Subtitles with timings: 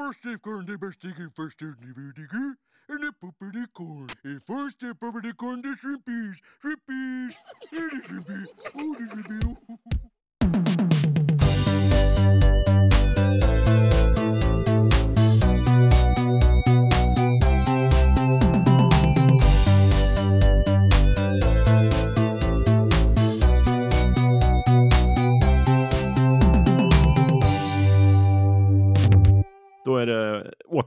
[0.00, 2.56] birthday corn, the best thing in first and the vinegar,
[2.88, 4.08] and the poopity corn.
[4.24, 7.34] A first step over the corn, the shrimpies, shrimpies,
[7.70, 9.99] and the shrimpies, oh the shrimpies.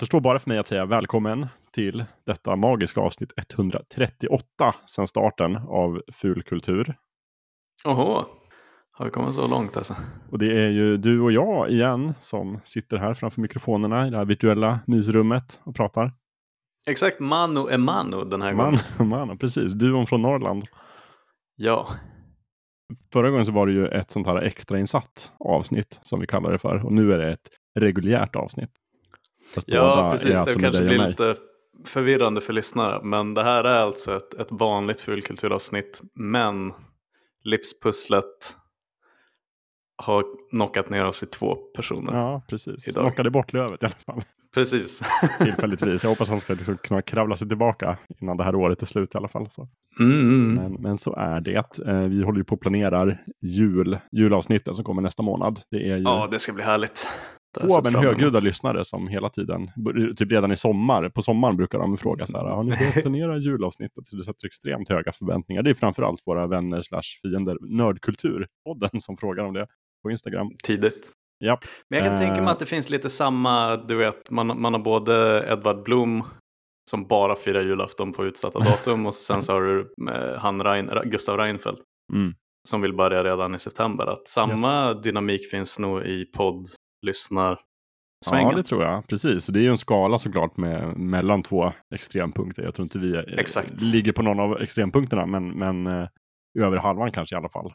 [0.04, 6.02] Återstår bara för mig att säga välkommen till detta magiska avsnitt 138 sedan starten av
[6.14, 6.96] Fulkultur.
[7.86, 8.26] Oho,
[8.92, 9.96] har vi kommit så långt alltså?
[10.32, 14.18] Och det är ju du och jag igen som sitter här framför mikrofonerna i det
[14.18, 16.12] här virtuella mysrummet och pratar.
[16.86, 18.80] Exakt, mano är mano den här gången.
[19.00, 20.64] Man, man, precis, duon från Norrland.
[21.56, 21.88] Ja,
[23.14, 26.60] Förra gången så var det ju ett sånt här extrainsatt avsnitt som vi kallar det
[26.60, 26.86] för.
[26.86, 28.83] Och nu är det ett reguljärt avsnitt.
[29.56, 30.40] Båda ja är precis.
[30.40, 31.10] alltså det med kanske och blir mig.
[31.10, 31.36] lite
[31.86, 33.00] förvirrande för lyssnare.
[33.04, 36.02] Men det här är alltså ett, ett vanligt fulkulturavsnitt.
[36.16, 36.74] Men
[37.44, 38.58] livspusslet
[39.96, 42.14] har knockat ner oss i två personer.
[42.14, 42.88] Ja, precis.
[42.88, 43.04] Idag.
[43.04, 44.24] Knockade bort lövet i alla fall.
[44.54, 45.02] Precis.
[45.40, 46.04] Tillfälligtvis.
[46.04, 49.16] Jag hoppas han ska liksom kunna kravla sig tillbaka innan det här året är slut
[49.16, 49.50] i alla fall.
[49.50, 49.68] Så.
[50.00, 50.54] Mm.
[50.54, 51.80] Men, men så är det.
[51.88, 55.60] Eh, vi håller ju på att planera jul, julavsnittet som kommer nästa månad.
[55.72, 57.08] Det är ju Ja, det ska bli härligt.
[57.62, 58.06] Men fram emot.
[58.06, 59.70] högljudda lyssnare som hela tiden,
[60.18, 63.38] typ redan i sommar, på sommaren brukar de fråga så här, har ni börjat planera
[63.38, 64.08] julavsnittet?
[64.08, 65.64] Så det sätter extremt höga förväntningar.
[65.64, 69.68] Det är framförallt våra vänner slash fiender, Nördkulturpodden som frågar om det
[70.04, 70.52] på Instagram.
[70.64, 71.12] Tidigt.
[71.40, 71.60] Ja,
[71.90, 72.48] Men jag kan tänka mig Eh.
[72.52, 76.24] att det finns lite samma, du vet, man, man har både Edvard Blom
[76.92, 80.90] som bara firar julafton på utsatta datum och sen så har du eh, han Rein,
[81.06, 81.82] Gustav Reinfeldt
[82.14, 82.34] Mm.
[82.70, 84.08] som vill börja redan i september.
[84.08, 86.68] Att samma dynamik finns nog i podd,
[87.04, 87.60] lyssnar,
[88.26, 88.50] svängen.
[88.52, 89.08] Ja, det tror jag.
[89.08, 89.44] Precis.
[89.44, 92.64] Så det är ju en skala såklart med, mellan två extrempunkter.
[92.64, 93.82] Jag tror inte vi Exakt.
[93.82, 96.08] ligger på någon av extrempunkterna, men, men eh,
[96.60, 97.74] över halvan kanske i alla fall.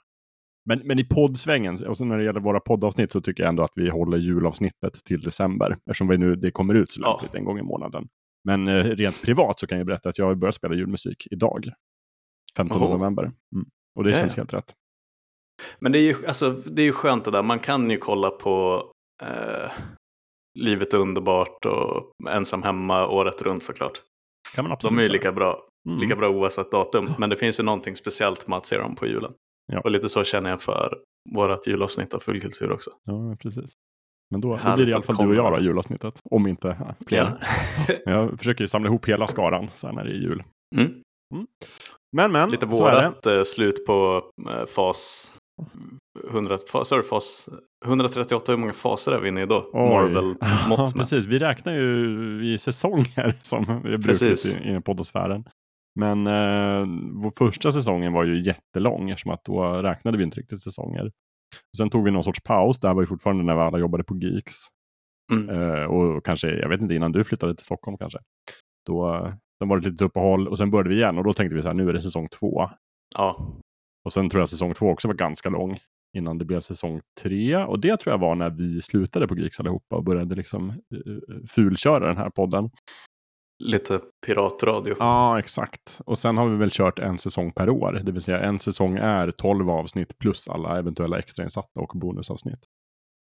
[0.68, 3.62] Men, men i poddsvängen, och så när det gäller våra poddavsnitt så tycker jag ändå
[3.62, 5.76] att vi håller julavsnittet till december.
[5.76, 7.10] Eftersom vi nu, det kommer ut så Ja.
[7.12, 8.08] lämpligt en gång i månaden.
[8.44, 11.70] Men eh, rent privat så kan jag berätta att jag har börjat spela julmusik idag.
[12.56, 12.92] 15 Oho.
[12.92, 13.22] november.
[13.22, 13.66] Mm.
[13.96, 14.40] Och det Ja, känns ja.
[14.40, 14.74] helt rätt.
[15.80, 18.30] Men det är, ju, alltså, det är ju skönt det där, man kan ju kolla
[18.30, 18.84] på
[19.22, 19.70] eh,
[20.58, 24.02] Livet är underbart och Ensam hemma året runt såklart.
[24.54, 25.64] Kan man absolut De är ju lika bra.
[25.88, 26.00] Mm.
[26.00, 27.10] lika bra oavsett datum.
[27.18, 29.32] Men det finns ju någonting speciellt med att se dem på julen.
[29.72, 29.80] Ja.
[29.80, 30.98] Och lite så känner jag för
[31.34, 32.90] vårt julavsnitt av Fullkultur också.
[33.06, 33.72] Ja, precis.
[34.30, 36.20] Men då, då blir det i alla fall du och jag då, julavsnittet.
[36.30, 37.38] Om inte ja, fler.
[37.88, 37.94] Ja.
[38.12, 40.42] Jag försöker ju samla ihop hela skaran här när det är jul.
[40.76, 40.92] Mm.
[42.16, 45.32] Men men, Lite vårat eh, slut på eh, fas,
[46.30, 47.48] 100, fas, sorry, fas
[47.84, 48.52] 138.
[48.52, 49.70] Hur många faser är vi inne i då?
[49.72, 51.24] Marvel-mått precis.
[51.24, 54.60] Vi räknar ju i säsonger som brukligt Precis.
[54.60, 55.44] i, i poddosfären.
[56.00, 60.62] Men eh, vår första säsongen var ju jättelång eftersom att då räknade vi inte riktigt
[60.62, 61.06] säsonger.
[61.72, 62.80] Och sen tog vi någon sorts paus.
[62.80, 64.54] Det här var ju fortfarande när vi alla jobbade på Geeks.
[65.32, 65.48] Mm.
[65.48, 68.18] Eh, och kanske, jag vet inte, innan du flyttade till Stockholm kanske.
[68.86, 71.32] Då, eh, sen var det ett litet uppehåll och sen började vi igen och då
[71.32, 72.68] tänkte vi så här, nu är det säsong två.
[73.14, 73.56] Ja,
[74.08, 75.78] Och sen tror jag säsong två också var ganska lång
[76.16, 77.56] innan det blev säsong tre.
[77.56, 81.46] Och det tror jag var när vi slutade på Geeks allihopa och började liksom uh,
[81.48, 82.70] fulköra den här podden.
[83.64, 84.94] lite piratradio.
[84.98, 86.00] Ja, exakt.
[86.06, 88.02] Och sen har vi väl kört en säsong per år.
[88.04, 92.60] Det vill säga en säsong är 12 avsnitt plus alla eventuella extrainsatta och bonusavsnitt.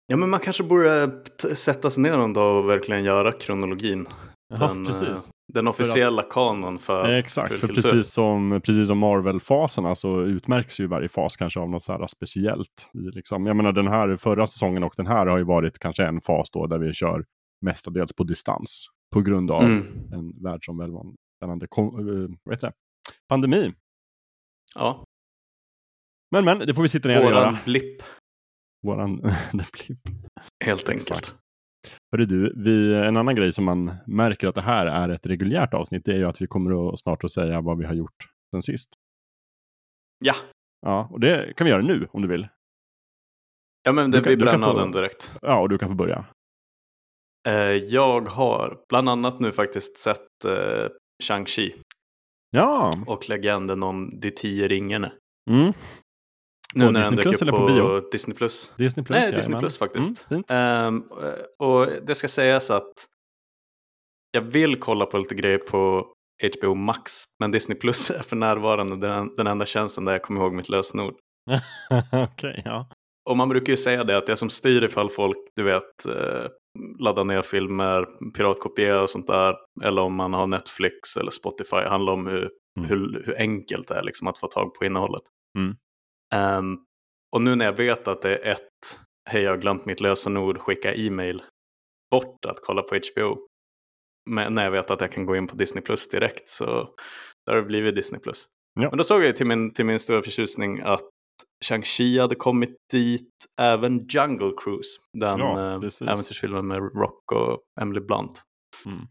[0.07, 1.11] Ja, men man kanske borde
[1.55, 4.07] sätta sig ner någon dag och verkligen göra kronologin.
[4.49, 5.31] Ja, den, eh, precis.
[5.53, 7.83] den officiella kanon för Exakt, för Fullkultur.
[7.91, 12.07] precis som, precis som Marvel-faserna så utmärks ju varje fas kanske av något så här
[12.07, 12.91] speciellt.
[12.93, 16.21] Liksom, jag menar den här förra säsongen och den här har ju varit kanske en
[16.21, 17.25] fas då där vi kör
[17.61, 18.87] mestadels på distans.
[19.15, 19.87] På grund av Mm.
[20.13, 21.17] en världsomvälvande
[22.51, 22.73] heter det?
[23.29, 23.75] pandemi.
[24.75, 25.05] Ja,
[26.31, 27.59] Men men, det får vi sitta ner och våran göra.
[27.65, 28.03] blipp
[28.83, 29.17] Våran
[29.53, 29.97] blir
[30.65, 31.35] helt Exakt.
[32.13, 35.75] Hörru du, vi, en annan grej som man märker att det här är ett reguljärt
[35.75, 38.29] avsnitt, det är ju att vi kommer att snart att säga vad vi har gjort
[38.55, 38.89] sen sist.
[40.25, 40.35] Ja,
[40.87, 42.49] Ja, och det kan vi göra nu om du vill.
[43.83, 45.37] ja men det Du blir du kan bränna få- den direkt.
[45.43, 46.25] Ja, och du kan få börja.
[47.49, 50.89] Eh, jag har bland annat nu faktiskt sett eh,
[51.25, 51.75] Shang-Chi
[52.51, 55.13] Ja, och Legenden om de tio ringarna.
[55.51, 55.73] mm.
[56.75, 58.11] Nu På när Disney den Plus upp eller på bio?
[58.11, 58.73] Disney Plus.
[58.77, 59.15] Disney Plus.
[59.15, 59.39] Nej, jajamän.
[59.41, 60.31] Disney Plus faktiskt.
[60.31, 60.43] Mm.
[60.49, 61.03] Ehm,
[61.59, 62.93] och det ska sägas att
[64.33, 66.13] jag vill kolla på lite grejer på
[66.59, 70.41] HBO Max, men Disney Plus är för närvarande den, den enda tjänsten där jag kommer
[70.41, 71.15] ihåg mitt lösenord.
[72.13, 72.89] Okej, ja.
[73.31, 76.47] Och man brukar ju säga det att det som styr ifall folk, du vet, eh,
[76.99, 78.07] ladda ner filmer,
[78.37, 79.55] piratkopiera och sånt där.
[79.85, 81.77] Eller om man har Netflix eller Spotify.
[81.77, 82.89] Handlar om hur, Mm.
[82.91, 85.23] hur, hur enkelt det är liksom att få tag på innehållet.
[85.59, 85.77] Mm.
[86.35, 86.79] Ehm,
[87.33, 90.59] och nu när jag vet att det är ett, hej jag har glömt mitt lösenord,
[90.59, 91.43] skicka e-mail
[92.11, 93.47] bort att kolla på HBO.
[94.31, 96.95] Men när jag vet att jag kan gå in på Disney Plus direkt så
[97.47, 98.49] där har det blivit Disney Plus.
[98.81, 98.89] Ja.
[98.89, 101.09] Men då såg jag till min, till min stora förtjusning att
[101.65, 103.31] Shang-Chi hade kommit dit,
[103.61, 108.43] även Jungle Cruise, den Ja, eh, äventyrsfilmen med Rock och Emily Blunt.
[108.87, 109.07] Mm.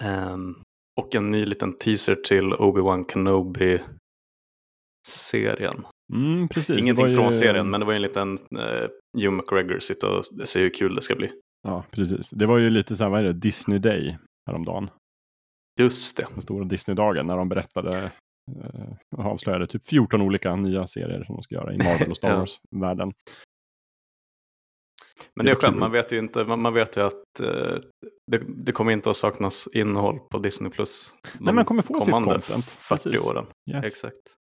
[0.00, 0.54] Ehm,
[1.00, 5.86] och en ny liten teaser till Obi-Wan Kenobi-serien.
[6.12, 6.78] Mm, precis.
[6.78, 10.24] Ingenting ju- från serien, men det var ju en liten uh, Hugh McGregor sitta och
[10.44, 11.32] se hur kul det ska bli.
[11.62, 12.30] Ja, precis.
[12.30, 14.90] Det var ju lite så här, vad är det, Disney Day häromdagen.
[15.80, 16.26] Just det.
[16.32, 18.12] Den stora Disney-dagen när de berättade
[18.64, 22.16] eh, och avslöjade typ 14 olika nya serier som de ska göra i Marvel och
[22.16, 22.38] Star Ja.
[22.38, 23.12] Wars-världen.
[25.36, 27.76] Men det är skönt, man vet ju inte, man, man vet ju att eh,
[28.32, 31.14] det, det kommer inte att saknas innehåll på Disney Plus.
[31.40, 32.64] Nej, man kommer få sitt content.
[32.64, 33.30] 40 Precis.
[33.30, 33.46] åren.
[33.70, 33.84] Yes.
[33.84, 34.34] Exakt.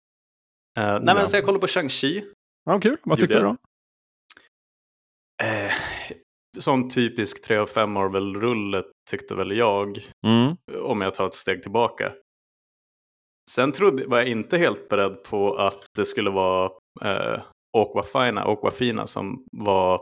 [0.79, 1.13] Eh, nej Ja.
[1.13, 2.23] men så jag kollar på Shang-Chi.
[2.65, 2.97] Ja, kul.
[3.03, 3.55] Vad tyckte du då?
[5.43, 5.71] Eh,
[6.57, 9.97] sån typisk 3 av 5 Marvel-rulle tyckte väl jag.
[10.27, 10.55] Mm.
[10.81, 12.11] om jag tar ett steg tillbaka.
[13.51, 16.71] Sen trodde, var jag inte helt beredd på att det skulle vara
[17.01, 17.41] eh,
[17.77, 20.01] Aquafina, Aquafina som var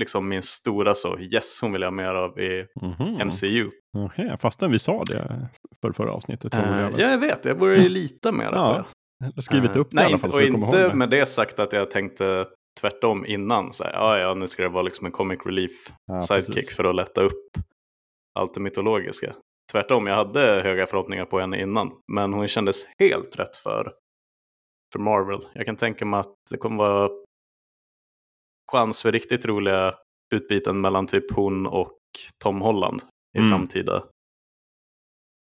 [0.00, 3.26] liksom min stora så yes hon vill jag ha mer av i Mhm.
[3.28, 3.70] MCU.
[3.98, 5.48] Okej, fastän vi sa det
[5.80, 6.54] för förra avsnittet.
[6.54, 7.00] Eh, förmodligen.
[7.00, 8.84] ja, jag vet, jag borde ju lita mer Ja,
[9.20, 11.72] har skrivit Eh, upp det nej, i alla fall Och inte med det sagt att
[11.72, 12.46] jag tänkte
[12.80, 13.72] tvärtom innan.
[13.72, 16.76] Så här, ja, ja, nu ska det vara liksom en comic relief Ja, sidekick precis.
[16.76, 17.50] för att lätta upp
[18.38, 19.34] allt det mytologiska.
[19.72, 21.92] Tvärtom, jag hade höga förhoppningar på henne innan.
[22.12, 23.92] Men hon kändes helt rätt för,
[24.92, 25.40] för Marvel.
[25.52, 27.10] Jag kan tänka mig att det kommer vara
[28.72, 29.92] chans för riktigt roliga
[30.34, 31.98] utbyten mellan typ hon och
[32.44, 33.02] Tom Holland
[33.36, 33.50] i Mm.
[33.50, 33.96] framtida,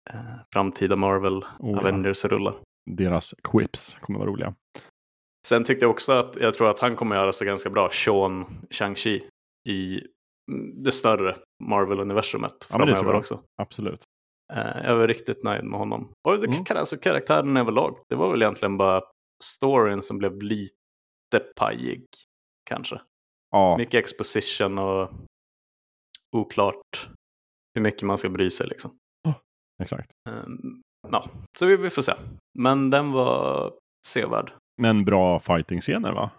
[0.09, 0.19] eh,
[0.53, 1.77] framtida Marvel Oh.
[1.79, 2.53] Avengers-rullar.
[2.91, 4.55] Deras quips kommer vara roliga.
[5.47, 8.45] Sen tyckte jag också att jag tror att han kommer göra sig ganska bra, Sean
[8.69, 9.23] Shang-Chi,
[9.69, 10.01] i
[10.83, 13.43] det större Marvel-universumet Ja, framöver också.
[13.61, 14.03] Absolut.
[14.53, 16.11] Eh, jag var riktigt nöjd med honom.
[16.27, 16.63] Och det, Mm.
[16.69, 19.03] alltså, karaktären överlag, det var väl egentligen bara
[19.43, 20.73] storyn som blev lite
[21.55, 22.05] pajig,
[22.69, 23.01] kanske.
[23.51, 25.11] Ja, Mycket exposition och
[26.37, 27.09] oklart
[27.75, 28.91] hur mycket man ska bry sig liksom.
[29.83, 30.11] exakt.
[31.11, 31.25] Ja,
[31.59, 32.13] så vi, vi får se.
[32.59, 33.73] Men den var
[34.07, 34.53] sevärd.
[34.81, 36.31] Men bra fighting-scener va?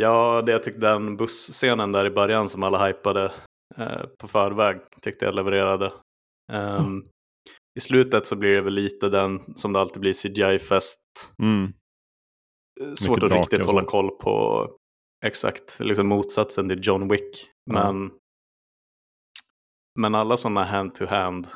[0.00, 3.32] Ja, det jag tyckte den busscenen där i början som alla hypade
[3.76, 5.92] eh, på förväg tyckte jag levererade.
[6.52, 7.04] Ehm,
[7.78, 11.00] I slutet så blir det väl lite den som det alltid blir CGI-fest.
[11.42, 11.72] Mm.
[12.80, 14.68] Eh, Svårt att drakar riktigt hålla koll på
[15.24, 17.50] exakt liksom motsatsen till John Wick.
[17.70, 17.92] Ja.
[17.92, 18.12] Men,
[20.00, 21.46] men alla sådana hand-to-hand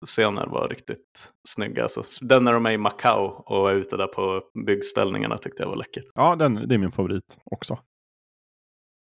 [0.00, 1.82] combat-scener var riktigt snygga.
[1.82, 5.68] Alltså, den när de är i Macau och är ute där på byggställningarna tyckte jag
[5.68, 6.04] var läcker.
[6.14, 7.78] Ja, den, det är min favorit också.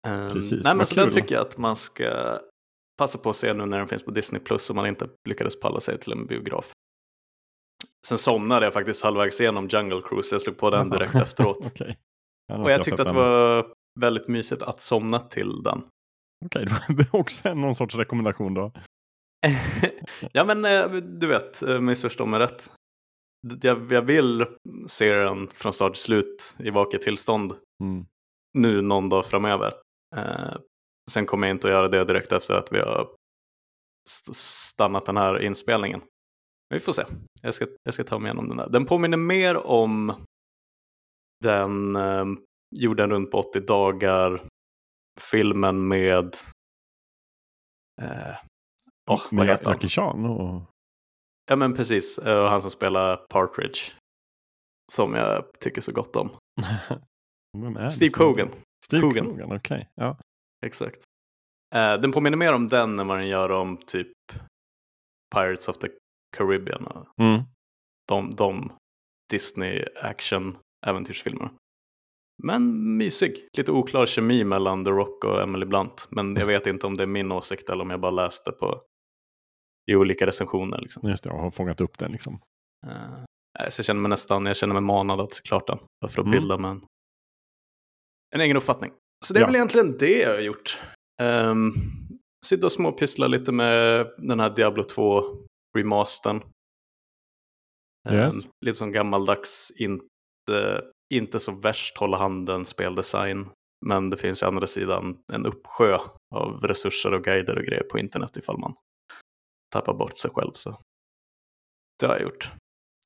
[0.08, 2.40] Ehm, Precis, nej, men så den tycker jag att man ska
[2.98, 5.60] passa på att se nu när den finns på Disney Plus om man inte lyckades
[5.60, 6.72] palla sig till en biograf.
[8.08, 11.68] Sen somnade jag faktiskt halvvägs igenom Jungle Cruise, jag slog på den direkt efteråt.
[11.68, 11.98] Okej.
[12.54, 15.84] har Och jag tyckte att det var väldigt mysigt att somna till den.
[16.46, 18.72] Okej, det var också någon sorts rekommendation då.
[20.32, 22.72] ja men eh, du vet, eh, missförstå mig rätt.
[23.62, 24.46] Jag, jag vill
[24.88, 28.06] se den från start till slut i vaket tillstånd Mm.
[28.58, 29.74] nu någon dag framöver.
[30.16, 30.56] Eh,
[31.12, 33.10] sen kommer jag inte att göra det direkt efter att vi har
[34.10, 36.00] st- stannat den här inspelningen.
[36.70, 37.04] Men vi får se.
[37.42, 38.70] Jag ska, jag ska ta mig igenom den där.
[38.70, 40.26] Den påminner mer om
[41.44, 42.26] den eh,
[42.76, 44.48] jorden runt på 80 dagar
[45.32, 46.36] filmen med
[48.02, 48.36] eh,
[49.12, 49.74] åh, vad heter han?
[49.74, 50.62] Jackie Chan och...
[51.50, 53.80] Ja men precis, Eh, och han som spelar Partridge.
[54.92, 56.30] Som jag tycker så gott om.
[57.92, 58.50] Steve Cogan.
[58.86, 59.26] Steve Coogan.
[59.26, 59.90] Cogan, okej.
[59.96, 60.18] Ja.
[60.66, 61.04] Exakt.
[61.76, 64.12] Eh, den påminner mer om den än vad den gör om typ
[65.36, 65.88] Pirates of the
[66.38, 66.88] Caribbean.
[66.88, 67.42] och Mm.
[68.08, 68.72] De, de
[69.32, 71.52] Disney action äventyrsfilmerna.
[72.44, 73.48] Men mysig.
[73.58, 76.08] Lite oklar kemi mellan The Rock och Emily Blunt.
[76.10, 78.82] Men jag vet inte om det är min åsikt eller om jag bara läste på
[79.92, 80.82] i olika recensioner.
[80.82, 81.10] Liksom.
[81.10, 82.40] Just det, jag har fångat upp den liksom.
[83.60, 85.78] Nej, så jag känner mig nästan, jag känner mig manad att se klart den.
[86.02, 86.40] Bara för att Mm.
[86.40, 86.82] bilda mig en,
[88.36, 88.92] en egen uppfattning.
[89.26, 89.48] Så det är Ja.
[89.48, 90.80] väl egentligen det jag har gjort.
[91.22, 91.74] Um,
[92.46, 95.24] sitta och småpyssla lite med den här Diablo 2
[95.78, 96.44] remastern.
[98.10, 98.36] Ehm, Yes.
[98.66, 100.82] lite som gammaldags, inte,
[101.14, 103.50] inte så värst hålla handen speldesign.
[103.86, 105.98] Men det finns å andra sidan en uppsjö
[106.36, 108.74] av resurser och guider och grejer på internet ifall man
[109.74, 110.52] tappar bort sig själv.
[110.54, 110.78] Så
[112.00, 112.52] det har jag gjort.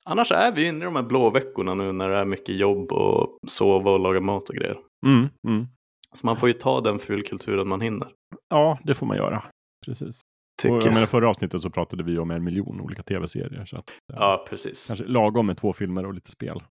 [0.05, 2.91] Annars är vi inne i de här blå veckorna nu när det är mycket jobb
[2.91, 4.77] och sova och laga mat och grejer.
[5.05, 5.67] Mm, mm.
[6.13, 8.07] Så man får ju ta den fulkulturen man hinner.
[8.49, 9.43] Ja, det får man göra.
[9.85, 10.07] Precis.
[10.07, 10.93] Och Tycker jag jag.
[10.93, 13.65] menar, förra avsnittet så pratade vi om en miljon olika tv-serier.
[13.65, 14.87] Så att, eh, Ja, precis.
[14.87, 16.63] Kanske lagom med två filmer och lite spel.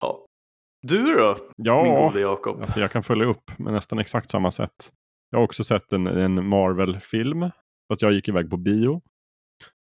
[0.00, 0.26] Ja.
[0.82, 2.60] Du då, min Ja, gode Jakob?
[2.60, 4.92] alltså jag kan följa upp med nästan exakt samma sätt.
[5.30, 7.50] Jag har också sett en, en Marvel-film.
[7.88, 9.02] Fast jag gick iväg på bio.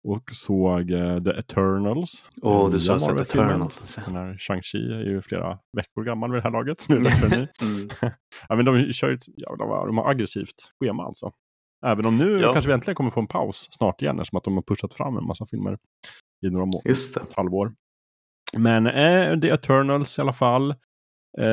[0.07, 2.25] Och såg eh, The Eternals.
[2.41, 3.19] Åh, Den du sa sett.
[3.19, 3.95] Eternals.
[4.05, 6.85] Den här Shang-Chi är ju flera veckor gammal vid det här laget.
[6.89, 6.95] Nu.
[7.61, 7.89] Mm.
[8.49, 11.31] ja, men de kör ju ett jävla vad- de har aggressivt schema alltså.
[11.85, 12.53] Även om nu Ja.
[12.53, 15.17] kanske vi äntligen kommer få en paus snart igen eftersom att de har pushat fram
[15.17, 15.77] en massa filmer
[16.45, 17.73] i några må- Just ett halvår.
[18.57, 20.71] Men eh, The Eternals i alla fall.
[21.37, 21.45] Eh,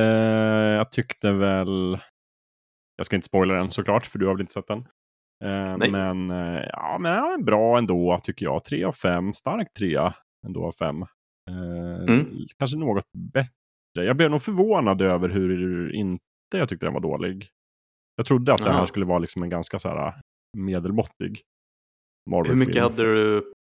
[0.77, 1.99] jag tyckte väl...
[2.97, 4.89] Jag ska inte spoila den såklart, för du har väl inte sett den.
[5.43, 5.91] Eh, Nej.
[5.91, 8.65] men eh, ja, men ja, bra ändå tycker jag.
[8.65, 9.33] Tre av fem.
[9.35, 10.15] Stark trea
[10.47, 11.03] ändå av fem.
[11.03, 12.27] Eh, Mm.
[12.59, 13.51] Kanske något bättre.
[13.95, 16.23] Jag blev nog förvånad över hur inte
[16.55, 17.49] jag tyckte den var dålig.
[18.17, 18.87] Jag trodde att den här Jaha.
[18.87, 20.15] skulle vara liksom en ganska så här
[20.59, 21.41] medelmåttig
[22.31, 22.61] Marvel-film.
[22.61, 23.53] Hur mycket hade du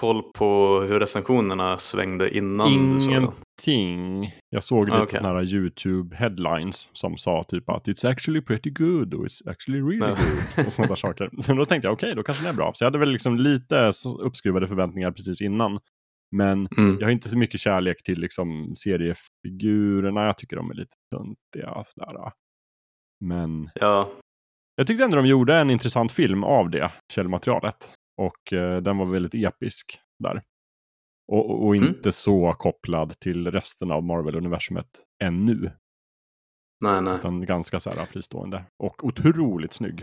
[0.00, 3.28] koll på hur recensionerna svängde innan du såg den?
[3.68, 4.32] Ingenting.
[4.50, 5.16] Jag såg lite okej.
[5.18, 9.80] sådana här YouTube headlines som sa typ att it's actually pretty good och it's actually
[9.80, 9.98] really
[10.56, 10.66] good.
[10.66, 11.30] Och sådana där saker.
[11.42, 12.72] Så då tänkte jag okej, då kanske den är bra.
[12.74, 15.78] Så jag hade väl liksom lite uppskruvade förväntningar precis innan.
[16.36, 16.96] Men Mm.
[17.00, 20.24] jag har inte så mycket kärlek till liksom seriefigurerna.
[20.26, 21.82] Jag tycker de är lite töntiga.
[21.84, 22.32] Sådär.
[23.24, 24.10] Men Ja,
[24.76, 27.94] jag tyckte ändå de gjorde en intressant film av det källmaterialet.
[28.22, 30.42] Och eh, den var väldigt episk där.
[31.30, 31.88] Och, och- Mm.
[31.88, 34.86] inte så kopplad till resten av Marvel-universumet
[35.24, 35.70] ännu.
[36.84, 37.18] nej, nej.
[37.18, 38.64] Utan ganska så här fristående.
[38.82, 39.96] Och otroligt snygg.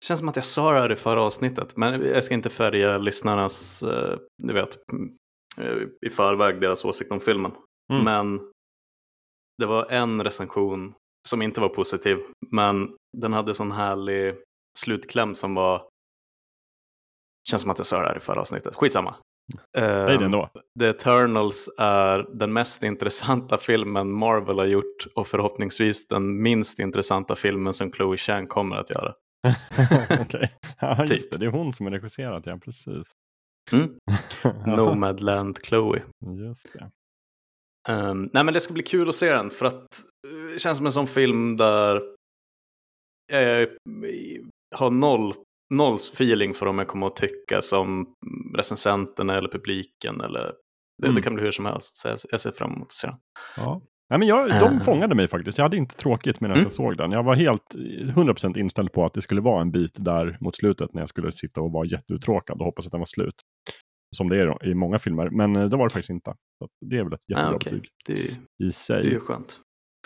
[0.00, 2.50] Det känns som att jag sa det här i förra avsnittet, men jag ska inte
[2.50, 5.16] färga lyssnarnas, eh, du vet, mm,
[5.58, 7.52] eh, i förväg deras åsikt om filmen.
[7.92, 8.04] Mm.
[8.04, 8.50] Men
[9.58, 10.94] det var en recension
[11.28, 12.18] som inte var positiv,
[12.50, 14.34] men den hade sån härlig
[14.78, 15.88] slutkläm som var,
[17.50, 19.14] känns som att jag sa det här i förra avsnittet, skitsamma.
[19.72, 20.50] Det Um, ändå.
[20.78, 27.36] The Eternals är den mest intressanta filmen Marvel har gjort och förhoppningsvis den minst intressanta
[27.36, 29.14] filmen som Chloe Chang kommer att göra.
[30.20, 30.52] Okej.
[30.78, 31.30] Ja, Typ.
[31.30, 31.38] det.
[31.38, 33.12] Det är hon som är regisserat, ja precis.
[33.72, 33.94] Mm.
[34.76, 36.02] Nomadland Chloe.
[36.26, 36.90] Just det.
[37.88, 39.74] Um, nej men det ska bli kul att se den för att
[40.28, 42.02] eh, det känns som en sån film där
[43.32, 43.68] jag
[44.74, 45.34] har noll,
[45.72, 48.06] noll feeling för om jag kommer att tycka som
[48.56, 50.52] recensenterna eller publiken eller
[51.02, 51.14] det, Mm.
[51.16, 51.96] det kan bli hur som helst.
[51.96, 53.16] Så jag, jag ser fram emot att se den.
[53.56, 53.82] Ja.
[54.10, 54.82] Nej, men jag, de Eh.
[54.82, 55.58] fångade mig faktiskt.
[55.58, 56.62] Jag hade inte tråkigt medan Mm.
[56.64, 57.12] jag såg den.
[57.12, 57.74] Jag var helt
[58.14, 61.32] 100% inställd på att det skulle vara en bit där mot slutet när jag skulle
[61.32, 63.34] sitta och vara jätteuttråkad och hoppas att den var slut.
[64.16, 66.34] Som det är i många filmer, men eh, det var det faktiskt inte.
[66.58, 67.72] Så det är väl ett jättebra Ah, okej.
[67.72, 69.08] betyg Det, är- i det är sig.
[69.10, 69.60] ju skönt.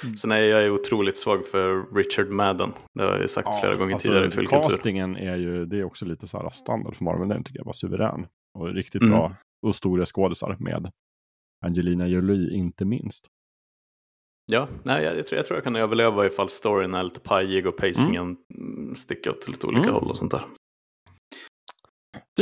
[0.04, 0.16] Mm.
[0.16, 2.72] Sen är jag otroligt svag för Richard Madden.
[2.94, 4.70] Det har jag ju sagt flera gånger alltså, tidigare i fullkultur.
[4.70, 7.64] Castingen är ju, det är också lite så här standard för Marvel, den tycker jag
[7.64, 8.26] var suverän.
[8.58, 9.12] Och riktigt Mm.
[9.14, 9.34] bra
[9.66, 10.90] och stora skådisar med
[11.66, 13.26] Angelina Jolie inte minst.
[14.52, 17.66] Ja, nej, jag, jag, tror, jag tror jag kan överleva ifall storyn är lite pajig
[17.66, 18.94] och pacingen mm.
[18.96, 19.94] sticker åt lite olika Mm.
[19.94, 20.44] håll och sånt där.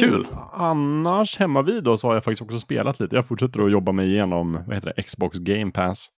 [0.01, 0.27] Kul!
[0.53, 3.17] Annars hemma vid då så har jag faktiskt också spelat lite.
[3.17, 6.09] Jag fortsätter att jobba mig igenom vad heter det, Xbox Game Pass.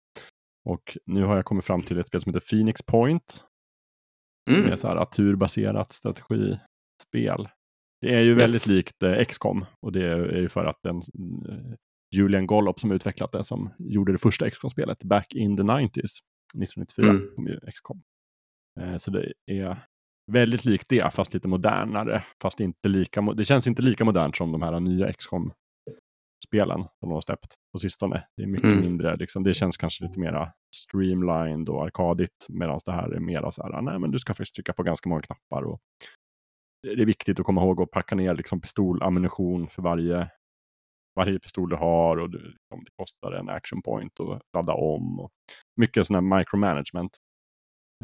[0.66, 3.44] Och nu har jag kommit fram till ett spel som heter Phoenix Point.
[4.50, 4.72] Som Mm.
[4.72, 7.48] är så här turbaserat strategispel.
[8.00, 8.38] Det är ju Yes.
[8.40, 9.64] väldigt likt eh, XCOM.
[9.80, 11.74] Och det är ju för att den eh,
[12.16, 16.20] Julian Gollop som utvecklat det som gjorde det första XCOM-spelet back in the 90s.
[16.54, 17.30] 1994 Mm.
[17.36, 18.02] kom ju XCOM.
[18.80, 19.86] Eh, så det är
[20.32, 22.24] väldigt likt det, fast lite modernare.
[22.42, 27.10] Fast inte lika, det känns inte lika modernt som de här nya XCOM-spelen som de
[27.10, 28.24] har släppt på sistone.
[28.36, 28.80] Det är mycket Mm.
[28.80, 32.46] mindre, liksom, det känns kanske lite mera streamlined och arkadigt.
[32.48, 35.08] Medan det här är mera så här, nej men du ska faktiskt trycka på ganska
[35.08, 35.62] många knappar.
[35.62, 35.78] Och
[36.82, 40.30] det är viktigt att komma ihåg att packa ner liksom pistolammunition för varje,
[41.16, 42.16] varje pistol du har.
[42.16, 45.20] Och du, om det kostar en action point och ladda om.
[45.20, 45.30] Och
[45.80, 47.16] mycket sån här micromanagement.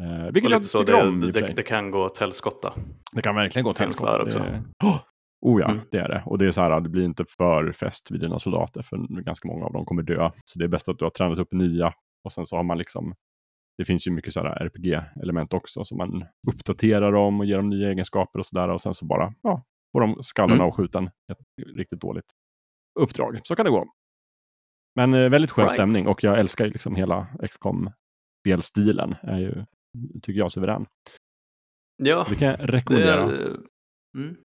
[0.00, 1.54] Eh, vilket jag tycker det, om det, sig.
[1.54, 2.72] det kan gå åt helskotta.
[3.12, 4.22] Det kan verkligen gå Finns helskotta.
[4.22, 4.38] också.
[4.38, 4.98] Det- Oh!
[5.42, 5.84] Oh ja, Mm.
[5.90, 6.22] det är det.
[6.26, 9.48] Och det är så här, det blir inte för fest vid dina soldater, för ganska
[9.48, 10.30] många av dem kommer dö.
[10.44, 11.94] Så det är bäst att du har tränat upp nya.
[12.24, 13.14] Och sen så har man liksom,
[13.78, 17.68] det finns ju mycket så här RPG-element också, så man uppdaterar dem och ger dem
[17.68, 18.68] nya egenskaper och sådär.
[18.68, 20.68] Och sen så bara, ja, får de skallarna Mm.
[20.68, 20.80] och.
[21.32, 21.38] Ett
[21.76, 22.32] riktigt dåligt
[23.00, 23.40] uppdrag.
[23.44, 23.92] Så kan det gå.
[24.96, 25.72] Men eh, väldigt skön Right.
[25.72, 29.14] stämning och jag älskar ju liksom hela XCOM-spelstilen.
[29.22, 29.64] Är ju,
[30.22, 30.86] tycker jag, suverän.
[31.96, 33.20] Ja, Det kan jag det rekommendera.
[33.20, 33.56] är,
[34.16, 34.36] mm.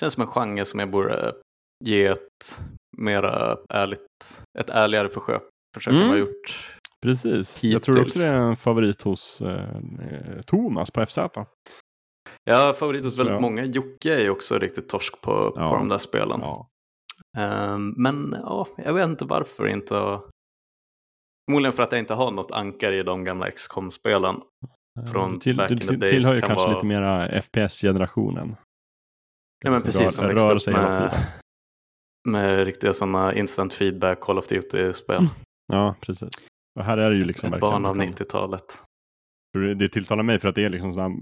[0.00, 1.34] Känns som en genre som jag borde
[1.84, 2.60] ge ett
[2.96, 5.42] mera ärligt, ett ärligare försök,
[5.74, 6.02] försök Mm.
[6.02, 6.74] än vad jag gjort.
[7.02, 7.64] Precis.
[7.64, 8.30] Jag tror också hittills.
[8.30, 11.18] det är en favorit hos eh, Thomas på FZ.
[12.50, 13.40] Har favorit hos väldigt Ja.
[13.40, 13.64] många.
[13.64, 15.68] Jocke är ju också riktigt torsk på, Ja.
[15.70, 16.40] på de där spelen.
[16.42, 16.68] Ja.
[17.38, 20.20] Ehm, men ja, jag vet inte varför inte.
[21.50, 24.40] Förmodligen för att jag inte har något ankare i de gamla XCOM-spelen.
[25.12, 27.42] Från Du till, back du in the days tillhör ju kan kanske vara- lite mera
[27.42, 28.56] FPS-generationen.
[29.64, 31.26] Ja, men precis som växte rör upp med,
[32.28, 35.16] med riktiga sådana instant feedback Call of Duty-spel.
[35.18, 35.30] Mm,
[35.72, 36.28] Ja, precis.
[36.78, 38.64] Och här är det ju liksom Ett barn av man kan- 90-talet.
[39.52, 41.12] För det- Det tilltalar mig för att det är liksom en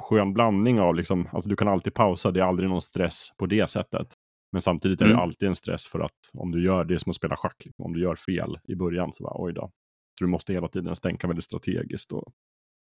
[0.00, 3.46] skön blandning av liksom, alltså du kan alltid pausa, det är aldrig någon stress på
[3.46, 4.06] det sättet.
[4.52, 5.22] Men samtidigt är det Mm.
[5.22, 7.84] alltid en stress för att om du gör, det är som att spela schack, liksom.
[7.84, 9.70] om du gör fel i början så bara oj då.
[10.18, 12.32] Så du måste hela tiden tänka väldigt strategiskt och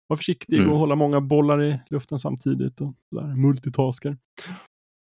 [0.07, 0.69] vara försiktig Mm.
[0.71, 4.17] och hålla många bollar i luften samtidigt och sådär, multitasker.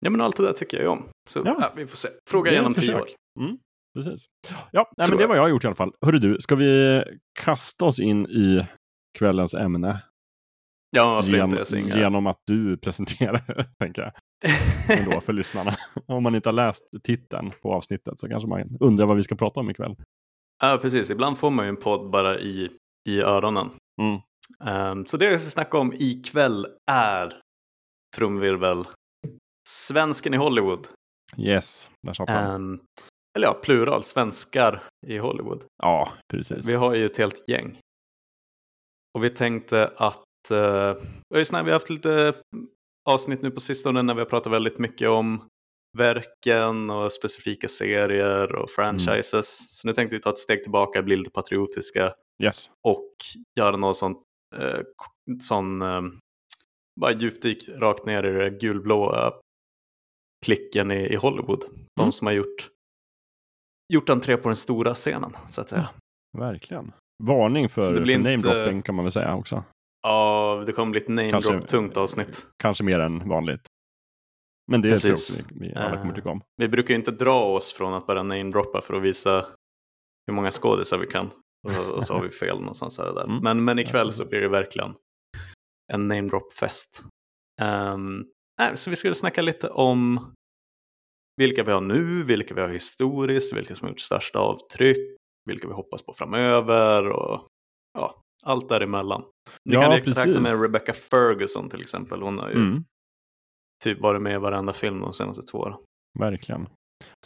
[0.00, 1.08] Ja men allt det där tycker jag ju om.
[1.30, 1.56] Så Ja.
[1.60, 1.72] ja.
[1.76, 2.08] vi får se.
[2.30, 3.08] Fråga igenom ett tio år.
[3.40, 3.58] Mm,
[3.96, 4.26] precis.
[4.72, 5.92] Ja, nej, men det var jag har gjort i alla fall.
[6.06, 7.02] Hörru du, ska vi
[7.40, 8.66] kasta oss in i
[9.18, 10.02] kvällens ämne?
[10.90, 14.12] Ja Gen, genom att du presenterar, tänker jag.
[14.98, 15.74] ändå för lyssnarna.
[16.06, 19.34] Om man inte har läst titeln på avsnittet så kanske man undrar vad vi ska
[19.36, 19.96] prata om ikväll.
[20.62, 22.70] Ja precis, ibland får man ju en podd bara i,
[23.08, 23.70] i öronen.
[24.02, 24.20] Mm.
[24.64, 27.32] Ehm, så det jag ska snacka om ikväll är
[28.16, 28.84] trumvirvel.
[29.68, 30.88] Svensken i Hollywood.
[31.38, 32.54] Yes, där satt han.
[32.54, 32.80] Ehm,
[33.36, 35.64] eller ja, plural, svenskar i Hollywood.
[35.82, 36.68] ja, precis.
[36.68, 37.78] Vi har ju ett helt gäng.
[39.18, 40.94] Och vi tänkte att, uh,
[41.30, 42.34] vi har haft lite
[43.10, 45.44] avsnitt nu på sistone när vi har pratat väldigt mycket om
[45.98, 49.78] verken och specifika serier och franchises.
[49.78, 52.70] Så nu tänkte vi ta ett steg tillbaka, bli lite patriotiska Yes.
[52.88, 53.12] och
[53.58, 54.22] göra något sånt,
[54.56, 54.80] eh,
[55.40, 56.02] sån, eh,
[57.00, 59.32] bara djupdyk rakt ner i det gulblåa
[60.46, 61.60] klicken i, i Hollywood.
[61.96, 62.12] De Mm.
[62.12, 62.70] som har gjort,
[63.92, 65.88] gjort entré på den stora scenen, så att säga.
[66.38, 66.92] Verkligen.
[67.24, 69.64] Varning för, för inte- namedropping kan man väl säga också.
[70.02, 72.46] Ja, det kommer bli ett name Kanske- drop tungt avsnitt.
[72.56, 73.60] Kanske mer än vanligt.
[74.70, 75.40] Men det tror Precis.
[75.40, 76.40] också vi, vi alla kommer Eh, tycka om.
[76.56, 79.46] Vi brukar ju inte dra oss från att bara namedroppa för att visa
[80.26, 81.30] hur många skådisar vi kan.
[81.68, 83.24] Och, och så har vi fel någonstans här och där.
[83.24, 83.42] Mm.
[83.42, 84.94] Men, men ikväll Ja, så blir det verkligen
[85.92, 87.04] en namedrop-fest.
[87.62, 88.26] Um,
[88.58, 90.30] nej, så vi skulle snacka lite om
[91.36, 95.16] vilka vi har nu, vilka vi har historiskt, vilka som har gjort största avtryck,
[95.46, 97.46] vilka vi hoppas på framöver och
[97.98, 99.22] ja, allt däremellan.
[99.64, 100.40] Ni Ja, kan räkna precis.
[100.40, 102.22] med Rebecca Ferguson till exempel.
[102.22, 102.84] Hon har ju Mm.
[103.84, 105.78] typ varit med i varenda film de senaste två åren.
[106.18, 106.68] Verkligen.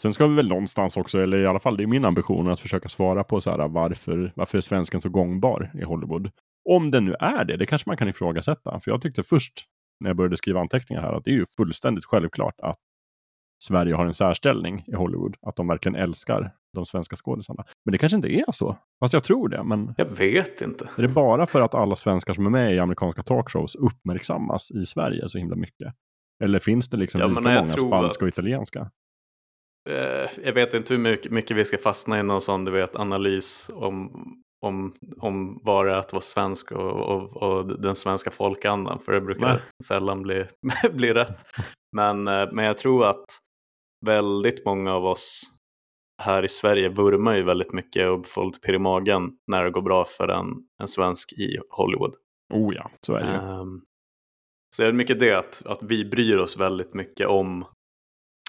[0.00, 2.60] Sen ska vi väl någonstans också, eller i alla fall det är min ambition att
[2.60, 6.30] försöka svara på så här, varför, varför är svensken så gångbar i Hollywood?
[6.68, 8.80] Om den nu är det, det kanske man kan ifrågasätta.
[8.80, 9.64] För jag tyckte först
[10.02, 12.78] när jag började skriva anteckningar här att det är ju fullständigt självklart att
[13.64, 15.36] Sverige har en särställning i Hollywood.
[15.46, 17.64] Att de verkligen älskar de svenska skådisarna.
[17.84, 18.76] Men det kanske inte är så.
[19.00, 19.62] Fast jag tror det.
[19.64, 20.88] Men Jag vet inte.
[20.98, 24.86] är det bara för att alla svenskar som är med i amerikanska talkshows uppmärksammas i
[24.86, 25.94] Sverige så himla mycket?
[26.44, 28.90] Eller finns det liksom Ja, lika många spanska och att- italienska?
[29.90, 32.96] Eh, jag vet inte hur mycket, mycket vi ska fastna i någon sån du vet,
[32.96, 34.10] analys om,
[34.62, 38.98] om, om vad det är att vara svensk och, och, och den svenska folkandan.
[38.98, 39.60] För det brukar Nej.
[39.84, 40.46] sällan bli,
[40.92, 41.44] bli rätt.
[41.96, 43.24] Men, eh, men jag tror att
[44.06, 45.52] väldigt många av oss
[46.22, 49.70] här i Sverige vurmar ju väldigt mycket och får lite pirr i magen när det
[49.70, 50.46] går bra för en,
[50.82, 52.14] en svensk i Hollywood.
[52.54, 53.36] Oh ja, så är det ju.
[53.36, 53.80] Ehm,
[54.76, 57.64] så är det mycket det att, att vi bryr oss väldigt mycket om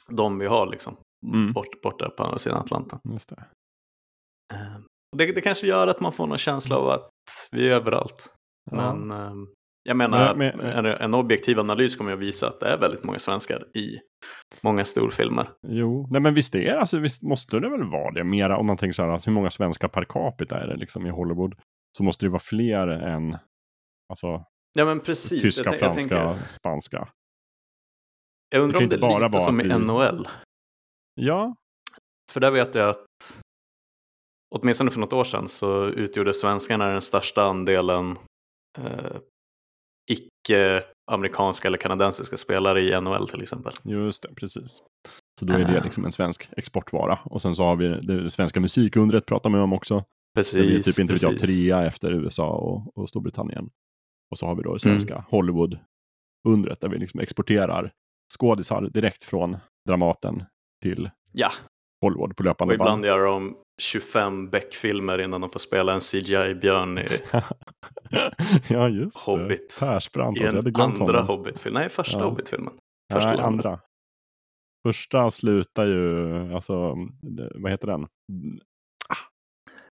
[0.08, 0.96] de vi har liksom.
[1.34, 1.54] Mm.
[1.54, 3.00] Bort, bort där på andra sidan Atlanten.
[3.04, 3.46] Just det.
[4.56, 7.10] Och det, det kanske gör att man får någon känsla av att
[7.52, 8.34] vi är överallt.
[8.72, 8.94] Ja.
[8.96, 9.48] Men ehm,
[9.84, 13.04] jag menar, Men- men- en, en objektiv analys kommer att visa att det är väldigt
[13.04, 14.00] många svenskar i
[14.64, 15.48] många storfilmer.
[15.68, 18.24] Jo, nej men visst är det, alltså visst måste det väl vara det.
[18.24, 21.06] Mera om man tänker så här, alltså, hur många svenskar per capita är det liksom
[21.06, 21.56] i Hollywood?
[21.98, 23.38] Så måste det vara fler än
[24.10, 24.46] alltså,
[24.78, 25.42] Ja men precis.
[25.42, 26.98] tyska, jag, tän- jag, franska, tänker, spanska.
[28.50, 30.28] jag det undrar kan om det är bara lite vara som i vi- NHL.
[31.16, 31.56] Ja,
[32.32, 33.43] För där vet jag att
[34.54, 38.18] åtminstone för något år sedan så utgjorde svenskarna den största andelen
[38.80, 39.16] eh,
[40.12, 43.74] icke-amerikanska eller kanadensiska spelare i NHL till exempel.
[43.84, 44.82] just det, precis.
[45.40, 45.84] Så då är det Ah.
[45.84, 47.20] liksom en svensk exportvara.
[47.26, 50.04] Och sen så har vi det svenska musikundret pratar man om också.
[50.36, 53.70] Precis, Där vi är typ inte vet jag, trea efter USA och, och Storbritannien.
[54.32, 57.92] Och så har vi då det svenska Hollywood-undret där vi liksom exporterar
[58.40, 60.44] skådisar direkt från Dramaten
[60.84, 61.50] till Ja,
[62.04, 63.06] Hollywood på Och löpande ibland band.
[63.06, 67.08] gör de 25 Beck-filmer innan de får spela en CGI-björn i,
[68.70, 69.80] ja, just Hobbit.
[69.80, 69.86] det.
[69.86, 71.28] Persbrandt, i hade den andra honom.
[71.28, 71.82] Hobbit-filmen.
[71.82, 72.26] Nej, första Ja.
[72.26, 72.74] Hobbit-filmen.
[73.14, 73.80] Första Nej, andra?
[74.88, 76.96] Första slutar ju, alltså,
[77.56, 78.08] vad heter den?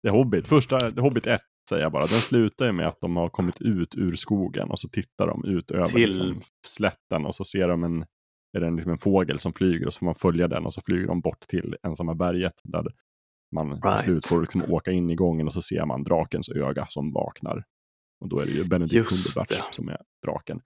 [0.04, 0.48] Det är Hobbit.
[0.48, 2.02] Första, Hobbit 1 säger jag bara.
[2.02, 5.46] Den slutar ju med att de har kommit ut ur skogen och så tittar de
[5.46, 8.06] ut över Till- liksom, slätten och så ser de en,
[8.56, 10.82] är det liksom en fågel som flyger och så får man följa den och så
[10.82, 12.86] flyger de bort till ensamma berget där
[13.56, 13.82] man Right.
[13.98, 17.14] till slut får liksom åka in i gången och så ser man drakens öga som
[17.14, 17.64] vaknar.
[18.22, 20.62] Och då är det ju Benedict Cumberbatch som är draken.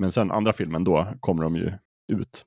[0.00, 1.72] Men sen andra filmen, då kommer de ju
[2.12, 2.44] ut.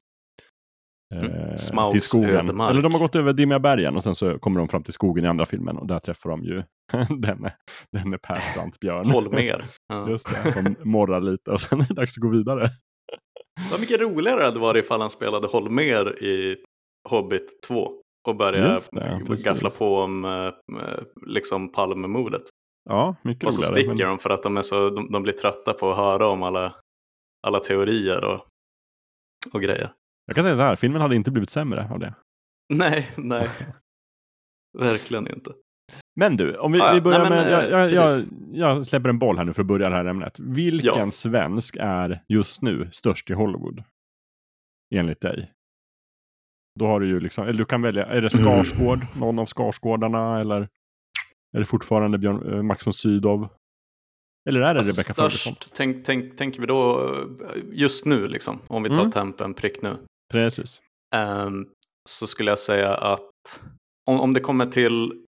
[1.15, 1.32] Mm.
[1.32, 2.30] Eh, till skogen.
[2.30, 2.71] ödemark.
[2.71, 5.25] Eller de har gått över Dimmiga bergen och sen så kommer de fram till skogen
[5.25, 6.63] i andra filmen och där träffar de ju
[7.19, 7.54] denne,
[7.91, 9.06] denne Persbrandt-björn.
[9.12, 9.65] Holmer.
[9.88, 10.10] Ja.
[10.10, 12.69] Just det, som morrar lite och sen är det dags att gå vidare.
[13.72, 16.58] Vad mycket roligare det hade varit ifall han spelade Holmer i
[17.10, 20.32] Hobbit 2 och började det, gaffla på om eh,
[20.82, 22.41] eh, liksom Palmemordet.
[22.89, 23.76] Ja, mycket Och så roligare.
[23.76, 26.28] sticker men- de för att de, är så, de, de blir trötta på att höra
[26.28, 26.76] om alla,
[27.48, 28.45] alla teorier och,
[29.54, 29.91] och grejer.
[30.26, 32.13] Jag kan säga så här, filmen hade inte blivit sämre av det.
[32.74, 33.50] Nej, nej.
[34.78, 35.52] Verkligen inte.
[36.15, 36.93] Men du, om vi, Ja, ja.
[36.93, 38.30] vi börjar Nej, men, med, jag, eh, jag, jag, precis.
[38.54, 40.39] jag släpper en boll här nu för att börja det här ämnet.
[40.39, 41.12] Vilken Ja.
[41.12, 43.84] svensk är just nu störst i Hollywood?
[44.95, 45.52] Enligt dig?
[46.80, 48.45] Då har du ju liksom, eller du kan välja, är det Mm.
[48.45, 50.67] Skarsgård, någon av Skarsgårdarna eller
[51.56, 53.47] är det fortfarande Björn, eh, Max von Sydow?
[54.49, 55.56] Eller är det Alltså Rebecca Ferguson?
[55.73, 59.12] tänk, tänk, tänker vi då eh, just nu, liksom, om vi tar Mm.
[59.12, 59.97] tempen prick nu.
[60.32, 60.82] Precis.
[61.15, 61.67] Ehm,
[62.10, 63.63] så skulle jag säga att
[64.10, 65.23] om, om det kommer till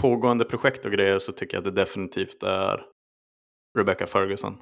[0.00, 2.86] pågående projekt och grejer så tycker jag att det definitivt är
[3.78, 4.58] Rebecca Ferguson.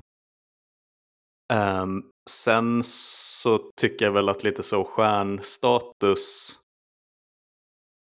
[1.52, 6.58] Ehm, sen så tycker jag väl att lite så stjärnstatus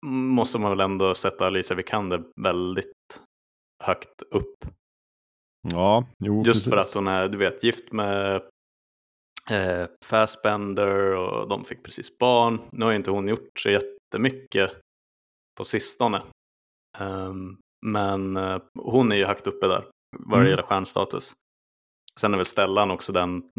[0.05, 3.21] måste man väl ändå sätta Alicia Vikander väldigt
[3.83, 4.65] högt upp.
[5.67, 6.89] Ja, jo, Just för precis.
[6.89, 8.35] att hon är, du vet, gift med
[9.51, 12.61] eh, Fassbender och de fick precis barn.
[12.71, 14.71] Nu har inte hon gjort så jättemycket
[15.57, 16.21] på sistone.
[16.97, 19.89] Ehm, men eh, hon är ju högt uppe där
[20.19, 20.49] vad det Mm.
[20.49, 21.33] gäller stjärnstatus.
[22.19, 23.51] Sen är väl Stellan också den,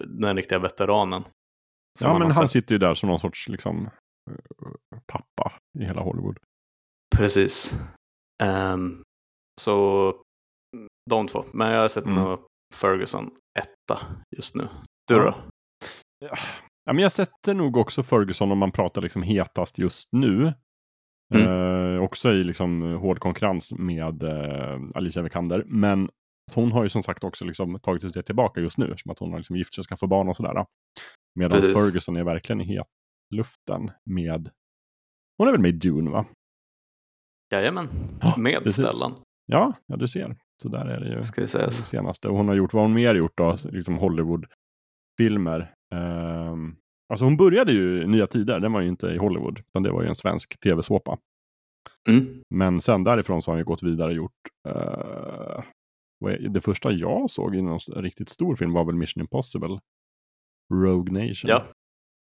[0.00, 1.22] den riktiga veteranen.
[2.00, 2.50] Ja, men har han sett.
[2.50, 3.86] sitter ju där som någon sorts liksom,
[4.30, 4.68] eh,
[5.12, 6.36] pappa i hela Hollywood.
[7.16, 7.74] Precis.
[8.42, 9.02] Ehm,
[9.60, 10.06] så
[10.76, 11.44] mm, de två.
[11.52, 12.24] Men jag sätter Mm.
[12.24, 14.00] nog Ferguson etta
[14.36, 14.68] just nu.
[15.08, 15.22] Du Ja.
[15.22, 15.34] då?
[16.84, 20.52] Ja, men jag sätter nog också Ferguson om man pratar liksom hetast just nu.
[21.34, 21.46] Mm.
[21.94, 25.64] Eh, också i liksom hård konkurrens med eh, Alicia Vikander.
[25.66, 26.08] Men
[26.54, 28.94] hon har ju som sagt också liksom tagit ett steg tillbaka just nu.
[28.96, 30.64] Som att hon har liksom gift sig och skaffat barn och sådär.
[31.34, 31.76] Medan Precis.
[31.76, 34.50] Ferguson är verkligen i hetluften med...
[35.38, 36.26] Hon är väl med i Dune va?
[37.52, 37.88] Jajamän,
[38.20, 38.86] Ja, med precis.
[38.86, 39.14] Stellan
[39.46, 40.36] Ja, ja du ser.
[40.62, 41.22] Så där är det ju.
[41.22, 42.28] ska det senaste.
[42.28, 43.58] Och hon har gjort, vad hon mer gjort då?
[43.64, 45.74] Liksom Hollywood-filmer.
[45.94, 46.76] Ehm,
[47.10, 49.58] alltså hon började ju Nya Tider, den var ju inte i Hollywood.
[49.58, 51.18] Utan det var ju en svensk tv-såpa.
[52.08, 52.42] Mm.
[52.54, 54.32] Men sen därifrån så har han ju gått vidare och gjort
[54.68, 55.62] eh,
[56.26, 59.78] är- det första jag såg i någon riktigt stor film var väl Mission Impossible.
[60.74, 61.50] Rogue Nation.
[61.50, 61.64] Ja,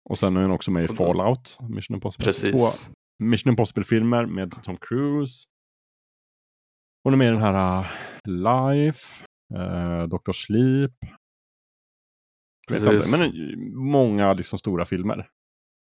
[0.09, 1.57] Och sen är hon också med i Fallout.
[1.69, 2.25] Mission Impossible.
[2.25, 2.51] precis.
[2.85, 2.91] Två
[3.23, 5.45] Mission Impossible-filmer med Tom Cruise.
[7.03, 7.87] Hon är med i den här uh,
[8.27, 10.31] Life, uh, Dr.
[10.31, 10.91] Sleep.
[12.71, 13.13] Vet Precis.
[13.13, 15.27] inte, men eh, många liksom stora filmer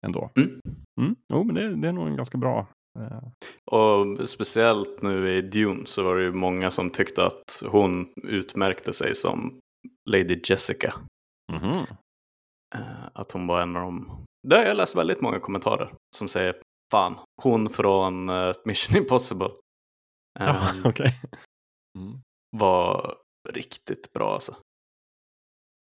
[0.05, 0.29] ändå.
[0.37, 0.59] Mm.
[1.01, 1.15] Mm.
[1.33, 2.67] Jo, men det, det är nog en ganska bra.
[2.99, 3.23] eh,
[3.71, 8.93] Och speciellt nu i Dune så var det ju många som tyckte att hon utmärkte
[8.93, 9.59] sig som
[10.09, 10.93] Lady Jessica.
[11.53, 11.85] mhm.
[12.75, 14.23] Eh, Att hon var en av de...
[14.47, 16.55] Där har jag läst väldigt många kommentarer som säger
[16.91, 19.49] fan, hon från eh, Mission Impossible
[20.39, 21.13] eh, Ja, okej.
[21.99, 22.19] Mm.
[22.57, 23.15] var
[23.49, 24.55] riktigt bra alltså.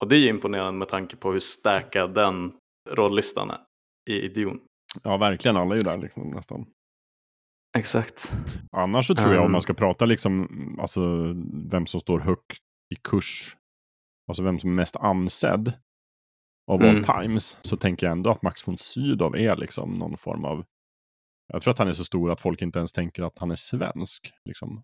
[0.03, 2.53] Och det är ju imponerande med tanke på hur stackad den
[2.91, 3.59] rollistan är
[4.09, 4.59] i i Dune.
[5.03, 5.57] Ja, verkligen.
[5.57, 6.65] Alla är ju där liksom nästan.
[7.77, 8.33] Exakt.
[8.71, 9.51] Annars så tror jag om Um.
[9.51, 10.47] man ska prata liksom,
[10.81, 11.01] alltså
[11.71, 12.57] vem som står högt
[12.89, 13.57] i kurs,
[14.27, 15.73] alltså vem som är mest ansedd
[16.71, 16.95] av Mm.
[16.95, 20.65] all times, så tänker jag ändå att Max von Sydow är liksom någon form av,
[21.53, 23.55] jag tror att han är så stor att folk inte ens tänker att han är
[23.55, 24.83] svensk, liksom.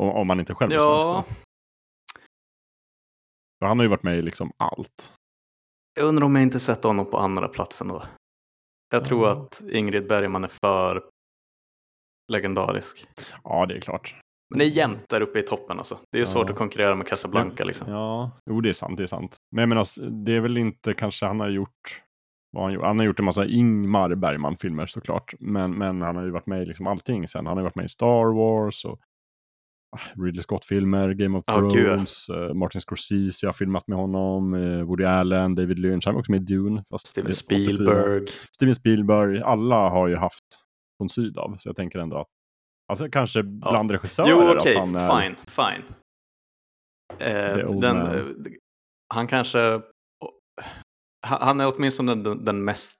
[0.00, 1.40] Om, om man inte själv är Ja, svensk.
[1.40, 1.44] då.
[3.64, 5.12] För han har ju varit med i liksom allt.
[5.94, 8.02] jag undrar om jag inte sätter honom på andra platsen då.
[8.90, 9.32] Jag tror Ja.
[9.32, 11.02] att Ingrid Bergman är för
[12.32, 13.06] legendarisk.
[13.44, 14.14] Ja, det är klart.
[14.50, 15.98] Men det är jämnt där uppe i toppen alltså.
[16.12, 16.26] Det är Ja.
[16.26, 17.90] svårt att konkurrera med Casablanca liksom.
[17.92, 19.36] Ja, jo det är sant, det är sant.
[19.52, 22.02] Men jag menar, det är väl inte kanske han har gjort
[22.52, 22.84] vad han, gjort.
[22.84, 25.34] han har gjort en massa Ingmar Bergman-filmer såklart.
[25.40, 27.46] Men, men han har ju varit med i liksom allting sen.
[27.46, 29.00] Han har ju varit med i Star Wars och
[30.16, 31.44] Ridley Scott-filmer, Game of.
[31.44, 36.20] Thrones, eh, Martin Scorsese har filmat med honom, eh, Woody Allen, David Lynch, han var
[36.20, 36.84] också med i Dune.
[36.98, 37.74] Steven det är 84.
[37.74, 38.26] Spielberg.
[38.56, 40.44] Steven Spielberg, alla har ju haft
[41.00, 41.56] från syd av.
[41.58, 42.26] Så jag tänker ändå att,
[42.92, 44.28] alltså kanske bland regissörer.
[44.30, 45.94] Jo, okej, han är- fine, fine.
[47.18, 48.22] Eh, den, eh,
[49.14, 49.58] han kanske,
[51.26, 52.96] han han är åtminstone den, den meste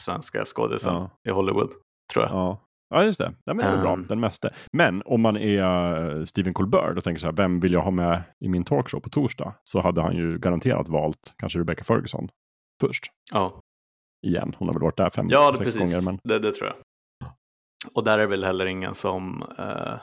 [0.00, 1.10] svenska skådisen Ja.
[1.28, 1.70] i Hollywood,
[2.12, 2.32] tror jag.
[2.34, 2.64] Ja.
[2.90, 3.34] Ja, just det.
[3.44, 4.06] Ja, men det är väl bra, Ehm.
[4.06, 4.50] den mesta.
[4.72, 5.62] Men om man är
[6.18, 9.00] eh, Stephen Colbert och tänker så här, vem vill jag ha med i min talkshow
[9.00, 9.54] på torsdag?
[9.64, 12.28] Så hade han ju garanterat valt kanske Rebecca Ferguson
[12.80, 13.04] först.
[13.32, 13.60] Ja,
[14.26, 15.80] Igen, hon har väl varit där fem, ja sex precis.
[15.80, 16.04] gånger.
[16.04, 16.18] Men...
[16.24, 16.76] Det, det tror jag.
[17.94, 19.94] Och där är väl heller ingen som eh,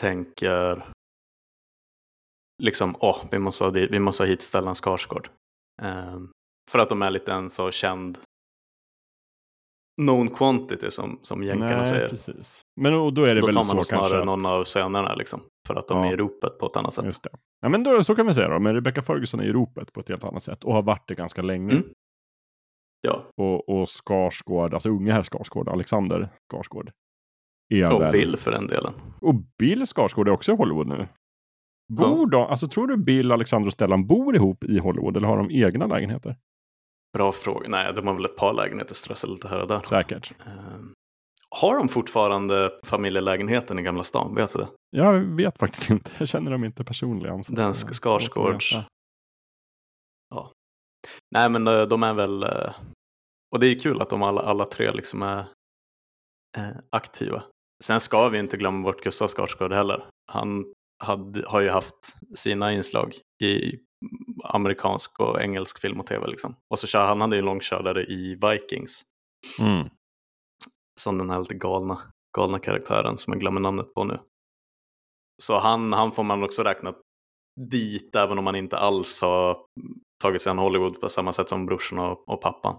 [0.00, 0.84] tänker
[2.62, 5.28] liksom, åh, vi, måste ha vi måste ha hit Stellan Skarsgård.
[5.82, 6.18] Eh,
[6.70, 8.18] för att de är lite en så känd
[10.00, 12.08] known quantity som, som jänkarna Nej, säger.
[12.08, 12.62] precis.
[12.80, 14.64] Men och då är det Då väl tar så man nog snarare att- någon av
[14.64, 15.40] sönerna liksom.
[15.68, 16.06] För att de Ja.
[16.08, 17.04] är i ropet på ett annat sätt.
[17.04, 17.30] Just det.
[17.60, 18.58] Ja, men då, så kan vi säga då.
[18.58, 21.14] Men Rebecca Ferguson är i ropet på ett helt annat sätt och har varit det
[21.14, 21.72] ganska länge.
[21.72, 21.84] Mm.
[23.00, 26.90] Ja, Och, och Skarsgård, alltså unge herr Skarsgård, Alexander Skarsgård.
[27.74, 28.12] Är och väl...
[28.12, 28.92] Bill för den delen.
[29.20, 31.08] Och Bill Skarsgård är också i Hollywood nu.
[31.92, 35.36] Bor de, alltså tror du Bill, Alexander och Stellan bor ihop i Hollywood eller har
[35.36, 36.36] de egna lägenheter?
[37.12, 37.68] Bra fråga.
[37.68, 39.80] Nej, de har väl ett par lägenheter stressar lite här och där.
[39.82, 40.32] Säkert.
[40.46, 40.92] Ehm,
[41.60, 44.34] har de fortfarande familjelägenheten i Gamla stan?
[44.34, 44.68] Vet du det?
[44.90, 46.10] Jag vet faktiskt inte.
[46.18, 47.42] Jag känner dem inte personligen.
[47.48, 48.72] Den Skarsgårds.
[48.72, 48.84] veta.
[51.34, 52.42] Nej, men eh, de är väl...
[52.42, 52.72] eh,
[53.50, 55.38] Och det är kul att de alla, alla tre liksom är
[56.58, 57.42] eh, aktiva.
[57.84, 60.06] Sen ska vi inte glömma bort Gustav Skarsgård heller.
[60.32, 60.72] Han
[61.04, 63.78] hade, har ju haft sina inslag i
[64.44, 66.26] amerikansk och engelsk film och tv.
[66.26, 66.56] Liksom.
[66.70, 69.02] Och så kör han hade ju en långkörare i Vikings.
[69.60, 69.88] Mm.
[71.00, 71.98] som den här lite galna,
[72.38, 74.18] galna karaktären som jag glömmer namnet på nu.
[75.42, 76.94] Så han, han får man också räkna
[77.60, 79.66] dit även om man inte alls har
[80.22, 82.76] tagit sig an Hollywood på samma sätt som brorsorna och, och pappan.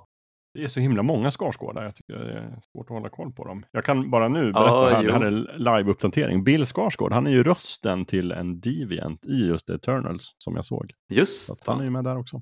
[0.54, 1.84] Det är så himla många Skarsgårdar.
[1.84, 3.66] Jag tycker det är svårt att hålla koll på dem.
[3.72, 5.08] Jag kan bara nu berätta Ja, här, jo.
[5.08, 6.44] det här är live-uppdatering.
[6.44, 10.94] Bill Skarsgård, han är ju rösten till en Deviant i just Eternals som jag såg.
[11.08, 12.42] Så Just att han är ju med där också.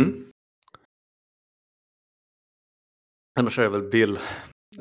[0.00, 0.24] Mm.
[3.40, 4.18] Annars är det väl Bill,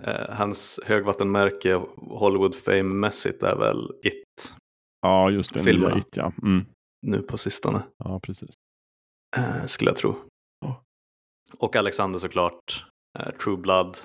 [0.03, 4.55] eh, hans högvattenmärke Hollywood fame-mässigt är väl It
[5.01, 5.63] Ja, just det.
[5.63, 5.95] Filmerna.
[5.95, 6.33] Nya It, ja.
[6.43, 6.65] Mm.
[7.07, 7.83] nu på sistone.
[7.97, 8.49] Ja, precis.
[9.37, 10.15] Eh, skulle jag tro.
[11.57, 12.85] Och Alexander såklart.
[13.19, 13.97] Eh, True Blood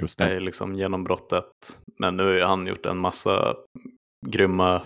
[0.00, 0.24] Just det.
[0.24, 1.80] är liksom genombrottet.
[1.98, 3.56] Men nu har han gjort en massa
[4.26, 4.82] grymma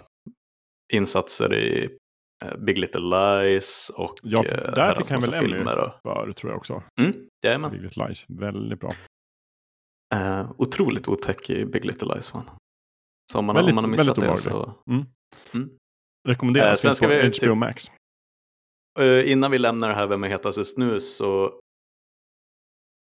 [0.92, 1.98] insatser i
[2.44, 5.58] eh, Big Little Lies och Ja, eh, där fick han väl Emmy.
[5.58, 5.92] Och...
[6.02, 6.82] för, tror jag också.
[7.00, 7.70] Mm, jajamän.
[7.70, 8.24] Big Little Lies.
[8.28, 8.92] Väldigt bra.
[10.14, 12.50] Eh, otroligt otäck i Big Little Lies han.
[13.32, 14.74] Så om man, Väldigt- om man har missat det så...
[16.28, 16.84] Rekommenderas.
[16.84, 17.84] Eh, sen ska vi HBO typ- Max.
[18.98, 21.60] Eh, innan vi lämnar det här Vem är hetast just nu så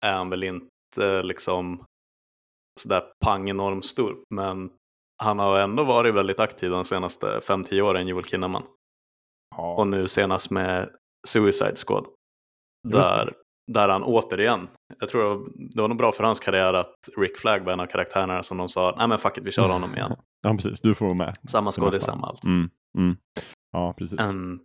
[0.06, 1.84] är han väl inte liksom
[2.80, 4.16] sådär pang enormt stor.
[4.34, 4.72] Men
[5.22, 8.62] han har ändå varit väldigt aktiv de senaste 5-10 åren, Joel Kinnaman.
[9.56, 9.74] Ja.
[9.74, 10.90] Och nu senast med
[11.28, 12.06] Suicide Squad.
[12.88, 13.32] Där,
[13.72, 16.94] där han återigen, jag tror det var- det var nog bra för hans karriär att
[17.16, 19.68] Rick Flag var en av karaktärerna som de sa, nej men fuck it, vi kör
[19.68, 20.16] honom igen.
[20.42, 20.80] Ja, precis.
[20.80, 21.36] Du får vara med.
[21.48, 22.44] Samma skådis, samma allt.
[22.44, 22.70] Mm.
[22.98, 23.16] Mm.
[23.72, 24.20] Ja, precis.
[24.20, 24.60] Ehm,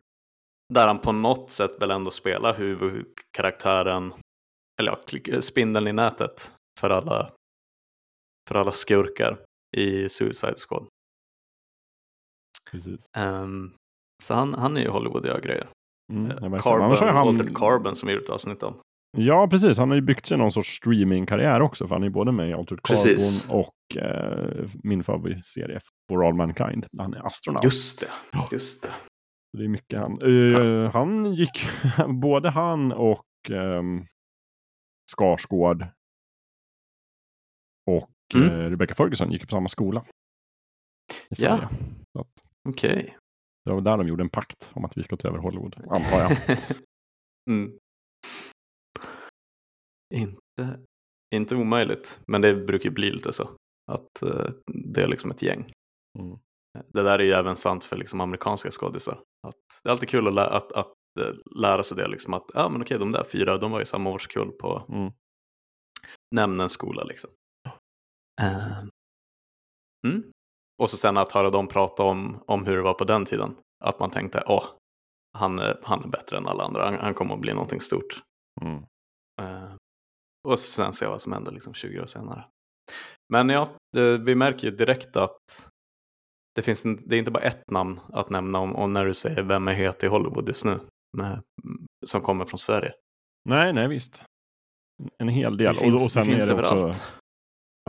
[0.74, 4.14] där han på något sätt väl ändå spelar huvudkaraktären,
[4.80, 7.32] eller ja, spindeln i nätet för alla,
[8.50, 9.38] för alla skurkar
[9.78, 10.88] i Suicide Squad.
[12.72, 13.06] precis.
[13.18, 13.74] Ehm,
[14.24, 15.70] så han, han är ju Hollywood och grejer.
[16.14, 16.62] Mm, Eh.
[16.62, 17.28] Carbon, han...
[17.28, 18.80] Altered Carbon som vi gjort ett avsnitt om.
[19.18, 19.78] Ja, precis.
[19.78, 21.88] Han har ju byggt sig någon sorts streamingkarriär också.
[21.88, 23.42] För han är både med i Altered Precis.
[23.46, 26.86] Carbon och eh, min favoritserie For All Mankind.
[26.98, 27.64] Han är astronaut.
[27.64, 28.08] Just det,
[28.52, 28.90] just det.
[29.58, 30.22] Det är mycket han.
[30.22, 31.66] Eh, Han gick,
[32.22, 34.06] både han och um,
[35.12, 35.86] Skarsgård
[37.92, 38.50] och Mm.
[38.50, 40.06] eh, Rebecca Ferguson gick på samma skola.
[41.38, 41.70] Ja.
[42.70, 43.18] Okej.
[43.66, 46.20] det var där de gjorde en pakt om att vi ska ta över Hollywood, antar
[46.20, 46.32] jag.
[47.50, 47.78] mm.
[50.14, 50.80] Inte,
[51.36, 53.50] inte omöjligt, men det brukar ju bli lite så.
[53.92, 54.52] Att eh,
[54.94, 55.72] det är liksom ett gäng.
[56.20, 56.38] Mm.
[56.88, 59.22] Det där är ju även sant för liksom amerikanska skådisar.
[59.48, 62.08] Att det är alltid kul att, lä- att, att eh, lära sig det.
[62.08, 65.12] Liksom att ja, men okej, de där fyra de var i samma årskull på Mm.
[66.36, 67.04] nämndens skola.
[67.04, 67.30] Liksom.
[68.42, 68.78] Eh,
[70.08, 70.24] mm.
[70.84, 73.56] Och så sen att höra dem prata om, om hur det var på den tiden.
[73.84, 74.66] Att man tänkte, åh,
[75.38, 76.86] han är, han är bättre än alla andra.
[76.86, 78.24] Han, han kommer att bli någonting stort.
[78.62, 78.84] Mm.
[79.42, 79.76] Eh,
[80.48, 82.46] och sen se vad som händer liksom 20 år senare.
[83.34, 85.70] Men ja, det, vi märker ju direkt att
[86.56, 89.14] det, finns en, det är inte bara ett namn att nämna om, om när du
[89.14, 90.80] säger vem är het i Hollywood just nu.
[91.18, 91.42] Med,
[92.06, 92.92] som kommer från Sverige.
[93.50, 94.24] Nej, nej visst.
[95.18, 95.74] En hel del.
[95.74, 97.14] Det finns, och, och sen det finns är det också, överallt.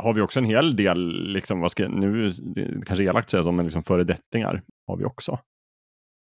[0.03, 3.53] har vi också en hel del, liksom, vad ska, nu det kanske elakt säga så,
[3.53, 5.39] men liksom föredettingar har vi också.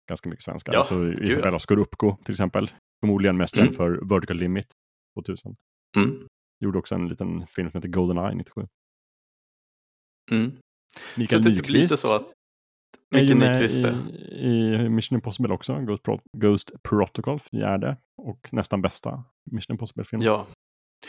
[0.09, 0.73] Ganska mycket svenskar.
[0.73, 2.71] Ja, alltså, Isabella Scorupco till exempel.
[3.01, 3.67] Förmodligen mest Mm.
[3.67, 4.73] känd för Vertical Limit
[5.19, 5.57] 2000.
[5.97, 6.27] Mm.
[6.65, 8.67] Gjorde också en liten film som heter Goldeneye 97.
[10.31, 10.53] Mm.
[11.15, 12.33] Så Mikael det är typ lite Nyqvist så att
[13.15, 15.79] Mikael Nyqvist i, i Mission Impossible också.
[15.79, 20.23] Ghost, Pro Ghost Protocol, fjärde och nästan bästa Mission Impossible-film.
[20.23, 20.47] Ja.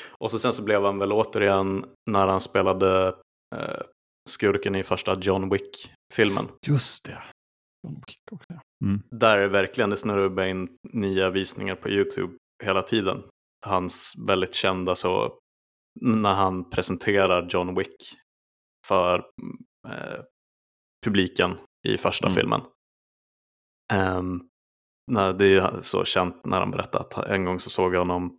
[0.10, 3.08] Och så sen så blev han väl återigen när han spelade
[3.56, 3.82] eh,
[4.30, 6.47] skurken i första John Wick-filmen.
[6.67, 7.23] Just det.
[7.88, 8.54] John Wick också.
[8.86, 9.01] Mm.
[9.12, 13.23] Där är verkligen, det snurrar in nya visningar på YouTube hela tiden.
[13.65, 15.39] Hans väldigt kända så,
[16.01, 17.95] när han presenterar John Wick
[18.88, 19.25] för
[21.06, 22.36] publiken i första Mm.
[22.36, 22.62] filmen.
[23.94, 24.41] Ehm,
[25.12, 28.38] när det är så känt när han berättar att en gång så såg jag honom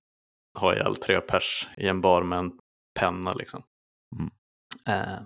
[0.58, 2.58] ha ihjäl tre pers i en bar med en
[3.00, 3.62] penna liksom.
[4.16, 4.30] Mm.
[5.00, 5.22] Eh,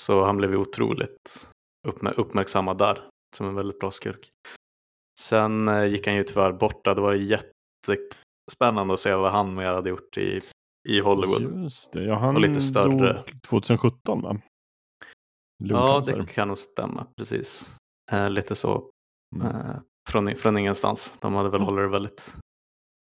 [0.00, 1.48] så han blev otroligt
[1.88, 4.30] uppmär- uppmärksammad där som en väldigt bra skurk.
[5.20, 6.94] Sen eh, gick han ju tyvärr borta.
[6.94, 10.40] Det var jättespännande att se vad han mer hade gjort i,
[10.88, 11.62] i Hollywood.
[11.62, 13.12] Just det, ja, han Och lite större.
[13.12, 14.40] dog 2017 va?
[15.64, 17.06] Ja, det kan nog stämma.
[17.16, 17.76] Precis.
[18.12, 18.90] Eh, lite så
[19.36, 19.46] Mm.
[19.56, 19.76] eh,
[20.10, 21.18] från, från ingenstans.
[21.20, 22.36] De hade väl hållit det väldigt,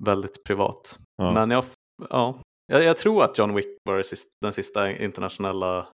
[0.04, 0.98] väldigt privat.
[1.16, 1.32] Ja.
[1.32, 1.64] Men jag,
[2.10, 5.88] ja, jag, jag tror att John Wick var sista, den sista internationella,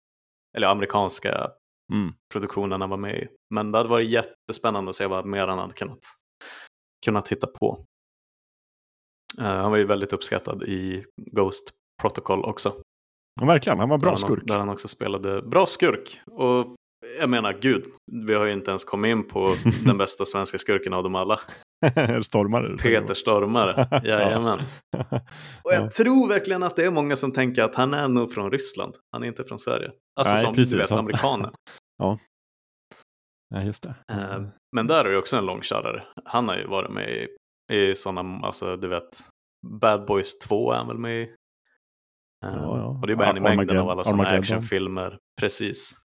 [0.56, 1.50] eller amerikanska
[1.92, 2.14] Mm.
[2.32, 3.28] produktionen han var med i.
[3.54, 5.98] Men det hade varit jättespännande att se vad mer han hade kunnat,
[7.04, 7.84] kunnat hitta på.
[9.38, 11.70] Eh, han var ju väldigt uppskattad i Ghost
[12.02, 12.82] Protocol också.
[13.40, 14.38] Ja, verkligen, han var bra där skurk.
[14.38, 16.20] Han, där han också spelade bra skurk.
[16.30, 16.74] Och
[17.20, 17.84] jag menar, gud,
[18.26, 21.38] vi har ju inte ens kommit in på den bästa svenska skurken av dem alla.
[22.22, 22.76] Stormare.
[22.76, 24.58] Peter Stormare, jajamän.
[25.62, 28.50] Och jag tror verkligen att det är många som tänker att han är nog från
[28.50, 28.94] Ryssland.
[29.12, 29.90] Han är inte från Sverige.
[30.20, 30.98] Alltså Nej, som precis, du vet, sant.
[30.98, 31.50] amerikaner.
[31.98, 32.18] Ja,
[33.64, 33.94] just det.
[34.12, 34.42] Eh,
[34.76, 36.02] Men där är det också en långkörare.
[36.24, 37.28] Han har ju varit med i,
[37.74, 39.18] i sådana, alltså du vet,
[39.66, 41.34] Bad Boys 2 är han väl med i.
[42.42, 42.98] Ja, ja.
[43.00, 45.18] Och det är bara en i mängden av alla sådana actionfilmer.
[45.40, 45.98] Precis.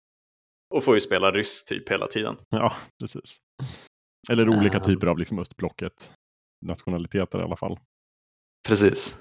[0.75, 2.37] Och får ju spela ryss typ hela tiden.
[2.49, 3.37] Ja, precis.
[4.31, 4.83] Eller olika Eh.
[4.83, 6.12] typer av liksom östblocket.
[6.66, 7.79] Nationaliteter i alla fall.
[8.68, 9.18] Precis.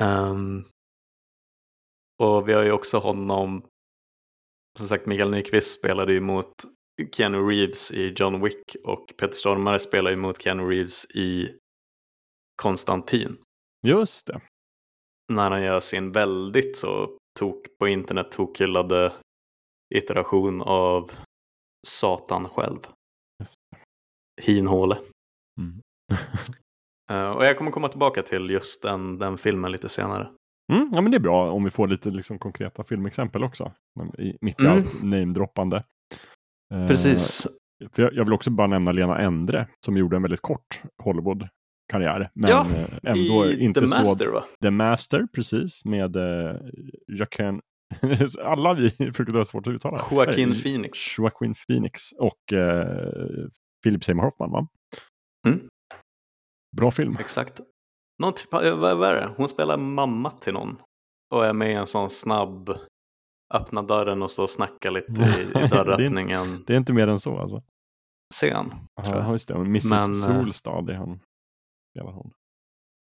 [0.00, 0.64] Ehm,
[2.22, 3.66] och vi har ju också honom,
[4.78, 6.52] som sagt Mikael Nyqvist spelade ju mot
[7.12, 11.58] Keanu Reeves i John Wick och Peter Stormare spelar ju mot Keanu Reeves i
[12.62, 13.36] Konstantin.
[13.86, 14.40] Just det.
[15.32, 19.12] När han gör sin väldigt så tok på internet tokhyllade
[19.94, 21.10] iteration av
[21.86, 22.78] Satan själv.
[24.42, 24.96] Hinhåle.
[25.60, 25.80] Mm.
[27.10, 30.30] Eh, och jag kommer komma tillbaka till just den, den filmen lite senare.
[30.72, 33.72] Mm, ja, men det är bra om vi får lite liksom, konkreta filmexempel också.
[34.18, 34.72] I, mitt i Mm.
[34.76, 35.82] allt namedroppande.
[36.74, 37.46] Eh, Precis.
[37.92, 40.82] För jag, jag vill också bara nämna Lena Endre som gjorde en väldigt kort
[41.92, 42.30] Hollywood-karriär.
[42.34, 43.94] Men Ja, eh, ändå I inte The så...
[43.94, 44.44] Master va?
[44.62, 46.56] The Master, precis, med eh,
[47.08, 47.60] Joaquin...
[48.44, 50.00] Alla vi försöker dra svårt att uttala.
[50.10, 51.18] Joaquin Eh, Phoenix.
[51.18, 53.46] Joaquin Phoenix och eh,
[53.84, 54.66] Philip Seymour Hoffman, va?
[55.46, 55.68] Mm.
[56.76, 57.16] Bra film.
[57.20, 57.60] Exakt.
[58.22, 59.34] Någon typ, av- vad vad är det?
[59.36, 60.76] Hon spelar mamma till någon.
[61.34, 62.70] Och är med i en sån snabb
[63.54, 66.92] öppna dörren och och snacka lite i, Nej, i det är- dörröppningen Det är inte
[66.92, 67.62] mer än så alltså.
[68.34, 68.70] scen.
[69.02, 69.54] Ja, just det.
[69.54, 71.20] Mrs Men, eh, Solstad, det är han.
[71.94, 72.32] Spelar hon.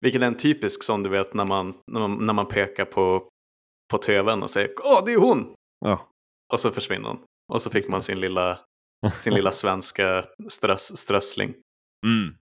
[0.02, 3.30] Vilket är en typisk sån du vet när man, när man, när man pekar på,
[3.92, 5.56] på tvn och säger Åh, det är hon!
[5.86, 6.08] Ja.
[6.54, 7.24] Och så försvinner hon.
[7.54, 8.60] Och så fick man sin lilla,
[9.18, 11.54] sin lilla svenska ströss, strössling.
[12.06, 12.36] Mm.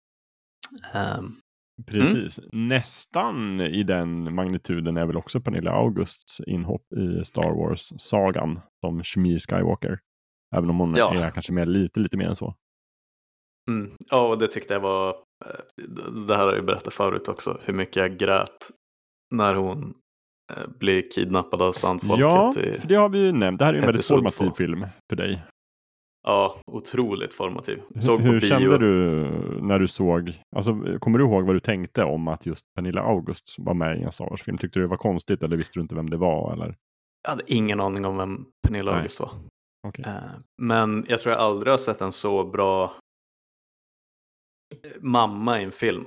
[0.94, 1.40] Ehm,
[1.86, 2.40] Precis.
[2.52, 9.38] Nästan i den magnituden är väl också Pernilla Augusts inhopp i Star Wars-sagan som Shmi
[9.38, 10.00] Skywalker.
[10.56, 11.14] Även om hon Ja.
[11.24, 12.54] är kanske mer, lite, lite mer än så.
[13.70, 13.96] Mm.
[14.10, 15.24] Ja, och det tyckte jag var,
[16.26, 18.70] det här har jag berättat förut också, hur mycket jag grät
[19.34, 19.94] när hon
[20.56, 22.18] eh, blir kidnappad av sandfolket.
[22.20, 23.58] Ja, i, för det har vi ju nämnt.
[23.58, 24.54] Det här är en väldigt formativ två.
[24.54, 25.42] film för dig.
[26.28, 27.82] ja, otroligt formativ.
[27.98, 28.94] Såg hur kände du
[29.62, 33.54] när du såg, alltså kommer du ihåg vad du tänkte om att just Pernilla August
[33.58, 34.58] var med i en Star Wars-film?
[34.58, 36.52] Tyckte du det var konstigt eller visste du inte vem det var?
[36.52, 36.76] Eller?
[37.22, 38.98] Jag hade ingen aning om vem Pernilla Nej.
[38.98, 39.30] August var.
[39.88, 40.04] Okej.
[40.08, 40.12] Eh,
[40.62, 42.92] Men jag tror jag aldrig har sett en så bra
[45.00, 46.04] mamma i en film.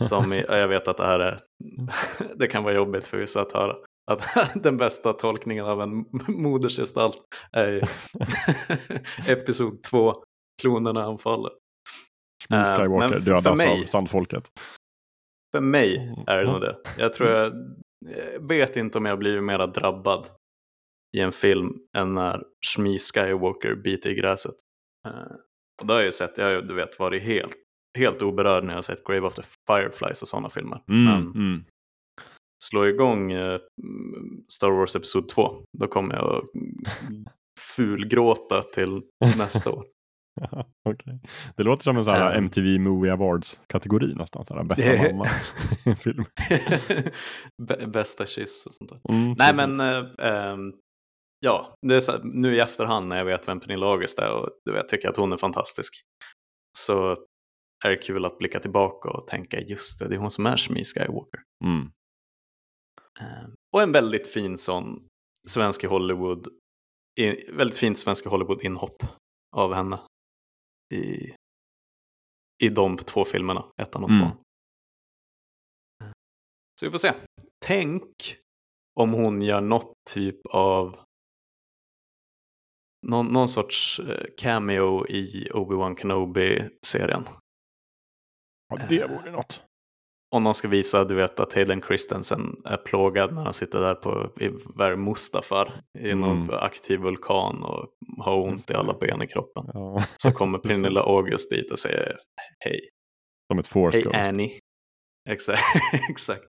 [0.00, 1.40] Som jag vet att det här är,
[2.36, 3.76] det kan vara jobbigt för vissa att höra.
[4.10, 4.22] Att
[4.62, 7.18] den bästa tolkningen av en modersgestalt
[7.52, 7.90] är
[9.28, 10.14] episod 2,
[10.62, 11.50] klonerna anfaller.
[12.50, 14.48] Eh, Skywalker men för- för dödas mig- av sandfolket.
[15.56, 16.24] För mig Mm.
[16.26, 16.76] är det nog det.
[16.98, 17.52] Jag tror jag,
[18.34, 20.26] jag vet inte om jag blivit mera drabbad
[21.16, 24.54] i en film än när Shmi Skywalker biter i gräset.
[25.80, 27.56] Och det har jag ju sett, jag har ju, du vet varit helt,
[27.98, 30.82] helt oberörd när jag har sett Grave of the Fireflies och sådana filmer.
[30.88, 31.64] Mm, Men mm.
[32.64, 36.44] slå igång eh, mm, Star Wars Episod 2, då kommer jag att
[37.76, 39.02] fulgråta till
[39.38, 39.84] nästa år.
[40.88, 41.20] Okej.
[41.56, 42.34] Det låter som en sån här.
[42.36, 44.44] MTV Movie Awards-kategori nästan.
[44.44, 45.24] Så här, bästa mamma
[46.00, 46.24] film.
[47.62, 49.00] Bä- Bästa kyss och sånt där.
[49.14, 49.56] Mm, Nej precis.
[49.56, 49.80] men,
[50.18, 50.72] ehm,
[51.40, 54.50] ja, det är så, nu i efterhand när jag vet vem Pernilla August är och
[54.64, 55.94] du vet, tycker att hon är fantastisk.
[56.78, 57.12] Så
[57.84, 60.56] är det kul att blicka tillbaka och tänka just det, det är hon som är
[60.56, 61.42] Shmi Skywalker.
[61.64, 61.90] Mm.
[63.20, 65.08] Ehm, och en väldigt fin sån
[65.48, 66.48] svensk Hollywood,
[67.52, 69.02] väldigt fint svensk Hollywood-inhopp
[69.56, 70.00] av henne
[70.94, 71.34] i,
[72.64, 74.20] i de två filmerna, ettan och Mm.
[74.20, 74.42] tvåan.
[76.80, 77.12] Så vi får se.
[77.64, 78.36] Tänk
[79.00, 80.98] om hon gör något typ av
[83.08, 87.24] någon, någon sorts eh, cameo i Obi-Wan Kenobi-serien.
[88.68, 89.62] Ja, det vore något.
[90.34, 93.94] Om de ska visa, du vet, att Hayden Christensen är plågad när han sitter där
[93.94, 94.48] på i,
[94.78, 96.50] det, Mustafar i någon Mm.
[96.54, 97.88] aktiv vulkan och
[98.24, 99.64] har ont i alla ben i kroppen.
[99.74, 100.04] Ja.
[100.16, 100.58] Så kommer.
[100.68, 102.16] Pernilla August dit och säger
[102.58, 102.80] hej,
[103.52, 104.16] Som ett force hej ghost.
[104.16, 104.58] Annie.
[105.28, 105.62] Exakt.
[106.10, 106.44] Exakt.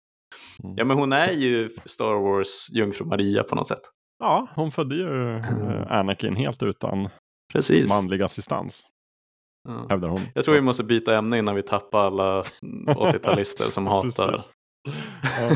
[0.64, 0.76] Mm.
[0.78, 3.82] Ja men hon är ju Star Wars jungfru Maria på något sätt.
[4.18, 7.08] Ja, hon födde ju eh, Anakin helt utan
[7.52, 7.90] Precis.
[7.90, 8.82] manlig assistans,
[9.68, 9.86] Ja.
[9.88, 10.20] hävdar hon.
[10.34, 12.42] Jag tror vi måste byta ämne innan vi tappar alla
[12.86, 14.36] 80-talister som hatar.
[15.40, 15.50] Ja,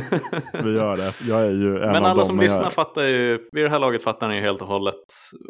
[0.64, 1.14] vi gör det.
[1.28, 3.78] Jag är ju en Men av alla dem, som lyssnar fattar ju, vid det här
[3.78, 4.94] laget fattar ni ju helt och hållet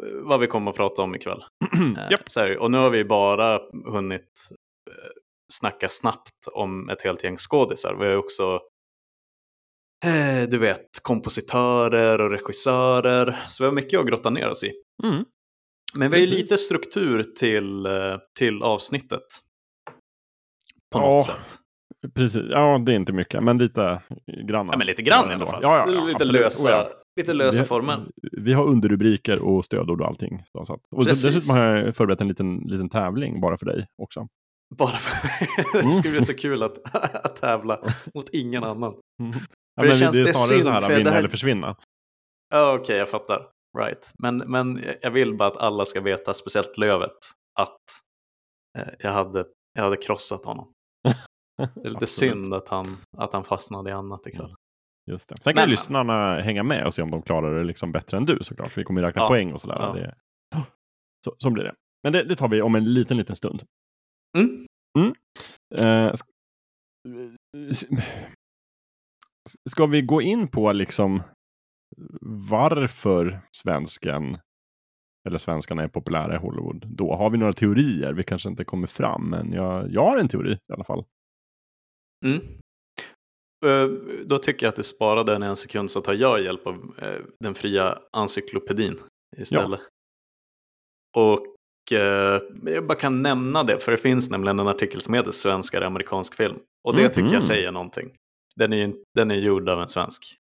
[0.05, 1.43] eh, vad vi kommer att prata om ikväll.
[1.97, 2.29] Eh, Japp.
[2.29, 4.49] så här, och nu har vi bara hunnit
[4.89, 5.09] eh,
[5.53, 7.95] snacka snabbt om ett helt gäng skådisar.
[7.99, 8.59] Vi har ju också,
[10.05, 13.39] eh, du vet, kompositörer och regissörer.
[13.47, 14.71] Så vi har mycket att grotta ner oss i.
[15.03, 15.25] Mm.
[15.95, 17.91] Men vi har ju lite struktur till, eh,
[18.39, 19.23] till avsnittet.
[20.93, 21.57] På Ja, något sätt.
[22.15, 24.01] Precis, ja det är inte mycket, men lite
[24.47, 24.67] grann.
[24.71, 25.59] Ja, men lite grann i alla fall.
[25.63, 26.41] Ja, ja, ja, lite, absolut.
[26.41, 26.89] lösa, Oh, ja.
[27.21, 28.05] lite lösa vi, former.
[28.31, 30.43] Vi har underrubriker och stödord och allting.
[30.65, 31.23] Så, och Precis.
[31.23, 34.27] dessutom har jag förberett en liten, liten tävling bara för dig också.
[34.77, 35.29] Bara för
[35.79, 35.87] Mm.
[35.89, 36.95] det skulle bli så kul att,
[37.25, 37.79] att tävla
[38.15, 38.93] mot ingen annan.
[39.17, 39.25] Ja,
[39.81, 41.19] För det men känns- det är det är snarare synd, så här, vinna det här-
[41.19, 41.75] eller försvinna.
[42.53, 43.47] Ja, Okej, jag fattar.
[43.77, 44.11] Right.
[44.19, 47.17] Men, men jag vill bara att alla ska veta, speciellt Lövet,
[47.59, 47.77] att
[48.79, 50.71] eh, jag, hade, jag hade krossat honom.
[51.57, 52.85] Det är lite synd att han,
[53.17, 54.55] att han fastnade i annat ikväll.
[55.11, 55.35] Just det.
[55.41, 58.25] Sen kan Men- lyssnarna hänga med och se om de klarar det liksom bättre än
[58.25, 58.77] du såklart.
[58.77, 59.27] Vi kommer ju räkna Ja.
[59.27, 59.75] poäng och sådär.
[59.79, 59.93] Ja.
[59.93, 60.15] Det,
[61.25, 61.73] så, så blir det.
[62.03, 63.63] Men det, det tar vi om en liten, liten stund.
[64.37, 64.67] Mm.
[65.79, 66.23] Eh, sk-
[69.69, 71.21] ska vi gå in på liksom
[72.49, 74.37] varför svensken
[75.27, 77.15] eller svenskarna är populära i Hollywood då?
[77.15, 78.13] Har vi några teorier?
[78.13, 81.05] Vi kanske inte kommer fram, men jag, jag har en teori i alla fall.
[82.25, 82.41] Mm.
[83.65, 83.87] Eh,
[84.25, 87.21] Då tycker jag att du sparade den en sekund så tar jag hjälp av eh,
[87.39, 88.97] den fria encyklopedin
[89.37, 89.79] istället.
[91.17, 91.45] Och
[91.91, 95.81] eh, jag bara kan nämna det, för det finns nämligen en artikel som heter Svenskar
[95.81, 96.59] i amerikansk film.
[96.83, 97.33] Och det tycker Mhm.
[97.33, 98.11] jag säger någonting.
[98.55, 100.37] Den är, den är gjord av en svensk.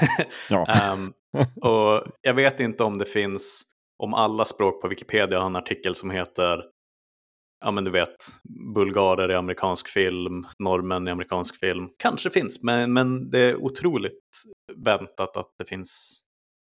[0.50, 0.66] Ja.
[0.66, 1.12] Ehm,
[1.62, 3.62] och jag vet inte om det finns,
[4.02, 6.64] om alla språk på Wikipedia har en artikel som heter
[7.64, 8.16] ja men du vet,
[8.74, 11.88] bulgarer i amerikansk film, norrmän i amerikansk film.
[11.98, 14.42] Kanske finns, men, men det är otroligt
[14.76, 16.20] väntat att det finns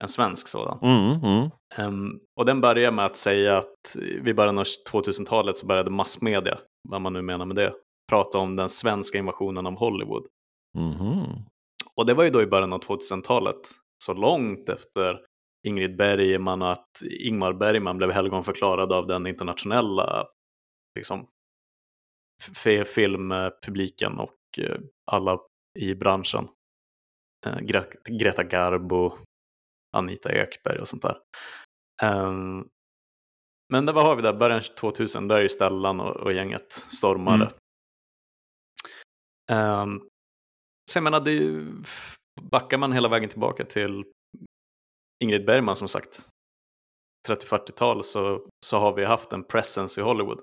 [0.04, 0.80] en svensk sådan.
[0.82, 1.50] Mm, mm.
[1.78, 6.58] Ehm, och den börjar med att säga att vid början av 2000-talet så började massmedia,
[6.90, 7.74] vad man nu menar med det,
[8.10, 10.28] prata om den svenska invasionen av Hollywood.
[10.78, 11.26] Mhm.
[11.96, 13.62] Och det var ju då i början av 2000-talet,
[14.06, 15.26] så långt efter
[15.68, 20.28] Ingrid Bergman och att Ingmar Bergman blev helgonförklarad av den internationella
[20.96, 21.28] liksom,
[22.96, 24.78] filmpubliken och eh,
[25.12, 25.40] alla
[25.80, 26.48] i branschen.
[27.46, 29.18] Eh, Gre- Greta Garbo,
[29.98, 31.18] Anita Ekberg och sånt där.
[32.02, 32.68] Ehm,
[33.74, 36.72] men det, vad har vi där, början 2000, där är ju Stellan och, och gänget
[36.72, 37.44] stormade.
[37.46, 37.54] Mm.
[39.52, 40.08] Um,
[40.92, 41.66] så jag menar, det
[42.42, 44.04] backar man hela vägen tillbaka till
[45.24, 46.28] Ingrid Bergman som sagt,
[47.30, 50.42] 30-40-tal så, så har vi haft en presence i Hollywood.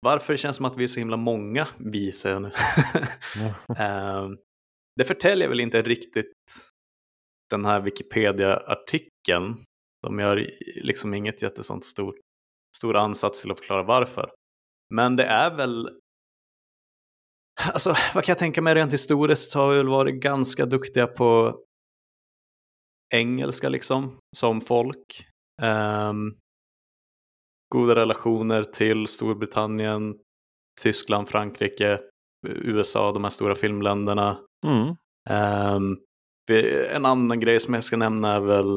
[0.00, 2.52] varför det känns som att vi är så himla många vi, säger nu.
[3.78, 4.28] Eh,
[4.96, 6.32] det förtäljer väl inte riktigt
[7.50, 9.64] den här Wikipedia-artikeln.
[10.02, 10.50] De gör
[10.82, 12.18] liksom inget jättesånt stor,
[12.76, 14.30] stor ansats till att förklara varför.
[14.94, 15.99] Men det är väl
[17.72, 21.58] Alltså, vad kan jag tänka mig rent historiskt har vi väl varit ganska duktiga på
[23.14, 25.26] engelska liksom, som folk.
[25.62, 26.34] Ehm,
[27.74, 30.18] goda relationer till Storbritannien,
[30.80, 32.00] Tyskland, Frankrike,
[32.46, 34.40] USA, de här stora filmländerna.
[34.66, 34.94] Mm.
[36.46, 38.74] Vi- en annan grej som jag ska nämna är väl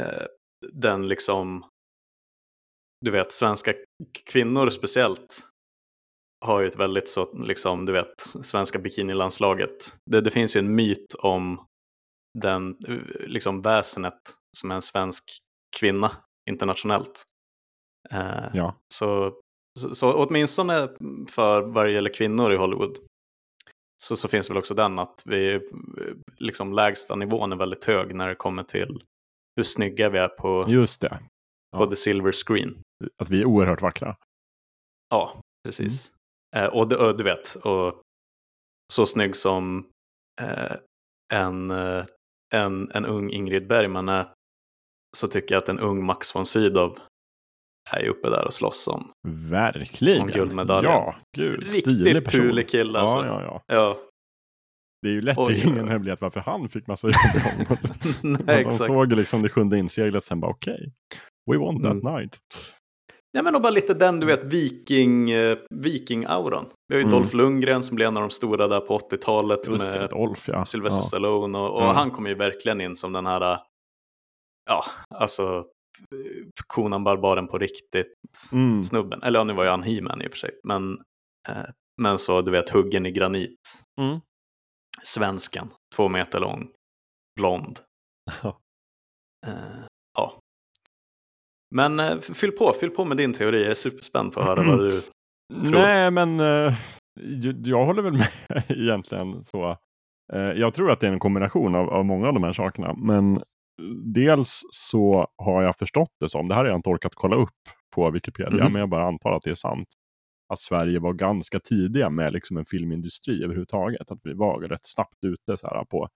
[0.00, 0.26] eh,
[0.72, 1.64] den liksom,
[3.04, 3.74] du vet, svenska
[4.26, 5.40] kvinnor speciellt
[6.44, 9.96] har ju ett väldigt så, liksom, du vet, svenska bikinilandslaget.
[10.10, 11.66] Det, det finns ju en myt om
[12.38, 14.18] den, eh, liksom väsenet
[14.58, 15.24] som är en svensk
[15.80, 16.10] kvinna
[16.50, 17.22] internationellt.
[18.10, 18.74] Eh, Ja.
[18.94, 19.34] så,
[19.80, 20.88] så, så åtminstone
[21.30, 22.98] för vad det gäller kvinnor i Hollywood
[24.02, 25.60] så, så finns väl också den att vi,
[26.36, 29.02] liksom lägsta nivån är väldigt hög när det kommer till
[29.56, 31.18] hur snygga vi är på, Just det.
[31.70, 31.78] ja.
[31.78, 32.78] på the silver screen.
[33.22, 34.16] Att vi är oerhört vackra.
[35.10, 36.12] Ja, precis.
[36.56, 38.00] Eh, och, och du vet, och
[38.92, 39.86] så snygg som
[40.40, 40.76] eh,
[41.34, 42.04] en, eh,
[42.54, 44.28] en, en ung Ingrid Bergman är
[45.16, 46.98] så tycker jag att en ung Max von Sydow
[47.90, 49.10] är ju uppe där och slåss om.
[49.28, 50.22] Verkligen.
[50.22, 50.92] Om guldmedaljen.
[50.92, 51.62] Ja, gud.
[51.62, 53.18] Riktigt pulig kille alltså.
[53.26, 53.74] Ja, ja, ja.
[53.74, 53.96] Ja,
[55.02, 55.90] Det är ju lätt, Oj, det är ju ingen oj.
[55.90, 57.14] hemlighet varför han fick massa jobb.
[58.22, 58.86] Nej, de exakt.
[58.86, 60.92] såg liksom det sjunde inseglet sen bara okej.
[61.50, 62.14] We want that Mm.
[62.14, 62.38] night.
[63.32, 66.66] Ja, men och bara lite den, du vet, viking, eh, viking-auran.
[66.88, 67.10] Vi har ju Mm.
[67.10, 70.12] Dolph Lundgren som blev en av de stora där på 80-talet Just det, med ett
[70.12, 70.64] Olf ja.
[70.64, 71.02] Sylvester ja.
[71.06, 71.58] Stallone.
[71.58, 71.96] Och, och Mm.
[71.96, 73.58] han kom ju verkligen in som den här, eh,
[74.70, 74.82] ja,
[75.14, 75.66] alltså,
[76.66, 78.14] konan barbaren på riktigt
[78.52, 78.84] Mm.
[78.84, 79.22] snubben.
[79.22, 80.50] Eller ja, nu var ju han He-Man i och för sig.
[80.64, 80.92] Men,
[81.48, 81.64] eh,
[82.02, 83.60] men så, du vet, huggen i granit.
[84.00, 84.20] Mm.
[85.02, 86.68] Svenskan, två meter lång,
[87.40, 87.78] blond.
[89.46, 89.84] Eh.
[91.74, 93.62] Men eh, fyll på, fyll på med din teori.
[93.62, 94.90] Jag är superspänd på att höra vad du...
[94.90, 95.02] Tror.
[95.72, 96.74] Nej, men eh,
[97.64, 98.12] jag håller väl
[98.48, 99.70] med egentligen så.
[100.32, 102.94] Eh, jag tror att det är en kombination av, av många av de här sakerna.
[102.94, 103.42] Men
[104.14, 107.50] dels så har jag förstått det som, det här har jag inte orkat kolla upp
[107.94, 108.72] på Wikipedia, Mhm.
[108.72, 109.88] men jag bara antar att det är sant.
[110.52, 114.10] Att Sverige var ganska tidiga med liksom en filmindustri överhuvudtaget.
[114.10, 116.08] Att vi var rätt snabbt ute så här på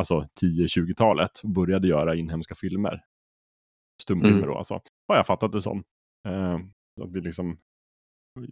[0.00, 3.00] alltså 10-20-talet och började göra inhemska filmer.
[4.00, 4.48] Stumfilmer Mm.
[4.48, 4.80] då alltså.
[5.08, 5.84] Har jag fattat det som.
[6.28, 6.54] Eh,
[7.02, 7.58] att vi liksom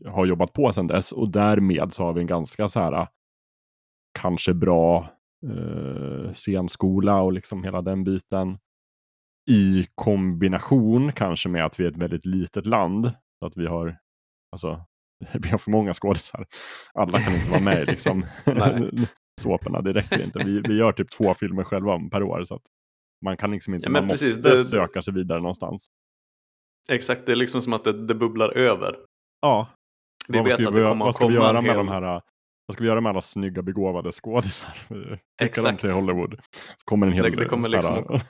[0.07, 3.09] har jobbat på sedan dess och därmed så har vi en ganska så här
[4.21, 5.11] kanske bra
[5.47, 8.59] eh, scenskola och liksom hela den biten.
[9.51, 13.13] I kombination kanske med att vi är ett väldigt litet land.
[13.39, 13.99] Så att vi har,
[14.53, 14.85] alltså,
[15.33, 16.47] vi har för många skådisar.
[16.95, 18.25] Alla kan inte vara med liksom,
[19.41, 20.39] såporna, det räcker inte.
[20.45, 22.45] Vi, vi gör typ två filmer själva per år.
[22.45, 22.63] Så att
[23.25, 25.87] man kan liksom inte, Ja, men man precis, måste det- söka sig vidare någonstans.
[26.91, 28.97] Exakt, det är liksom som att det, det bubblar över.
[29.41, 29.67] Ja,
[30.29, 31.87] Vi vet att vi, det kommer vad ska vi komma göra en med hel...
[31.87, 32.21] de här
[32.67, 34.69] vad ska vi göra med alla snygga begåvade skådisar?
[35.43, 36.41] Skicka dem till Hollywood.
[36.77, 38.23] Så kommer en hel Det- det kommer här,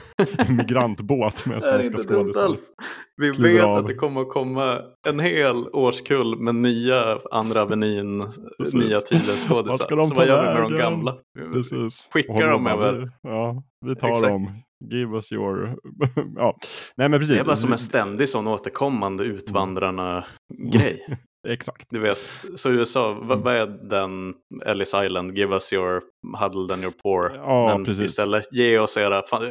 [0.38, 2.70] en migrantbåt med svenska alls.
[3.16, 3.76] Vi Kliver vet av.
[3.76, 8.18] att det kommer att komma en hel årskull med nya Andra Avenyn,
[8.72, 10.04] nya tidens skådisar.
[10.04, 11.16] Så vad gör vi med de gamla?
[11.52, 12.08] Precis.
[12.12, 13.10] Skicka Och håller dem över.
[13.22, 14.28] Ja, vi tar Exakt.
[14.28, 14.62] dem.
[14.92, 15.76] Give us your...
[16.36, 16.56] ja.
[16.96, 17.34] Nej men precis.
[17.36, 21.06] Det är bara som en ständig sån återkommande utvandrarna-grej.
[21.46, 21.86] Exakt.
[21.90, 22.18] Du vet,
[22.56, 23.42] så USA, vad, Mm.
[23.42, 24.34] vad är den
[24.66, 26.02] Ellis Island, give us your
[26.40, 27.32] huddled and your poor.
[27.36, 28.04] Ja, Men precis.
[28.10, 29.50] istället ge oss era fan,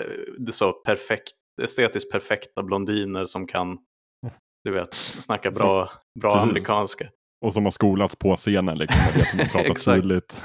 [0.52, 1.32] så perfekt,
[1.64, 3.78] estetiskt perfekta blondiner som kan,
[4.64, 5.89] du vet, snacka bra,
[6.22, 6.50] bra Precis.
[6.50, 7.08] amerikanska.
[7.46, 9.02] Och som har skolats på scenen liksom.
[9.10, 10.43] och vet hur man pratar tydligt.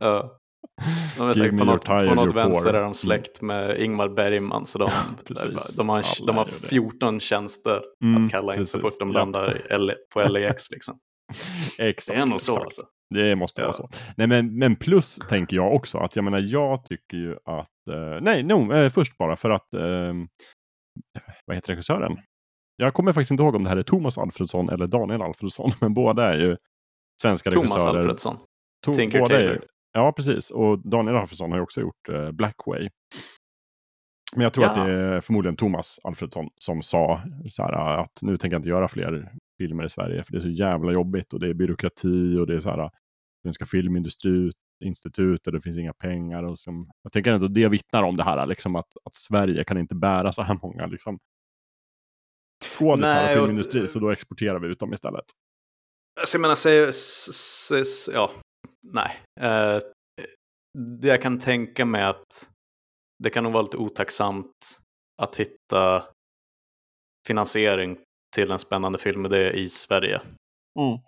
[0.00, 0.38] Ja.
[1.16, 4.66] De är säkert på något, på något vänster är de släkt med Ingmar Bergman.
[4.66, 4.90] Så de,
[5.26, 5.76] precis.
[5.76, 6.66] de, har, de har är ju det.
[6.66, 8.90] 14 tjänster Mm, att kalla in så precis.
[8.92, 9.18] fort de Ja.
[9.18, 10.70] landar L- på LAX.
[10.70, 10.98] Liksom.
[11.78, 12.16] Exakt.
[12.16, 12.64] Det är nog så exakt.
[12.64, 12.82] alltså.
[13.14, 13.66] Det måste Ja.
[13.66, 13.88] vara så.
[14.16, 18.20] Nej, men, men plus tänker jag också att jag menar, jag tycker ju att, eh,
[18.20, 20.12] nej, no, eh, först bara för att, eh,
[21.46, 22.16] vad heter regissören?
[22.76, 25.94] Jag kommer faktiskt inte ihåg om det här är Thomas Alfredsson eller Daniel Alfredsson, men
[25.94, 26.56] båda är ju
[27.22, 27.98] svenska Thomas regissörer.
[27.98, 28.36] Alfredsson.
[28.86, 29.64] To- Tinker Tailor.
[29.92, 30.50] Ja, precis.
[30.50, 32.88] Och Daniel Alfredsson har ju också gjort eh, Blackway.
[34.36, 34.84] Men jag tror att Ja.
[34.84, 38.88] det är förmodligen Thomas Alfredsson som sa så här, att nu tänker jag inte göra
[38.88, 42.46] fler filmer i Sverige för det är så jävla jobbigt och det är byråkrati och
[42.46, 42.90] det är så här
[43.42, 46.42] Svenska Filminstitut och det finns inga pengar.
[46.42, 49.78] Och som, jag tänker ändå det vittnar om det här, liksom att, att Sverige kan
[49.78, 51.18] inte bära så här många liksom,
[52.78, 55.24] skådisar och filmindustri, så då exporterar vi ut dem istället.
[56.20, 58.30] Alltså jag menar, säg, s- s- ja,
[58.92, 59.20] nej.
[59.40, 59.80] Eh,
[61.00, 62.50] det jag kan tänka mig att
[63.24, 64.78] det kan nog vara lite otacksamt
[65.22, 66.04] att hitta
[67.28, 67.98] finansiering
[68.36, 70.20] till en spännande filmidé i Sverige.
[70.80, 70.98] Mm.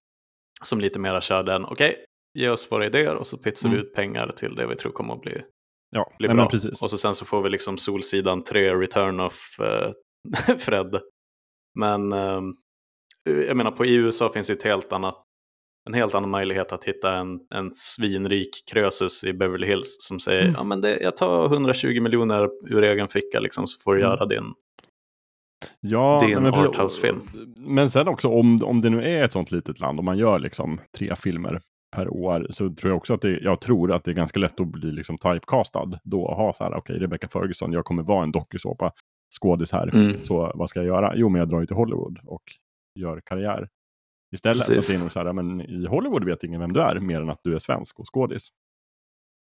[0.63, 2.05] Som lite mera kör den, okej,
[2.39, 3.87] ge oss våra idéer och så pytsar vi Mm.
[3.87, 5.45] ut pengar till det vi tror kommer att bli,
[5.91, 6.49] Ja, bli bra.
[6.49, 6.83] precis.
[6.83, 9.93] Och så sen så får vi liksom Solsidan 3, Return of eh,
[10.59, 11.01] Fred.
[11.79, 12.55] Men ehm,
[13.25, 15.24] jag menar på i USA finns det ett helt annat,
[15.87, 20.43] en helt annan möjlighet att hitta en, en svinrik krösus i Beverly Hills som säger
[20.43, 20.55] Mm.
[20.57, 24.11] ja men det, jag tar 120 miljoner ur egen ficka liksom så får du Mm.
[24.11, 24.45] göra din.
[25.81, 27.21] Ja, Det är en arthouse-film.
[27.61, 30.39] Men sen också om, om det nu är ett sånt litet land, om man gör
[30.39, 31.61] liksom tre filmer
[31.97, 34.61] per år, så tror jag också att det, jag tror att det är ganska lätt
[34.61, 38.23] att bli liksom typecastad då och ha så här, okej, Rebecca Ferguson, jag kommer vara
[38.23, 38.93] en dokusåpa
[39.41, 40.23] skådis här, Mm.
[40.23, 41.13] så vad ska jag göra?
[41.17, 42.43] Jo, men jag drar ju till Hollywood och
[43.01, 43.69] gör karriär.
[44.35, 44.89] Istället, Precis.
[44.89, 47.21] att det är nog så här, men i Hollywood vet ingen vem du är, mer
[47.21, 48.49] än att du är svensk och skådis.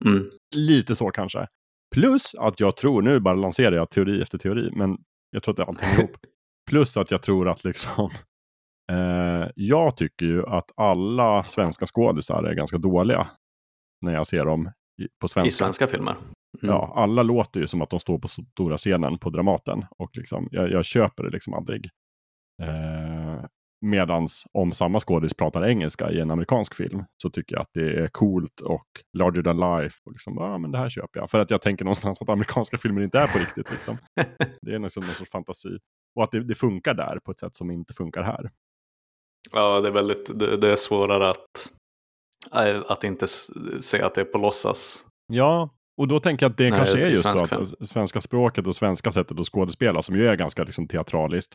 [0.05, 0.31] Mm.
[0.57, 1.47] Lite så kanske.
[1.95, 4.99] Plus att jag tror, nu bara lanserar jag teori efter teori, men
[5.31, 6.17] jag tror att allt hänger ihop.
[6.71, 8.11] Plus att jag tror att liksom,
[8.93, 13.27] eh, jag tycker ju att alla svenska skådisar är ganska dåliga
[14.01, 14.71] när jag ser dem
[15.03, 15.49] i, på svenska.
[15.49, 16.17] I svenska filmer.
[16.63, 16.75] Mm.
[16.75, 20.49] Ja, alla låter ju som att de står på stora scenen på Dramaten och liksom,
[20.51, 21.91] jag, jag köper det liksom aldrig.
[22.63, 23.26] Eh,
[23.87, 28.01] medans om samma skådis pratar engelska i en amerikansk film så tycker jag att det
[28.01, 29.97] är coolt och larger than life.
[30.05, 31.31] Och liksom, ja, men det här köper jag.
[31.31, 33.71] För att jag tänker någonstans att amerikanska filmer inte är på riktigt.
[33.71, 33.99] Liksom.
[34.63, 35.79] Det är liksom någon sorts fantasi.
[36.17, 38.51] Och att det, det funkar där på ett sätt som inte funkar här.
[39.53, 41.73] Ja, det är väldigt, det, det är svårare att,
[42.67, 43.27] äh, att inte
[43.81, 45.07] se att det är på låtsas.
[45.27, 48.67] Ja, och då tänker jag att det Nej, kanske är just svensk att svenska språket
[48.67, 51.55] och svenska sättet att skådespela, som ju är ganska liksom, teatraliskt,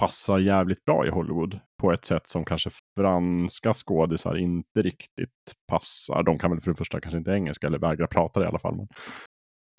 [0.00, 5.30] passar jävligt bra i Hollywood på ett sätt som kanske franska skådisar inte riktigt
[5.68, 6.22] passar.
[6.22, 8.58] De kan väl för det första kanske inte engelska eller vägrar prata det i alla
[8.58, 8.76] fall.
[8.76, 8.88] Men,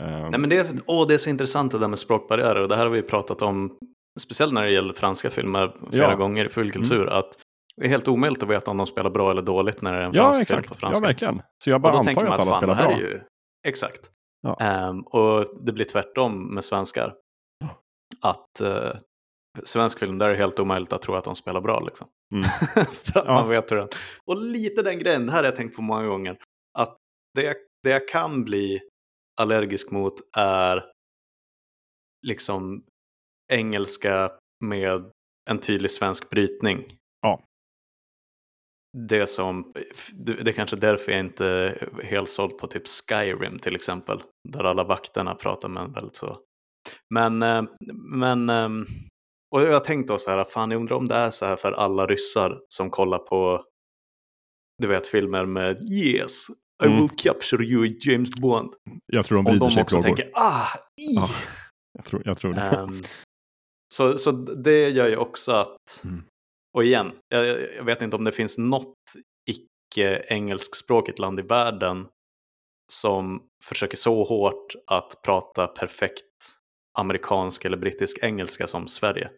[0.10, 2.68] eh, Nej, men det, är, åh, det är så intressant det där med språkbarriärer och
[2.70, 3.78] det här har vi pratat om,
[4.20, 6.08] speciellt när det gäller franska filmer flera Ja.
[6.08, 6.20] Mm.
[6.20, 7.38] gånger i fullkultur, att
[7.76, 10.04] det är helt omöjligt att veta om de spelar bra eller dåligt när det är
[10.04, 10.62] en ja, fransk exakt.
[10.62, 11.08] film på Ja, franska.
[11.08, 11.42] verkligen.
[11.64, 13.00] Så jag bara antar att alla att fan, spelar bra.
[13.00, 13.22] ju...
[13.68, 14.12] Exakt.
[14.42, 14.58] Ja.
[14.60, 17.14] Ehm, och det blir tvärtom med svenskar.
[18.22, 18.92] Att eh,
[19.64, 21.80] svensk film, där är det helt omöjligt att tro att de spelar bra.
[21.80, 22.08] Liksom.
[22.34, 22.44] Mm.
[22.92, 23.34] För att Ja.
[23.34, 23.88] man vet hur den...
[24.26, 26.38] Och lite den grejen, det här har jag tänkt på många gånger.
[26.80, 26.98] Att
[27.36, 28.82] det, jag- det jag kan bli
[29.42, 30.92] allergisk mot är
[32.28, 32.84] liksom
[33.54, 34.32] engelska
[34.66, 35.12] med
[35.50, 36.98] en tydlig svensk brytning.
[37.22, 37.44] Ja.
[38.98, 39.74] Det som,
[40.14, 44.22] det är kanske därför jag inte är helt såld på typ Skyrim till exempel.
[44.50, 46.38] Där alla vakterna pratar med en väldigt så.
[47.14, 48.86] Men, eh, men, ehm,
[49.52, 52.06] och jag tänkte så här, fan jag undrar om det är så här för alla
[52.08, 53.66] ryssar som kollar på,
[54.82, 56.50] du vet filmer med yes,
[56.84, 56.98] I Mm.
[57.00, 58.74] will capture you James Bond.
[59.06, 60.16] Jag tror de Om vrider sig de i också frågor.
[60.16, 60.68] tänker, ah,
[61.02, 61.16] i.
[61.16, 61.30] Ja.
[61.94, 62.62] Jag, tror, jag tror det.
[62.62, 63.02] Ehm,
[63.94, 66.24] så, så det gör ju också att, Mm.
[66.78, 67.46] och igen, jag,
[67.78, 68.94] jag vet inte om det finns något
[69.96, 72.08] icke-engelskspråkigt land i världen
[72.94, 76.26] som försöker så hårt att prata perfekt
[76.98, 79.30] amerikansk eller brittisk engelska som Sverige.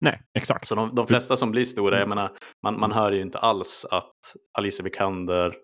[0.00, 0.66] Nej, exakt.
[0.66, 2.08] Så de, de flesta som blir stora, jag Mm.
[2.08, 4.14] menar, man, man hör ju inte alls att
[4.58, 5.54] Alicia Vikander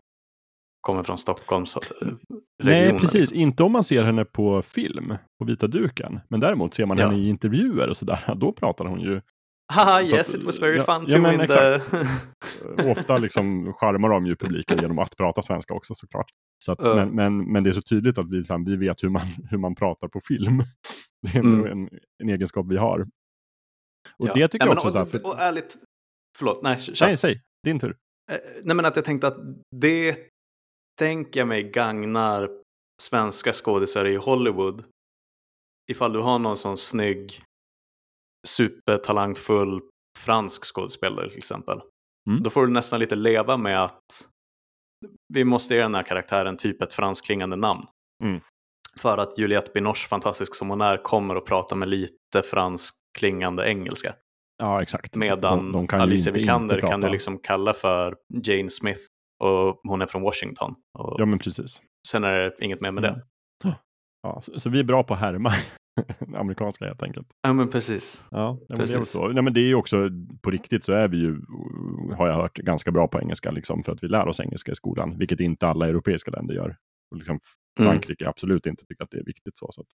[0.80, 1.82] kommer från Stockholms eh.
[2.64, 3.14] Nej, precis.
[3.14, 3.38] liksom.
[3.38, 6.20] Inte om man ser henne på film, på vita duken.
[6.28, 7.08] Men däremot ser man Ja.
[7.08, 8.34] henne i intervjuer och sådär.
[8.36, 9.20] Då pratar hon ju
[9.74, 11.80] Haha, yes, att- it was very ja, fun ja, to men in the...
[12.90, 16.26] ofta liksom charmar de ju publiken genom att prata svenska också såklart.
[16.64, 16.94] Så att, Ja.
[16.94, 19.58] men, men, men det är så tydligt att vi, här, vi vet hur man, hur
[19.58, 20.62] man pratar på film.
[21.32, 21.66] Det är Mm.
[21.72, 21.88] en,
[22.22, 23.06] en egenskap vi har.
[24.16, 24.34] Och Ja.
[24.34, 25.76] det tycker Nej, jag men också och, så här, för, och ärligt,
[26.38, 27.06] förlåt, nej, kör.
[27.06, 27.42] Nej, säg.
[27.62, 27.96] Din tur.
[28.32, 29.36] Eh, Nej men att jag tänkte att
[29.76, 30.18] det
[30.98, 32.50] tänker jag mig gagnar
[33.02, 34.84] svenska skådisar i Hollywood.
[35.90, 37.42] Ifall du har någon sån snygg,
[38.46, 39.80] supertalangfull
[40.18, 41.80] fransk skådespelare till exempel.
[42.30, 42.42] Mm.
[42.42, 44.28] Då får du nästan lite leva med att
[45.34, 47.86] vi måste ge den här karaktären typ ett franskklingande namn.
[48.24, 48.40] Mm.
[48.98, 52.42] För att Juliette Binoche, fantastisk som hon är, kommer att prata med lite
[53.20, 54.14] franskklingande engelska.
[54.58, 55.16] Ja, exakt.
[55.16, 59.00] Medan De- de kan Alicia Vikander kan du liksom kalla för Jane Smith
[59.44, 60.74] och hon är från Washington.
[60.98, 61.82] Och Ja, men precis.
[62.08, 63.18] Sen är det inget mer med Mm.
[63.64, 63.76] det.
[64.22, 65.52] Ja, så, så vi är bra på att härma
[66.36, 67.26] amerikanska helt enkelt.
[67.42, 68.28] Ja men precis.
[68.30, 69.10] Ja, men det är Precis.
[69.10, 69.28] så.
[69.28, 70.08] Nej, men det är ju också
[70.42, 71.40] på riktigt så är vi ju,
[72.16, 74.74] har jag hört, ganska bra på engelska liksom för att vi lär oss engelska i
[74.74, 76.76] skolan, vilket inte alla europeiska länder gör.
[77.10, 77.40] Och liksom
[77.80, 77.90] Mm.
[77.92, 79.68] Frankrike absolut inte tycker att det är viktigt så.
[79.72, 79.86] så att,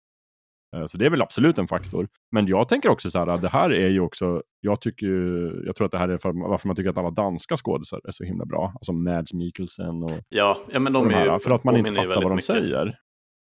[0.88, 2.08] Så det är väl absolut en faktor.
[2.32, 5.76] Men jag tänker också så här, det här är ju också, jag tycker ju, jag
[5.76, 8.24] tror att det här är för, varför man tycker att alla danska skådisar är så
[8.24, 8.72] himla bra.
[8.76, 11.78] Alltså Mads Mikkelsen och, Ja, ja men de, de är ju, här, för att man
[11.78, 12.46] inte fattar vad de mycket.
[12.46, 12.98] säger.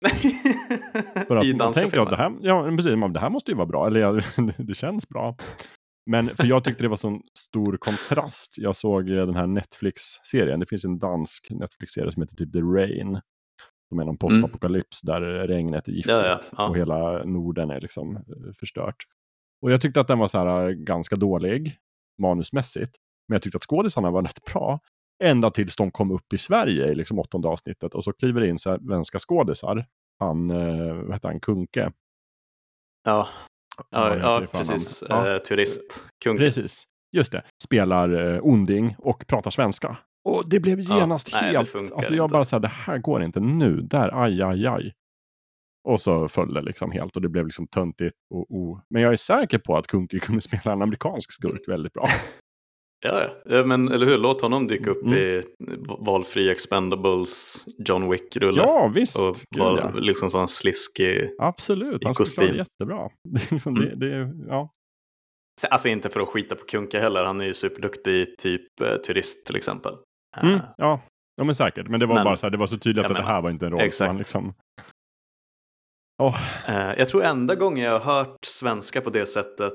[1.27, 2.29] För att I man danska tänker att filmer.
[2.39, 4.19] det här, ja, precis, man, det här måste ju vara bra, eller ja,
[4.57, 5.35] det känns bra.
[6.05, 8.55] Men för jag tyckte det var sån stor kontrast.
[8.57, 12.59] Jag såg eh, den här Netflix-serien, det finns en dansk Netflix-serie som heter typ The
[12.59, 13.21] Rain.
[13.93, 16.25] Som är någon postapokalyps där regnet är giftigt Mm.
[16.25, 16.67] Ja, ja, ja.
[16.67, 18.21] och hela Norden är liksom eh,
[18.59, 18.95] förstört.
[19.61, 21.77] Och jag tyckte att den var så här eh, ganska dålig
[22.21, 22.95] manusmässigt.
[23.27, 24.79] Men jag tyckte att skådisarna var rätt bra.
[25.23, 28.59] Ända tills de kom upp i Sverige i liksom åttonde avsnittet och så kliver in
[28.59, 29.85] svenska skådisar.
[30.19, 31.91] Han, eh, vad heter han, Kunke.
[33.03, 33.27] Ja,
[33.89, 35.03] ja, ja precis.
[35.09, 35.33] Ja.
[35.33, 36.05] Eh, turist.
[36.23, 36.37] Kung.
[36.37, 37.43] Precis, just det.
[37.63, 39.97] Spelar eh, onding och pratar svenska.
[40.25, 42.33] Och det blev Ja, genast nej, det helt, funkar alltså jag inte.
[42.33, 44.93] bara så här, det här går inte nu, där, aj, aj, aj.
[45.89, 48.81] Och så föll det liksom helt och det blev liksom töntigt och o...
[48.89, 52.07] Men jag är säker på att Kunke kunde spela en amerikansk skurk väldigt bra.
[53.05, 53.55] Ja, ja.
[53.57, 55.13] ja, men eller hur, låt honom dyka upp Mm.
[55.19, 55.41] i
[55.99, 58.61] valfri Expendables John Wick-rulle.
[58.61, 59.19] Ja, visst.
[59.19, 59.99] Och vara ja.
[59.99, 61.29] liksom sån sliskig.
[61.39, 63.09] Absolut, i han skulle klara jättebra.
[63.63, 63.99] Det, Mm.
[63.99, 64.69] det, ja.
[65.69, 69.45] Alltså inte för att skita på Kunka heller, han är ju superduktig typ eh, turist
[69.45, 69.93] till exempel.
[70.37, 71.01] Mm, Eh, ja.
[71.35, 71.87] ja, men säkert.
[71.87, 73.33] Men det var Men- bara så här, det var så tydligt Jag att det menar,
[73.33, 73.97] här var inte en roll exakt.
[73.97, 74.53] som man liksom...
[76.67, 79.73] Eh, jag tror enda gången jag har hört svenska på det sättet,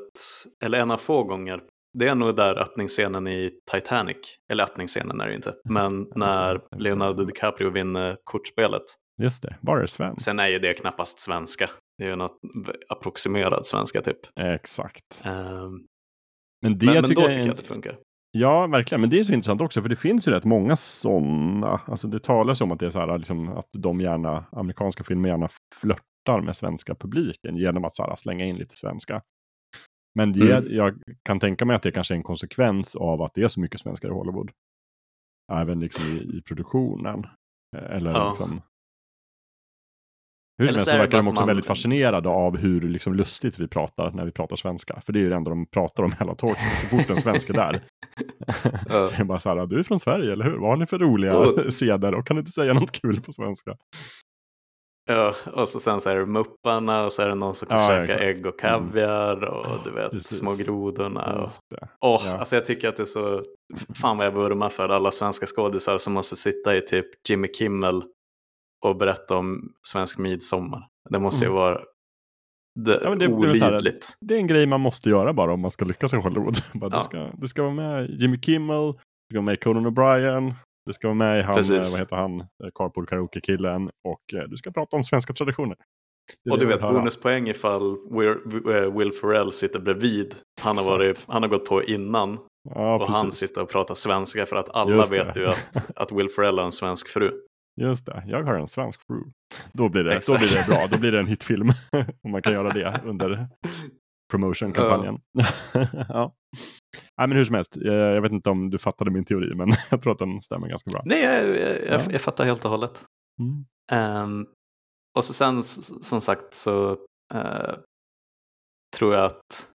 [0.65, 1.61] eller en av få gånger,
[1.99, 4.17] det är nog där öppningsscenen i Titanic.
[4.53, 8.83] Eller öppningsscenen är det inte, men när Leonardo DiCaprio vinner kortspelet.
[9.23, 10.25] just det, var det svensk?
[10.25, 11.71] Sen är ju det knappast svenska.
[11.99, 12.39] Det är ju något
[12.89, 14.19] approximerad svenska typ.
[14.41, 15.23] Exakt.
[15.25, 15.87] Ehm,
[16.63, 17.99] Men det men, men tycker då jag tycker jag att det funkar.
[18.31, 19.01] Ja, verkligen.
[19.01, 21.81] Men det är så intressant också, för det finns ju rätt många sådana.
[21.87, 25.29] Alltså det talas om att det är så här, liksom, att de gärna, amerikanska filmer
[25.29, 29.23] gärna flörtar med svenska publiken genom att så här, slänga in lite svenska.
[30.15, 30.75] Men det, Mm.
[30.77, 33.61] jag kan tänka mig att det kanske är en konsekvens av att det är så
[33.61, 34.51] mycket svenskar i Hollywood.
[35.53, 37.27] Även liksom i, i produktionen.
[37.77, 38.29] Eh, Eller Ja.
[38.31, 38.61] liksom...
[40.59, 43.59] Hur som helst så det verkar de också man- väldigt fascinerade av hur liksom lustigt
[43.59, 45.01] vi pratar när vi pratar svenska.
[45.07, 47.51] För det är ju det enda de pratar om hela talkshow, så fort en svensk
[47.51, 47.81] är där.
[48.89, 50.57] Så det är bara så här, du är från Sverige, eller hur?
[50.59, 52.15] Vad har ni för roliga Och- seder?
[52.15, 53.77] Och kan du inte säga något kul på svenska?
[55.11, 57.81] Ja, och så sen så är det mupparna och så är det någon som kan
[57.81, 58.21] Ja, käka exakt.
[58.23, 58.37] Mm.
[58.37, 60.39] ägg och kaviar och du vet Precis.
[60.39, 61.43] små grodorna.
[61.43, 61.51] Och...
[61.71, 61.89] Det.
[62.05, 62.39] Åh, Ja.
[62.39, 63.43] alltså jag tycker att det är så,
[63.95, 68.03] fan vad jag vurmar för alla svenska skådisar som måste sitta i typ Jimmy Kimmel
[68.87, 70.87] och berätta om svensk midsommar.
[71.11, 71.61] Det måste ju Mm.
[71.61, 71.81] vara
[72.81, 73.81] det, Ja, det så här-.
[74.21, 76.57] Det är en grej man måste göra bara om man ska lyckas i Hollywood.
[76.75, 76.99] Bara, Ja.
[76.99, 80.55] du, ska, du ska vara med Jimmy Kimmel, du ska vara med Conan O'Brien,
[80.87, 81.73] du ska vara med i han, Precis.
[81.73, 85.77] eh, vad heter han, Eh, Carpool Karaoke-killen och eh, du ska prata om svenska traditioner.
[86.45, 87.97] Det Och det du vet bonuspoäng ifall
[88.99, 90.35] Will, Ferrell sitter bredvid.
[90.61, 92.39] Han har, varit, han har gått på innan
[92.75, 93.41] Ja, och han precis.
[93.49, 95.11] sitter och pratar svenska för att alla det.
[95.11, 97.41] vet ju att, att Will Ferrell har en svensk fru.
[97.81, 99.23] Just det, jag har en svensk fru.
[99.73, 101.69] Då blir det, då blir det bra, då blir det en hitfilm.
[102.23, 103.49] om man kan göra det under
[104.31, 105.21] promotion-kampanjen.
[106.09, 106.35] ja.
[107.19, 109.69] Nej, men hur som helst, eh, jag vet inte om du fattade min teori, men
[109.91, 111.03] jag tror att den stämmer ganska bra.
[111.05, 112.01] Nej, jag, jag, jag, Ja.
[112.11, 113.05] jag fattar helt och hållet.
[113.41, 113.65] Mm.
[113.93, 114.47] Ehm,
[115.19, 116.91] och så sen som sagt så
[117.35, 117.75] eh,
[118.97, 119.71] tror jag att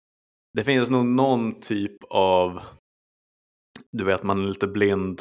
[0.54, 2.62] det finns nog någon typ av,
[3.92, 5.20] du vet man är lite blind.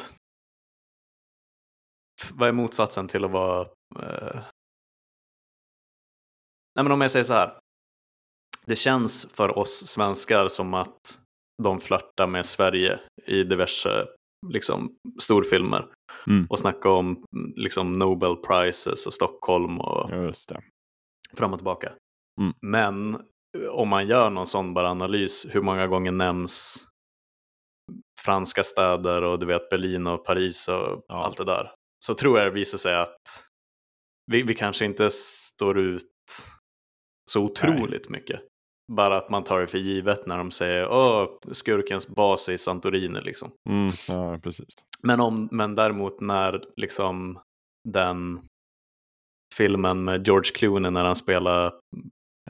[2.32, 3.60] Vad är motsatsen till att vara,
[4.00, 4.34] eh...
[6.74, 7.58] nej men om jag säger så här.
[8.66, 11.20] Det känns för oss svenskar som att
[11.62, 14.06] de flörtar med Sverige i diverse
[14.46, 15.88] liksom, storfilmer
[16.26, 16.46] Mm.
[16.50, 17.24] och snacka om
[17.56, 20.10] liksom Nobel Prizes och Stockholm och
[21.36, 21.92] fram och tillbaka.
[22.40, 22.52] Mm.
[22.60, 23.14] Men
[23.58, 26.86] eh, om man gör någon sån bara analys, hur många gånger nämns
[28.20, 31.24] franska städer och du vet Berlin och Paris och Ja.
[31.24, 31.74] allt det där.
[32.06, 33.20] Så tror jag det visar sig att
[34.32, 36.02] vi, vi kanske inte står ut
[37.30, 38.40] så otroligt mycket.
[38.92, 42.58] Bara att man tar det för givet när de säger åh, skurkens bas är i
[42.58, 43.52] Santorini liksom.
[43.68, 44.74] Mm, ja, precis.
[45.02, 47.40] Men, om, men däremot när liksom
[47.88, 48.46] den
[49.54, 51.66] filmen med George Clooney när han spelar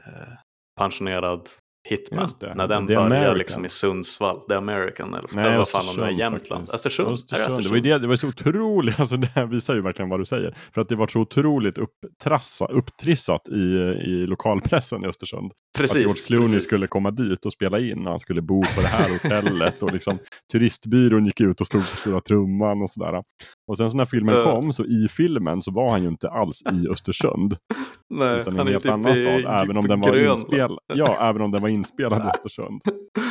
[0.07, 0.33] eh,
[0.81, 1.49] pensionerad
[1.89, 2.29] hitman.
[2.41, 2.55] Det.
[2.55, 3.39] När den börjar American.
[3.39, 4.41] liksom i Sundsvall.
[4.41, 6.71] The American eller Nej, vad fan om det är Östersund Jämtland.
[6.75, 7.09] Östersund?
[7.09, 7.49] Det Östersund.
[7.49, 7.83] Det var, Östersund?
[7.83, 10.57] det, det var så otroligt, alltså det här visar ju verkligen vad du säger.
[10.75, 13.63] För att det var så otroligt upptrassa, upptrissat i,
[14.07, 15.53] i lokalpressen i Östersund.
[15.79, 15.97] Precis.
[15.97, 16.69] att George Clooney precis.
[16.69, 18.07] skulle komma dit och spela in.
[18.07, 20.19] och Han skulle bo på det här hotellet och liksom
[20.53, 23.23] turistbyrån gick ut och slog på stora trumman och sådär.
[23.69, 26.63] Och sen så när filmen kom så i filmen så var han ju inte alls
[26.73, 27.57] i Östersund.
[28.11, 29.63] Nej, utan i en helt typ annan i stad.
[29.63, 30.79] Även om den var inspelad.
[30.95, 32.83] Ja, även om den var inspelad i Östersund.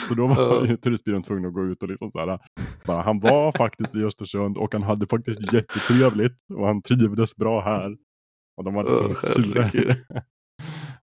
[0.07, 2.39] Så då var ju turistbyrån tvungen att gå ut och liksom sådär.
[2.85, 6.37] Bara, han var faktiskt i Östersund och han hade faktiskt jättetrevligt.
[6.53, 7.97] Och han trivdes bra här.
[8.57, 9.69] Och de var liksom Åh, sura.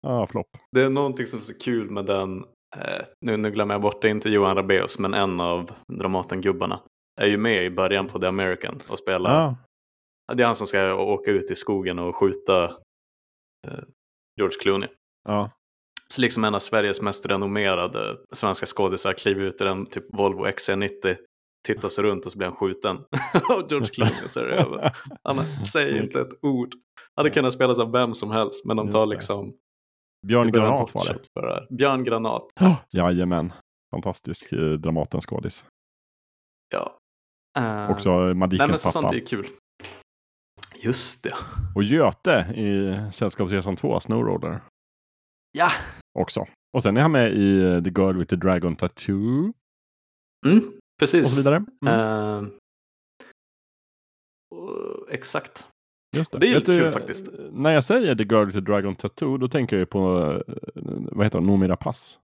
[0.00, 0.46] Ja, flopp.
[0.72, 2.38] Det är någonting som är så kul med den,
[2.76, 6.80] eh, nu, nu glömmer jag bort det, inte Johan Rabaeus, men en av Dramaten-gubbarna
[7.20, 9.56] är ju med i början på The American och spelar.
[10.26, 12.64] Ja, Det är han som ska åka ut i skogen och skjuta
[13.66, 13.84] eh,
[14.36, 14.88] George Clooney.
[15.28, 15.50] ja.
[16.14, 20.46] Så liksom en av Sveriges mest renommerade svenska skådisar kliver ut i en typ Volvo
[20.46, 21.16] XC90,
[21.66, 22.96] tittar sig runt och så blir han skjuten.
[23.48, 24.96] och George Clooney så är det över.
[25.22, 26.74] Han säger inte ett ord.
[27.16, 29.54] Hade kunnat spelas av vem som helst, men de tar liksom
[30.26, 31.18] Björn Granat var det.
[31.34, 31.66] För det här.
[31.70, 32.42] Björn Granat.
[32.94, 33.52] Jajamän.
[33.90, 35.64] Fantastisk eh, Dramaten-skådis.
[36.68, 36.98] Ja.
[37.58, 39.08] Uh, Också nej Madikens sånt pappa.
[39.08, 39.46] är ju kul.
[40.74, 41.32] Just det.
[41.74, 44.60] Och Göte i Sällskapsresan 2, Snowroller.
[45.56, 45.68] Ja.
[46.18, 46.46] Också.
[46.76, 49.52] Och sen är han med i eh, The Girl with the Dragon Tattoo.
[50.46, 51.26] Mm, precis.
[51.26, 51.64] Och så vidare.
[51.86, 51.94] Mm.
[52.44, 52.50] Eh,
[54.54, 55.68] och- exakt.
[56.16, 57.26] Just det är Vet lite kul faktiskt.
[57.52, 60.54] När jag säger The Girl with the Dragon Tattoo, då tänker jag ju på, eh,
[61.12, 62.18] vad heter hon, Noomi Rapace.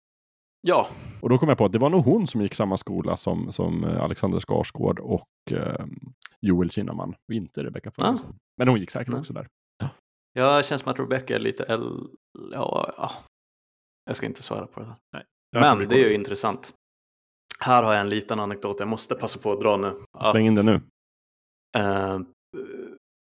[0.66, 0.88] Ja,
[1.20, 3.52] Och då kom jag på att det var nog hon som gick samma skola som,
[3.52, 5.86] som eh, Alexander Skarsgård och eh,
[6.40, 7.14] Joel Kinnaman.
[7.28, 8.34] Och inte Rebecca Ferguson.
[8.56, 9.20] Men hon gick säkert Nej.
[9.20, 9.46] också där.
[10.32, 12.08] Ja, det känns som att Rebecca är lite äldre.
[12.52, 13.10] Ja, ja.
[14.04, 14.96] Jag ska inte svära på det här.
[15.52, 16.74] Därför Men det är ju intressant.
[17.60, 20.02] Här har jag en liten anekdot jag måste passa på att dra nu.
[20.32, 20.80] Släng in det nu.
[21.78, 22.20] Eh,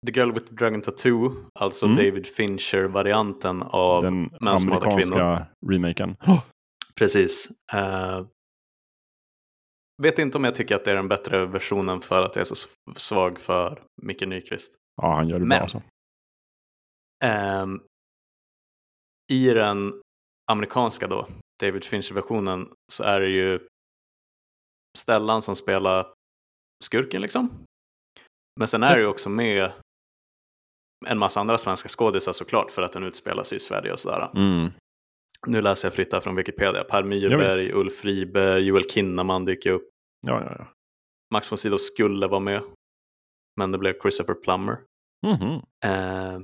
[0.07, 1.97] The Girl with the Dragon Tattoo, alltså Mm.
[1.97, 6.15] David Fincher-varianten av Den män som hatar amerikanska remaken.
[6.95, 7.49] Precis.
[7.73, 8.25] Eh,
[10.03, 12.45] vet inte om jag tycker att det är den bättre versionen för att jag är
[12.55, 14.75] så svag för Micke Nyqvist.
[15.01, 15.81] Ja, han gör det Men- bra alltså.
[17.25, 17.81] Ehm,
[19.31, 20.01] I den
[20.51, 21.27] amerikanska då,
[21.63, 23.67] David Fincher-versionen, så är det ju
[24.97, 26.13] Stellan som spelar
[26.83, 27.49] skurken liksom.
[28.59, 29.71] Men sen är det ju också med
[31.05, 34.31] en massa andra svenska skådisar såklart för att den utspelar sig i Sverige och sådär.
[34.35, 34.71] Mm.
[35.47, 36.83] Nu läser jag fritt här från Wikipedia.
[36.83, 39.89] Per Ja, Myrberg, Ulf Friberg, Joel Kinnaman dyker upp.
[40.27, 40.67] Ja, ja, ja.
[41.33, 42.63] Max von Sydow skulle vara med.
[43.59, 44.77] Men det blev Christopher Plummer.
[45.27, 45.61] Mhm.
[45.85, 46.39] Eh,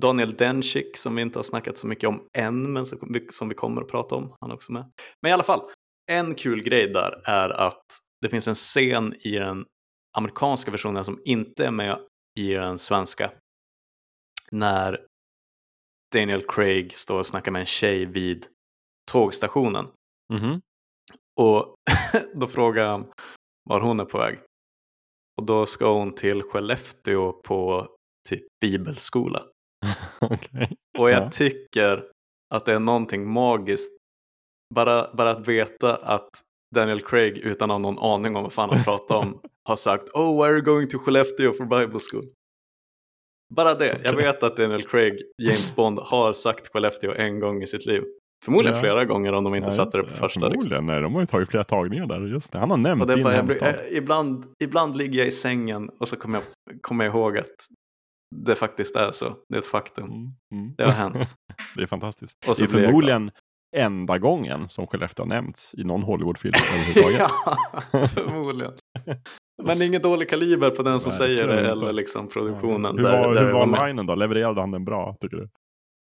[0.00, 2.86] Daniel Dencik som vi inte har snackat så mycket om än, men
[3.30, 4.36] som vi, kommer att prata om.
[4.40, 4.92] Han är också med.
[5.22, 5.70] Men i alla fall,
[6.12, 7.84] en kul grej där är att
[8.20, 9.66] det finns en scen i den
[10.16, 11.98] amerikanska versionen som inte är med
[12.38, 13.32] i den svenska.
[14.52, 15.06] När
[16.14, 18.46] Daniel Craig står och snackar med en tjej vid
[19.12, 19.86] tågstationen.
[20.32, 20.60] Mhm.
[21.40, 21.74] Och
[22.34, 23.12] då frågar han
[23.64, 24.38] var hon är på väg.
[25.36, 27.88] Och då ska hon till Skellefteå på
[28.28, 29.42] typ bibelskola.
[30.20, 30.76] Okej.
[30.98, 31.30] Och jag Ja.
[31.30, 32.04] tycker
[32.54, 33.90] att det är någonting magiskt.
[34.74, 36.30] Bara, bara att veta att
[36.74, 40.08] Daniel Craig utan att ha någon aning om vad fan han pratar om har sagt
[40.14, 42.24] Oh, why are you going to Skellefteå for Bible school?
[43.54, 44.00] Bara det.
[44.04, 44.26] Jag Okej.
[44.26, 48.02] vet att Daniel Craig, James Bond, har sagt Skellefteå en gång i sitt liv.
[48.44, 48.80] Förmodligen Ja.
[48.80, 50.24] flera gånger om de inte satte det på första.
[50.48, 50.50] Liksom.
[50.70, 52.20] Förmodligen, nej, de har ju tagit flera tagningar där.
[52.26, 52.58] Just det.
[52.58, 53.68] Han har nämnt din bara, jag, hemstad.
[53.68, 57.46] eh, ibland, ibland ligger jag i sängen och så kommer jag, kommer jag ihåg att
[58.34, 59.36] det faktiskt är så.
[59.48, 60.04] Det är ett faktum.
[60.04, 60.74] Mm, mm.
[60.78, 61.34] Det har hänt.
[61.76, 62.48] Det är fantastiskt.
[62.48, 63.30] Och så det är förmodligen
[63.76, 67.30] enda gången som Skellefteå har nämnts i någon Hollywoodfilm överhuvudtaget.
[67.92, 68.72] ja, förmodligen.
[69.62, 72.98] Men ingen dålig kaliber på den som Nej, säger det eller liksom produktionen.
[72.98, 73.88] Hur där, var, där hur var med.
[73.88, 74.14] linen då?
[74.14, 75.48] Levererade han den bra, tycker du?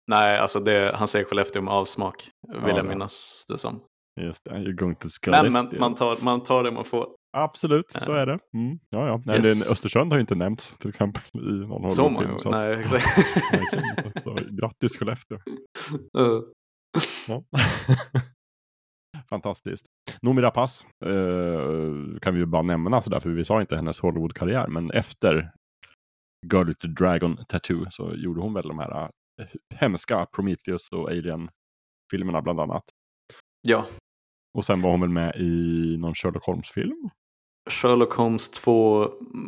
[0.08, 2.30] Nej, alltså det, han säger Skellefteå med avsmak.
[2.48, 2.84] Vill Ja, jag ja.
[2.84, 3.82] minnas det som.
[4.22, 4.52] Just det,
[5.28, 7.08] Men, men man, tar, man tar det man får.
[7.38, 8.18] Absolut, så Ja.
[8.18, 8.40] är det.
[8.54, 8.80] Mm.
[8.90, 9.22] Ja, ja.
[9.26, 9.72] Nej, Yes.
[9.72, 12.40] Östersund har ju inte nämnts till exempel i någon Hollywoodfilm.
[12.40, 13.06] så Nej, exakt.
[14.24, 15.38] Så, grattis Skellefteå.
[16.18, 16.42] Uh,
[17.28, 17.44] Ja.
[19.30, 19.86] Fantastiskt.
[20.22, 24.68] Noomi Rapace eh, kan vi ju bara nämna sådär, för vi sa inte hennes Hollywood-karriär,
[24.68, 25.52] men efter
[26.54, 29.04] Girl with the Dragon Tattoo så gjorde hon väl de här
[29.42, 32.84] eh, hemska Prometheus och Alien-filmerna bland annat.
[33.62, 33.88] ja,
[34.58, 37.10] Och sen var hon väl med i någon Sherlock Holmes-film?
[37.70, 39.04] Sherlock Holmes 2,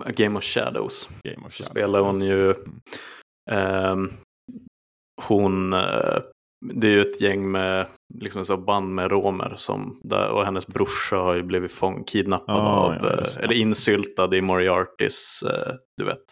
[0.05, 1.09] A Game of Shadows.
[1.23, 1.71] Game of Så Shadows.
[1.71, 2.81] spelar hon ju Mm.
[3.51, 4.13] ehm,
[5.27, 6.19] hon, eh,
[6.65, 10.67] det är ju ett gäng med, liksom sånt band med romer som, där, och hennes
[10.67, 15.73] brorsa har ju blivit fång, kidnappad Ah, av, ja, eh, eller insyltad i Moriartys, eh,
[15.97, 16.23] du vet,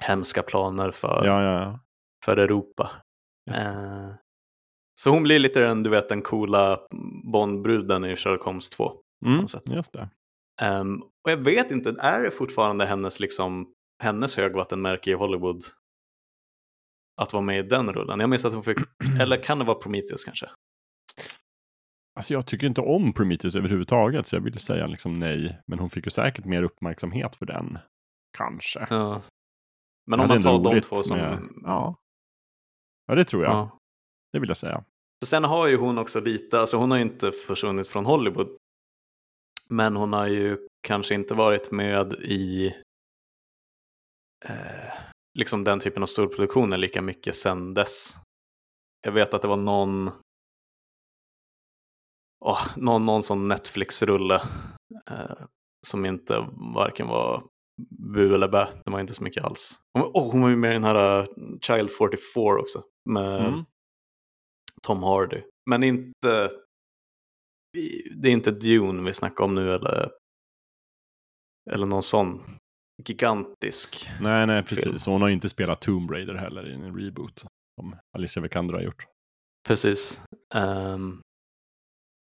[0.00, 1.80] hemska planer för, Ja, ja,
[2.24, 2.90] för Europa.
[3.50, 4.10] Eh,
[5.00, 6.80] Så hon blir lite den, du vet, den coola
[7.32, 8.92] Bondbruden i Sherlock Holmes 2.
[9.26, 9.62] Mm, något sätt.
[9.70, 10.08] just det.
[10.62, 15.62] Ehm, och jag vet inte, är det fortfarande hennes, liksom, hennes högvattenmärke i Hollywood
[17.20, 18.20] att vara med i den rullen?
[18.20, 18.78] Jag minns att hon fick,
[19.20, 20.50] eller kan det vara Prometheus kanske?
[22.16, 25.60] Alltså jag tycker inte om Prometheus överhuvudtaget, så jag vill säga liksom nej.
[25.66, 27.78] Men hon fick ju säkert mer uppmärksamhet för den.
[28.38, 28.86] Kanske.
[28.90, 29.22] Ja.
[30.06, 31.16] Men om man tar de två som...
[31.18, 31.96] med- Ja.
[33.06, 33.52] Ja, det tror jag.
[33.52, 33.78] Ja.
[34.32, 34.84] Det vill jag säga.
[35.22, 38.56] För Sen har ju hon också lite, alltså hon har ju inte försvunnit från Hollywood.
[39.68, 42.66] Men hon har ju kanske inte varit med i
[44.44, 44.92] eh,
[45.38, 48.16] liksom den typen av storproduktioner lika mycket sen dess.
[49.02, 50.10] Jag vet att det var någon,
[52.44, 54.42] åh, någon, någon sån Netflix-rulle
[55.10, 55.36] eh,
[55.86, 57.42] som inte varken var
[58.14, 58.68] bu eller bä.
[58.84, 59.78] Det var inte så mycket alls.
[59.98, 61.26] Åh, hon var ju med i den här eh,
[61.60, 62.82] Child 44 också.
[63.10, 63.64] Med, Mm.
[64.82, 65.42] Tom Hardy.
[65.70, 66.50] Men inte...
[68.16, 70.10] Det är inte Dune vi snackar om nu eller,
[71.70, 72.40] eller någon sån
[73.04, 74.08] gigantisk.
[74.20, 74.66] Nej, nej, film.
[74.66, 75.06] precis.
[75.06, 77.44] Och hon har ju inte spelat Tomb Raider heller i en reboot.
[77.80, 79.06] Som Alicia Vikander har gjort.
[79.68, 80.20] Precis.
[80.54, 81.20] Ehm,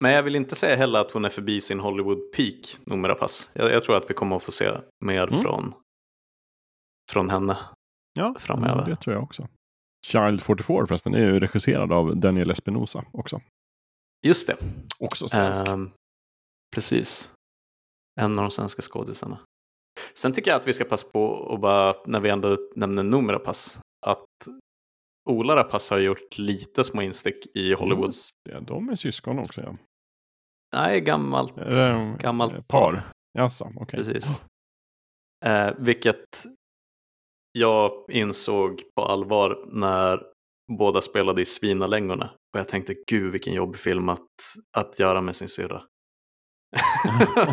[0.04, 3.50] men jag vill inte säga heller att hon är förbi sin Hollywood peak numera pass.
[3.52, 4.70] Jag, jag tror att vi kommer att få se
[5.04, 5.42] mer Mm.
[5.42, 5.74] från,
[7.12, 7.56] från henne.
[8.12, 8.86] Ja, Framöver.
[8.86, 9.48] det tror jag också.
[10.06, 13.40] Child 44 förresten är ju regisserad av Daniel Espinosa också.
[14.26, 14.56] Just det.
[14.98, 15.68] Också svensk.
[15.68, 15.90] Ehm,
[16.74, 17.32] precis.
[18.20, 19.38] En av de svenska skådisarna.
[20.14, 23.38] Sen tycker jag att vi ska passa på och bara, när vi ändå nämner Noomi
[23.38, 24.26] Pass, att
[25.30, 28.08] Ola Rapace har gjort lite små instick i Hollywood.
[28.08, 29.76] Just det, de är syskon också ja.
[30.76, 31.54] Nej, gammalt,
[32.18, 33.12] gammalt ett par?
[33.38, 33.98] Jaså, okej.
[33.98, 34.44] Precis.
[35.44, 36.46] Eh, vilket
[37.52, 40.26] jag insåg på allvar när
[40.68, 42.30] båda spelade i Svinalängorna.
[42.54, 44.28] Och jag tänkte, gud vilken jobbig film att,
[44.76, 45.82] att göra med sin syrra.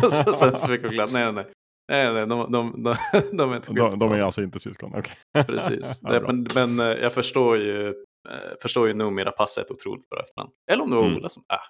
[0.02, 1.52] Så, sen så fick jag glömma, nej nej.
[1.92, 2.96] Nej, nej, de, de, de,
[3.36, 5.16] de är inte De, de är alltså inte syskon, okej.
[5.46, 6.00] Precis.
[6.02, 7.88] Ja, men, men eh, jag förstår ju,
[8.28, 10.52] eh, förstår ju Noomi Rapace ett otroligt bra efternamn.
[10.70, 11.16] Eller om det var Mm.
[11.16, 11.60] Ola som, ah.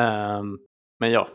[0.00, 0.58] Ehm,
[1.00, 1.28] men ja.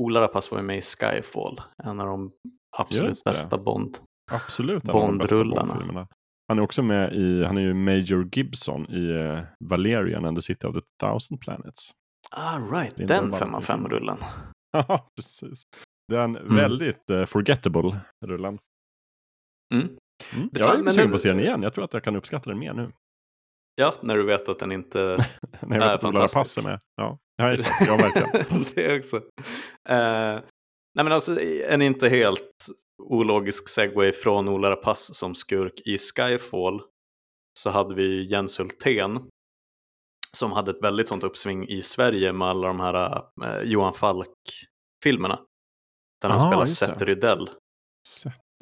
[0.00, 2.32] Ola Rapace var ju med i Skyfall, en av de
[2.76, 3.98] absolut bästa Bond.
[4.30, 4.84] Absolut.
[4.84, 6.08] en av de bästa Bondrullarna.
[6.48, 10.42] Han är också med i, han är ju Major Gibson i uh, Valerian and the
[10.42, 11.90] City of the Thousand Planets.
[12.30, 12.96] Ah, right.
[12.96, 13.38] Den Valentine.
[13.38, 14.18] 5 av 5-rullen.
[14.72, 15.62] Ja, precis.
[16.08, 16.56] Det är en Mm.
[16.56, 18.58] väldigt uh, forgettable rullen.
[19.74, 19.86] Mm.
[20.34, 20.48] Mm.
[20.52, 21.62] Det Jag fan- är sugen den- på att se den igen.
[21.62, 22.92] Jag tror att jag kan uppskatta den mer nu.
[23.74, 24.98] Ja, när du vet att den inte...
[25.60, 26.58] När jag Äh, vet att Ola fantastisk.
[26.66, 26.80] Är med.
[26.96, 27.86] Ja, ja exakt.
[27.86, 28.64] Ja, verkligen.
[28.74, 29.16] det också.
[29.88, 30.40] Eh,
[30.94, 32.66] nej men alltså en inte helt
[33.02, 36.82] ologisk segway från Ola Rapace som skurk i Skyfall
[37.58, 39.28] så hade vi Jens Hultén
[40.36, 45.40] som hade ett väldigt sånt uppsving i Sverige med alla de här eh, Johan Falk-filmerna.
[46.22, 46.66] Där han Ah, spelar.
[46.66, 47.50] Seth Rydell.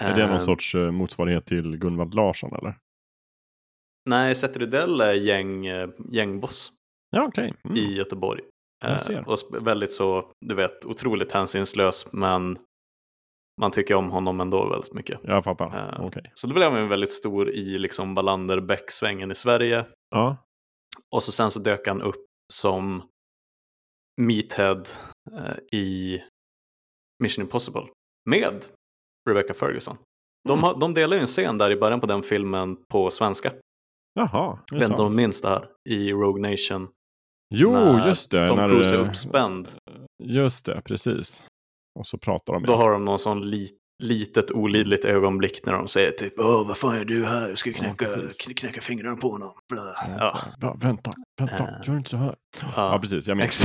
[0.03, 2.79] Är det någon Eh, sorts eh, motsvarighet till Gunvald Larsson eller?
[4.11, 6.73] Nej, Seth Rydell är gäng, eh, gängboss
[7.11, 7.55] Ja, okej.
[7.65, 7.77] Mm.
[7.77, 8.43] i Göteborg.
[8.85, 9.37] Eh, och
[9.67, 12.59] väldigt så, du vet, otroligt hänsynslös men
[13.61, 15.21] man tycker om honom ändå väldigt mycket.
[15.23, 15.95] Jag fattar.
[16.01, 16.31] Eh, Okej.
[16.35, 19.87] Så då blev han väldigt stor i liksom wallander svängen i Sverige.
[20.11, 20.37] Ja.
[21.15, 23.03] Och så sen så dök han upp som
[24.21, 24.89] Meathead
[25.33, 26.23] eh, i
[27.23, 27.83] Mission Impossible
[28.31, 28.65] med
[29.31, 29.97] Rebecca Ferguson.
[30.49, 30.63] De, Mm.
[30.65, 33.53] har, de delar ju en scen där i början på den filmen på svenska.
[34.15, 34.59] Jaha.
[34.71, 34.97] det är sant.
[34.97, 36.89] de minns det här i Rogue Nation.
[37.55, 38.47] Jo, just det.
[38.47, 39.69] Tom när, Cruise är eh, uppspänd.
[40.25, 41.45] Just det, precis.
[41.99, 42.63] Och så pratar de.
[42.63, 43.69] Då har de någon sån li,
[44.03, 47.49] litet olidligt ögonblick när de säger typ Åh, vad fan är du här?
[47.49, 49.53] Jag ska knäcka, kn- knäcka fingrarna på honom.
[49.75, 51.11] Ja, Ja, ja, vänta,
[51.41, 51.75] vänta, Eh.
[51.89, 52.37] gör inte så här.
[52.63, 53.29] Ja, ja, precis.
[53.29, 53.65] Jag minns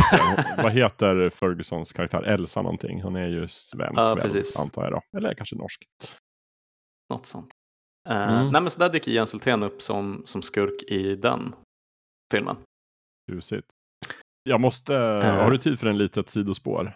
[0.57, 2.23] Vad heter Fergusons karaktär?
[2.23, 3.01] Elsa någonting.
[3.01, 4.59] Hon är ju svensk, Ja, väl, precis.
[4.59, 5.01] antar jag då.
[5.17, 5.83] Eller kanske norsk.
[7.13, 7.51] något sånt.
[8.09, 8.51] Eh, Mm.
[8.51, 11.55] Nej men så där dyker Jens Hultén upp som, som skurk i den
[12.33, 12.55] filmen.
[13.31, 13.67] Tjusigt.
[14.43, 15.35] Jag måste, Eh.
[15.43, 16.93] har du tid för en litet sidospår?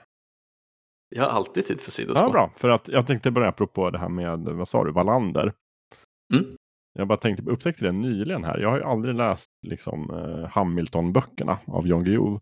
[1.16, 2.28] Jag har alltid tid för sidospår.
[2.28, 2.52] Ja, bra.
[2.58, 5.54] För att jag tänkte börja apropå det här med, vad sa du, Wallander.
[6.34, 6.46] Mm.
[6.94, 8.58] Jag bara tänkte, upptäckte det nyligen här.
[8.58, 12.40] Jag har ju aldrig läst liksom eh, Hamilton-böckerna av Jan Guillou.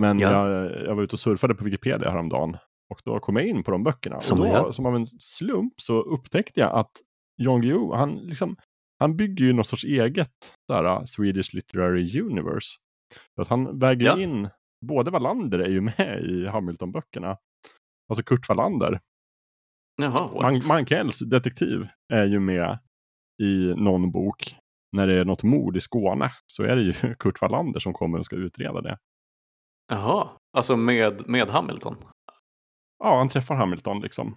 [0.00, 0.48] Men Ja.
[0.50, 2.56] jag, jag var ute och surfade på Wikipedia häromdagen.
[2.90, 4.20] Och då kom jag in på de böckerna.
[4.20, 6.90] Som och då, som av en slump så upptäckte jag att
[7.36, 8.56] Jan Guillou, han, liksom,
[8.98, 12.68] han bygger ju någon sorts eget där, Swedish Literary Universe.
[13.34, 14.18] För att han väger Ja.
[14.20, 14.48] in,
[14.82, 17.36] både Wallander är ju med i Hamilton-böckerna.
[18.08, 19.00] Alltså Kurt Wallander.
[20.02, 20.42] Jaha?
[20.42, 22.78] Man, Mankells detektiv är ju med
[23.42, 24.56] i någon bok.
[24.96, 28.18] när det är något mord i Skåne så är det ju Kurt Wallander som kommer
[28.18, 28.98] och ska utreda det.
[29.92, 31.96] Jaha, alltså med, med Hamilton?
[33.04, 34.36] Ja, han träffar Hamilton liksom.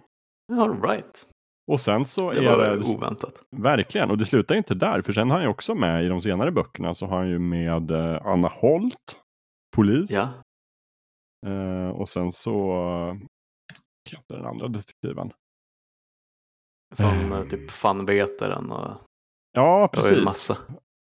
[0.52, 1.26] All right.
[1.72, 2.94] Och sen så Det är det...
[2.96, 3.42] oväntat.
[3.56, 6.20] Verkligen, och det slutar inte där, för sen har han ju också med i de
[6.20, 9.20] senare böckerna så har han ju med eh, Anna Holt,
[9.76, 10.10] polis.
[10.10, 10.28] Ja.
[11.46, 15.30] Eh, och sen så, eh, vad heter den andra detektiven?
[16.94, 18.98] Som eh, typ fanvetaren och
[19.52, 20.24] Ja, precis.
[20.24, 20.56] massa.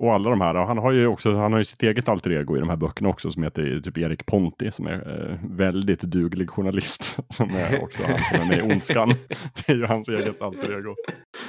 [0.04, 2.32] Och alla de här, och han har ju också, han har ju sitt eget alter
[2.32, 6.02] ego i de här böckerna också som heter typ Erik Ponti som är eh, väldigt
[6.02, 7.18] duglig journalist.
[7.30, 9.10] Som är också han som är med i Ondskan.
[9.68, 10.96] Det är ju hans eget alter ego.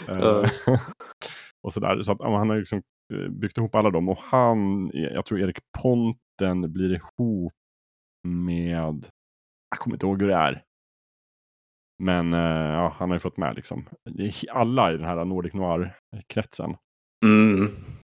[0.09, 0.45] Eh, Ja.
[1.63, 2.03] och sådär.
[2.03, 2.83] Så att, han har liksom
[3.15, 5.59] eh, byggt ihop alla dem och han, jag tror Erik
[6.39, 7.53] Ponten blir ihop
[8.29, 9.11] med,
[9.71, 10.63] jag kommer inte ihåg hur det är.
[12.03, 12.41] Men eh,
[12.75, 13.89] ja, han har ju fått med liksom,
[14.51, 16.77] alla i den här Nordic Noir-kretsen
[17.25, 17.67] Mm.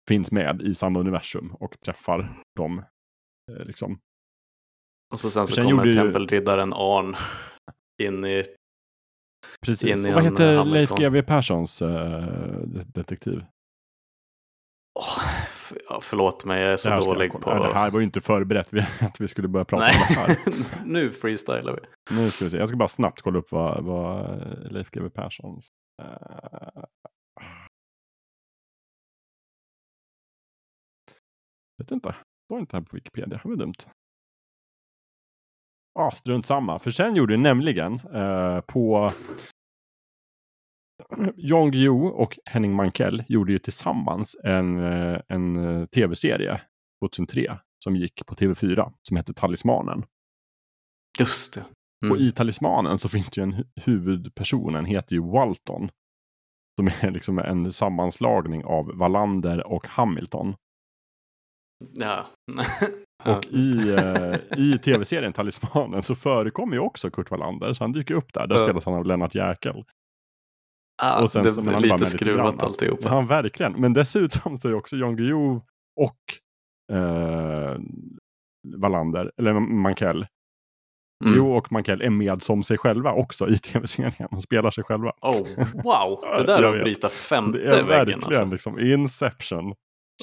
[0.09, 2.83] finns med i samma universum och träffar dem.
[3.51, 3.99] Eh, liksom.
[5.13, 7.15] Och så sen så Sen kommer ju- tempelriddaren Arn
[8.03, 8.43] in i...
[9.65, 10.05] Precis.
[10.05, 10.71] Och vad heter Hamilton.
[10.71, 13.45] Leif GW Perssons de- detektiv?
[14.99, 15.38] F-
[15.89, 17.53] ja, förlåt mig, jag är så dålig på...
[17.53, 18.69] Det här var ju inte förberett
[19.01, 20.85] att vi skulle börja prata Nej, om det här.
[20.85, 22.15] nu freestylar vi.
[22.15, 22.57] Nu ska vi se.
[22.57, 25.67] Jag ska bara snabbt kolla upp vad, vad eh, Leif GW Perssons...
[26.01, 26.83] eh,
[31.77, 32.15] vet inte.
[32.47, 33.39] Var inte här på Wikipedia.
[33.43, 33.73] Det var dumt.
[35.93, 36.79] Ja, strunt samma.
[36.79, 39.11] För sen gjorde nämligen eh, på
[41.35, 46.61] Jan Guillou och Henning Mankell gjorde ju tillsammans en, eh, en eh, tv-serie
[47.05, 50.05] 2003 som gick på TV4 som hette Talismanen.
[51.19, 51.65] Just det.
[52.05, 52.11] Mm.
[52.11, 55.89] Och i Talismanen så finns det ju en hu- huvudpersonen heter ju Walton.
[56.79, 60.55] Som är liksom en sammanslagning av Wallander och Hamilton.
[61.95, 62.27] Ja.
[63.25, 67.73] Och i, eh, i tv-serien Talismanen så förekommer ju också Kurt Wallander.
[67.73, 68.47] Så han dyker upp där.
[68.47, 69.83] Där spelas han av Lennart Jäkel.
[70.99, 72.67] Ah, och sen det blir han är bara lite lite skruvat grann.
[72.67, 73.09] alltihopa.
[73.09, 73.71] Ja, verkligen.
[73.73, 75.61] Men dessutom så är också Jan Guillou
[75.95, 76.19] och
[76.97, 77.77] eh,
[78.77, 80.17] Wallander, eller Mankell.
[81.25, 81.33] Mm.
[81.33, 84.27] Guillou och Mankell är med som sig själva också i tv-serien.
[84.31, 85.13] De spelar sig själva.
[85.21, 85.47] Oh,
[85.83, 87.87] wow, det där är att bryta femte Det är väggen.
[87.87, 88.45] verkligen Alltså.
[88.45, 89.73] liksom Inception.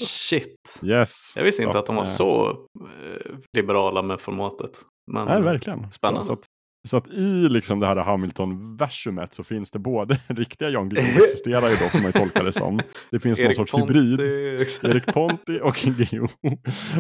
[0.01, 0.81] Shit.
[0.85, 1.33] Yes.
[1.37, 4.71] Jag visste inte Så att de var eh, så eh, liberala med formatet.
[5.13, 5.93] Men, Nej, verkligen.
[5.93, 6.25] Spännande.
[6.25, 6.43] Så, så,
[6.87, 11.69] så att i liksom det här Hamilton-versumet så finns det både riktiga Jan Guillou existerar
[11.69, 12.81] ju då får man ju tolka det som.
[13.11, 14.21] Det finns någon sorts hybrid.
[14.61, 14.85] exakt.
[14.85, 16.27] Erik Ponti och Guillou.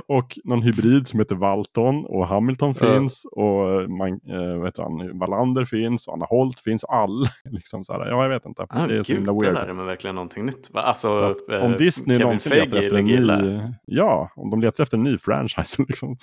[0.06, 2.86] Och någon hybrid som heter Walton och Hamilton Ja.
[2.94, 3.24] finns.
[3.24, 6.84] Och man, eh, vad heter han, Wallander finns och Anna Holt finns.
[6.84, 7.28] Alla.
[7.50, 8.06] Liksom så här.
[8.06, 8.66] Ja, jag vet inte.
[8.68, 9.54] Ah, det är så gud, himla det weird.
[9.54, 10.70] lärde mig verkligen någonting nytt.
[10.74, 14.60] Alltså, att eh, om Disney Kevin någonsin letar Feige efter en ny, ja, om de
[14.60, 16.16] letar efter en ny franchise, liksom,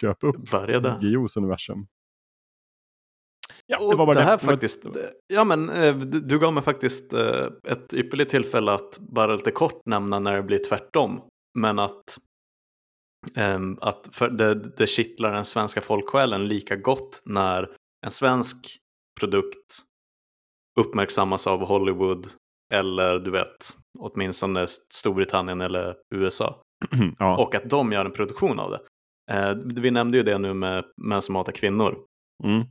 [0.00, 0.36] köp upp.
[1.00, 1.86] Guillous universum.
[3.70, 4.86] Ja, Och det var bara det här Det faktiskt,
[5.26, 9.50] ja men eh, du du gav mig faktiskt eh, ett ypperligt tillfälle att bara lite
[9.50, 11.20] kort nämna när det blir tvärtom.
[11.58, 12.18] Men att,
[13.34, 17.70] ehm, att för det, det kittlar den svenska folksjälen lika gott när
[18.06, 18.56] en svensk
[19.20, 19.82] produkt
[20.80, 22.26] uppmärksammas av Hollywood
[22.74, 26.62] eller du vet åtminstone Storbritannien eller USA.
[27.18, 28.80] ja, Och att de gör en produktion av det.
[29.30, 31.98] Eh, vi nämnde ju det nu med Män som hatar kvinnor.
[32.44, 32.66] mm,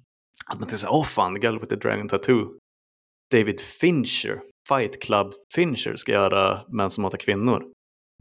[0.48, 2.58] Att man tänker såhär, åh fan, Girl with the Dragon Tattoo.
[3.32, 7.60] David Fincher, Fight Club Fincher ska göra Män som hatar kvinnor.
[7.62, 7.74] just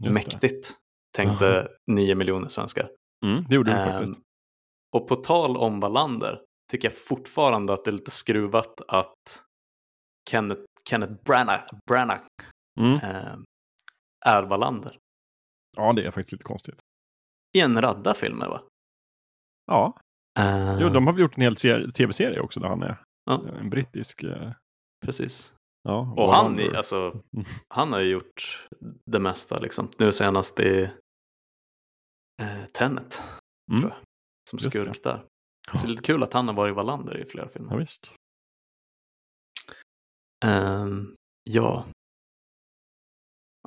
[0.03, 0.13] det.
[0.13, 0.73] Mäktigt,
[1.15, 2.91] tänkte nio miljoner svenskar.
[3.25, 4.21] Mm, det gjorde vi Ehm, faktiskt.
[4.95, 9.43] och på tal om Wallander tycker jag fortfarande att det är lite skruvat att
[10.29, 12.23] Kenneth, Kenneth Branagh, Branagh
[12.79, 12.99] Mm.
[12.99, 13.43] ehm,
[14.25, 14.97] är Wallander.
[15.77, 16.79] Ja, det är faktiskt lite konstigt.
[17.57, 18.61] I en radda filmer va?
[19.65, 19.97] Ja,
[20.37, 23.43] Ehm, jo, de har gjort en hel serie- tv-serie också där han är Ja.
[23.59, 24.23] en brittisk.
[24.23, 24.51] eh,
[25.05, 25.53] Precis.
[25.83, 26.97] Ja, Och han, är- alltså,
[27.33, 27.45] Mm.
[27.67, 28.67] han har ju gjort
[29.05, 29.91] det mesta liksom.
[29.97, 30.89] Nu senast i
[32.41, 33.21] eh, Tenet,
[33.71, 33.81] Mm.
[33.81, 33.99] tror jag.
[34.49, 34.79] Som Just det.
[34.79, 35.23] skurk där.
[35.71, 37.71] Så det är lite kul att han har varit Wallander i flera filmer.
[37.73, 38.13] Ja, visst.
[40.45, 41.85] Ehm, ja.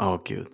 [0.00, 0.46] Åh gud.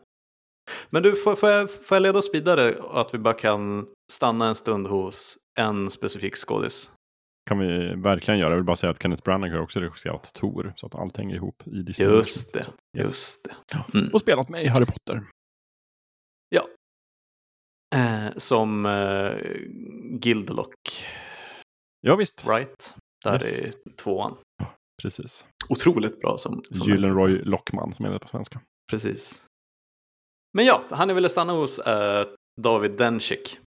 [0.90, 3.86] Men du, får, får, jag, får jag leda oss vidare och att vi bara kan
[4.12, 6.90] stanna en stund hos en specifik skådis?
[7.48, 8.50] kan vi verkligen göra.
[8.50, 10.72] Jag vill bara säga att Kenneth Branagh har också regisserat Tor.
[10.76, 12.08] Så att allt hänger ihop i Disney.
[12.08, 12.68] Just det, yes.
[13.06, 13.56] just det.
[13.72, 13.86] Ja.
[13.94, 14.12] Mm.
[14.12, 15.22] Och spelat med i Harry Potter.
[17.94, 19.36] Eh, som eh,
[20.22, 21.06] Gildelock,
[22.00, 22.96] Ja visst, right?
[23.24, 23.76] Där Yes.
[23.86, 24.36] i tvåan.
[25.02, 25.46] precis.
[25.68, 28.60] Otroligt bra som, som Gyllenroy Lockman som är det på svenska.
[28.90, 29.44] Precis.
[30.54, 32.26] Men ja, han ville stanna hos är
[32.60, 33.60] David Dencik.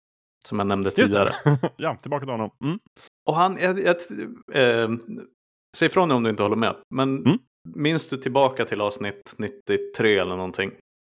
[0.46, 1.30] Som jag nämnde tidigare.
[1.76, 2.50] ja, tillbaka till honom.
[2.64, 2.78] Mm.
[3.28, 3.96] Och han, jag, jag,
[4.52, 4.90] eh,
[5.76, 6.76] säg ifrån om du inte håller med.
[6.94, 7.38] Men Mm.
[7.76, 10.72] minns du tillbaka till avsnitt 93 eller någonting?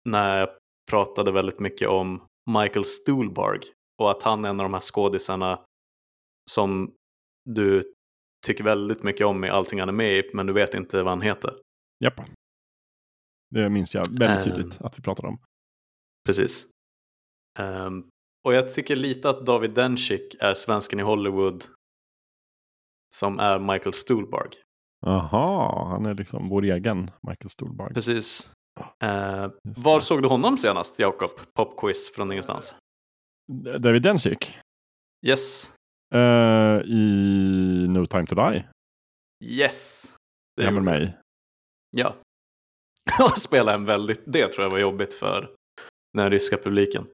[0.08, 0.48] När jag
[0.90, 3.60] pratade väldigt mycket om Michael Stuhlbarg.
[4.02, 5.60] Och att han är en av de här skådisarna
[6.50, 6.94] som
[7.50, 7.82] du
[8.46, 10.30] tycker väldigt mycket om i allting han är med i.
[10.34, 11.56] Men du vet inte vad han heter.
[12.04, 12.20] Japp.
[13.54, 14.56] Det minns jag väldigt Ehm.
[14.56, 15.38] tydligt att vi pratade om.
[16.26, 16.66] Precis.
[17.58, 18.08] Ehm,
[18.44, 21.64] och jag tycker lite att David Dencik är svensken i Hollywood
[23.14, 24.50] som är Michael Stuhlbarg.
[25.06, 27.94] Jaha, han är liksom vår egen Michael Stolberg.
[27.94, 28.52] Precis.
[29.02, 31.30] Eh, var såg du honom senast, Jakob?
[31.54, 32.74] Popquiz från ingenstans.
[33.78, 34.56] David Dencik.
[35.26, 35.72] Yes.
[36.14, 38.64] eh, I No time to die.
[39.44, 40.06] Yes.
[40.56, 41.16] Det Ja, med mig.
[41.96, 42.14] Ja.
[43.20, 45.54] Och spela en väldigt, det tror jag var jobbigt för
[46.12, 47.06] den ryska publiken.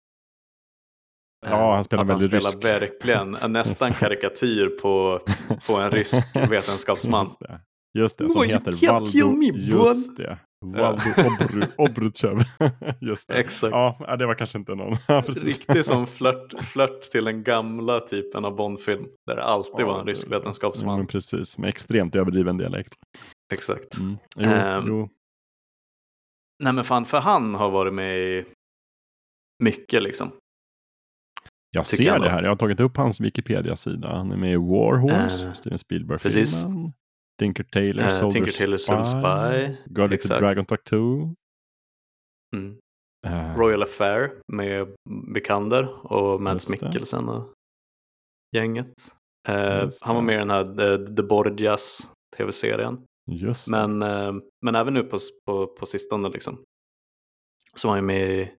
[1.51, 2.51] Ja, Eh, han spelar att väldigt han rysk.
[2.59, 5.21] spelar verkligen en nästan karikatyr på,
[5.67, 7.27] på en rysk vetenskapsman.
[7.27, 7.61] Just det,
[7.99, 9.43] Just det som No, heter Valdo.
[9.55, 10.39] Just det.
[10.65, 11.01] Valdo
[11.45, 12.39] Obru, Obrutjev.
[13.01, 13.35] Just det.
[13.35, 13.71] Exakt.
[13.71, 14.97] Ja, ja, det var kanske inte någon.
[15.09, 15.45] Ja, precis.
[15.45, 19.07] Riktig som flört, flört till den gamla typen av Bondfilm.
[19.27, 21.07] Där det alltid var en rysk Ja, men vetenskapsman.
[21.07, 22.95] precis, med extremt överdriven dialekt.
[23.53, 23.99] Exakt.
[23.99, 24.17] Mm.
[24.37, 25.09] Jo, Ehm, jo.
[26.65, 28.45] Nej men fan, för han har varit med i
[29.63, 30.31] mycket liksom.
[31.77, 32.43] Jag ser jag det här.
[32.43, 34.09] Jag har tagit upp hans Wikipedia-sida.
[34.17, 36.93] Han är med i War Horse, Eh, Steven Spielberg-filmen.
[37.39, 39.77] Tinker Tailor, Eh, Soldier, Tinker Tailor Soldier Spy.
[39.95, 40.41] Guardian Exakt.
[40.41, 40.97] Dragon Talk 2.
[42.57, 42.79] Mm.
[43.27, 44.97] Eh, Royal Affair med
[45.35, 46.69] Vikander och Mads.
[46.69, 47.53] Mikkelsen och
[48.57, 48.95] gänget.
[49.49, 53.03] Just han var med i den här The, The Borgias tv-serien.
[53.69, 53.99] Men,
[54.65, 56.59] men även nu på, på, på sistone liksom.
[57.75, 58.51] Så var han med i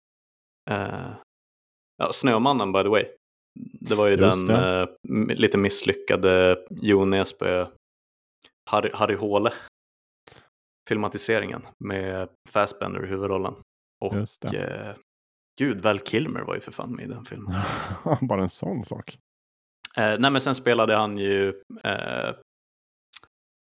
[1.98, 3.04] ja, Snömannen by the way.
[3.80, 4.88] Det var ju Just den eh,
[5.36, 7.66] lite misslyckade Jo Nesbø,
[8.70, 9.50] Harry, Harry Håle
[10.88, 13.54] filmatiseringen med Fassbender i huvudrollen.
[14.00, 14.94] Och eh,
[15.58, 17.54] gud, Val Kilmer var ju för fan med i den filmen.
[18.20, 19.18] Bara en sån sak.
[19.96, 21.48] Eh, nej men sen spelade han ju
[21.84, 22.34] eh,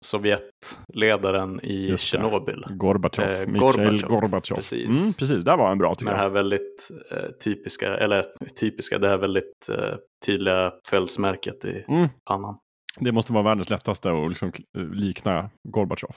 [0.08, 1.98] Sovjetledaren i.
[1.98, 2.66] Tjernobyl.
[2.70, 3.26] Gorbatjov.
[3.26, 4.56] Eh, Gorbatjov, Gorbatjov.
[4.56, 5.02] precis.
[5.02, 6.32] Mm, precis, där var en bra tycker Med det här jag.
[6.32, 8.26] väldigt eh, typiska, eller
[8.60, 12.08] typiska, det här väldigt eh, tydliga fältsmärket i Mm.
[12.30, 12.58] pannan.
[13.00, 14.52] Det måste vara världens lättaste att liksom
[14.94, 16.16] likna Gorbatjov.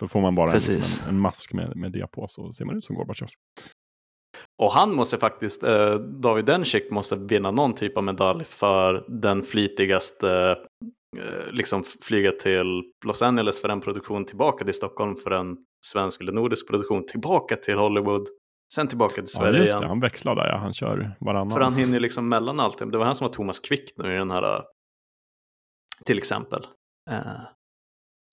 [0.00, 0.74] För får man bara en, liksom
[1.08, 3.28] en, en mask med, med det på så ser man ut som Gorbatjov.
[4.62, 9.42] Och han måste faktiskt, eh, David Dencik måste vinna någon typ av medalj för den
[9.42, 10.56] flitigaste, eh,
[11.50, 15.56] liksom flyga till Los Angeles för en produktion, tillbaka till Stockholm för en
[15.86, 18.28] svensk eller nordisk produktion, tillbaka till Hollywood,
[18.74, 19.80] sen tillbaka till Ja, Sverige just igen.
[19.82, 19.88] det.
[19.88, 20.56] Han växlar där ja.
[20.56, 21.50] Han kör varannan.
[21.50, 22.78] För han hinner ju liksom mellan allt.
[22.78, 24.64] Det var han som var Thomas Quick nu i den här,
[26.04, 26.66] till exempel.
[27.10, 27.20] Eh,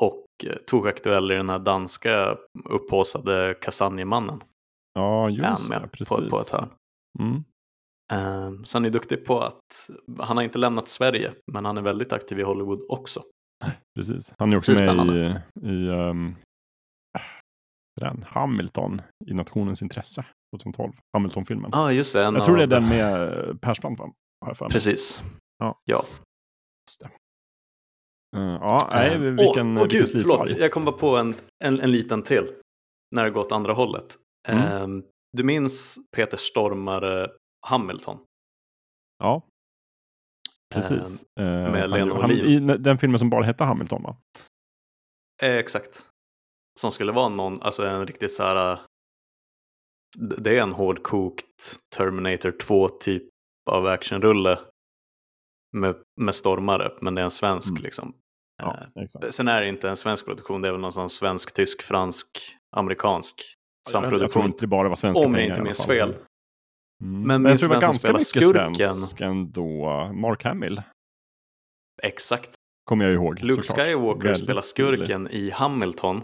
[0.02, 2.38] och eh, tog aktuell i den här danska
[2.70, 4.44] upphaussade Kastanjemannen.
[4.94, 5.88] Ja, just det.
[5.92, 6.08] Precis.
[6.10, 6.70] på, på ett hörn.
[7.20, 7.44] Mm.
[8.12, 9.90] Eh, så han är duktig på att,
[10.20, 13.24] han har inte lämnat Sverige, men han är väldigt aktiv i Hollywood också.
[13.96, 14.34] Precis.
[14.38, 16.36] Han är också är med i, i um,
[18.02, 20.26] den, Hamilton i Nationens intresse
[20.56, 20.94] 2012.
[21.18, 21.70] Hamilton-filmen.
[21.74, 22.22] Ja, ah, just det.
[22.22, 24.14] jag tror det är den med eh, Persbrandt va?
[24.70, 25.22] Precis.
[25.58, 25.82] Ja.
[25.86, 26.06] ja.
[26.90, 27.10] Just det.
[28.38, 30.48] Eh, ja, nej, vilken, åh, åh, vilken gud, slitvarg.
[30.48, 32.48] förlåt, jag kom bara på en, en, en liten till.
[33.16, 34.18] När det går åt andra hållet.
[34.48, 34.64] Mm.
[34.64, 35.04] Eh,
[35.38, 37.30] du minns Peter Stormare
[37.68, 38.20] Hamilton?
[39.18, 39.42] Ja,
[40.74, 41.24] precis.
[41.40, 42.32] Eh, med Lena han.
[42.32, 44.18] I den filmen som bara hette Hamilton va?
[45.44, 46.06] Eh, exakt.
[46.80, 48.72] Som skulle vara någon, alltså en riktigt så här.
[48.74, 48.80] eh,
[50.18, 53.24] Det är en hårdkokt Terminator 2 typ
[53.72, 54.60] av actionrulle.
[55.78, 57.84] Med, med stormare, men det är en svensk Mm.
[57.84, 58.16] liksom.
[58.64, 59.34] Ja, Eh, exakt.
[59.34, 62.28] sen är det inte en svensk produktion, det är väl någon sån svensk, tysk, fransk,
[62.76, 64.46] amerikansk Jag, jag tror samproduktion.
[64.46, 66.16] inte det bara var svenska Om jag pengar inte i alla minns fel.
[67.04, 67.22] Mm.
[67.28, 68.76] Men Men jag tror det var ganska mycket spelar skurken?
[68.76, 69.86] svensk ändå.
[70.14, 70.82] Mark Hamill
[72.04, 72.52] Exakt.
[72.86, 73.42] kommer jag ihåg.
[73.42, 73.88] Luke såklart.
[73.88, 75.08] Skywalker Väldigt spelar tydlig.
[75.08, 76.22] skurken i Hamilton.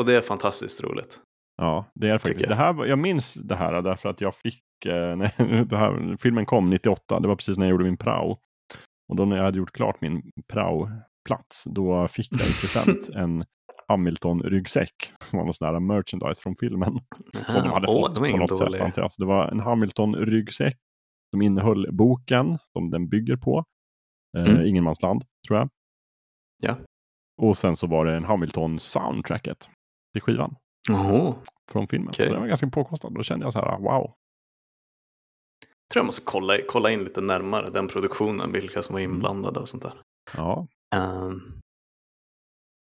[0.00, 1.20] Och det är fantastiskt roligt.
[1.56, 2.48] Ja, det är faktiskt.
[2.48, 6.46] Det här, jag minns det här därför att jag fick, eh, när det här, filmen
[6.46, 8.38] kom 98, det var precis när jag gjorde min prao.
[9.08, 10.22] Och då när jag hade gjort klart min
[10.52, 13.44] prao-plats, då fick jag i present en
[13.90, 15.12] Hamilton-ryggsäck.
[15.20, 17.00] Som var någon sån här merchandise från filmen.
[17.48, 18.66] Som de hade Åh, fått de på något sätt.
[18.66, 18.80] dålig.
[18.80, 19.12] antar jag.
[19.12, 20.76] Så det var en Hamilton-ryggsäck
[21.30, 23.64] som innehöll boken som den bygger på.
[24.38, 24.66] Eh, Mm.
[24.66, 25.68] Ingenmansland, tror jag.
[26.62, 26.76] Ja.
[27.42, 29.68] Och sen så var det en Hamilton-soundtracket
[30.12, 30.56] till skivan.
[30.88, 31.34] Jaha.
[31.72, 32.14] från filmen.
[32.14, 33.14] Så den var ganska påkostad.
[33.14, 34.02] Då kände jag så här, wow.
[35.92, 39.12] tror jag måste kolla, kolla in lite närmare den produktionen, vilka som var Mm.
[39.14, 39.92] inblandade och sånt där.
[40.36, 41.40] Ja, Ehm,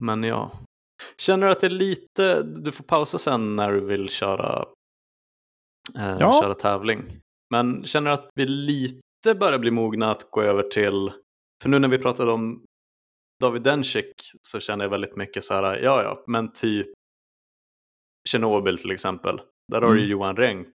[0.05, 0.51] men ja.
[1.19, 4.69] Känner du att det är lite, du får pausa sen när du vill köra,
[5.99, 6.41] eh, Ja.
[6.43, 7.21] köra tävling.
[7.51, 11.13] Men känner du att vi lite börjar bli mogna att gå över till,
[11.63, 12.65] för nu när vi pratade om
[13.41, 14.13] David Dencik
[14.43, 16.87] så känner jag väldigt mycket så här, ja ja, men typ
[18.29, 19.41] Tjernobyl till exempel.
[19.73, 20.11] Där har du Mm.
[20.11, 20.75] Johan Renck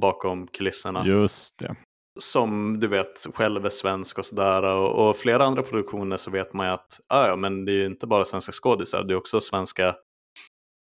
[0.00, 1.76] bakom kulisserna just det.
[2.20, 4.62] Som du vet själv är svensk och sådär.
[4.62, 7.76] Och, och flera andra produktioner så vet man ju att ah, ja, men det är
[7.76, 9.94] ju inte bara svenska skådisar, det är också svenska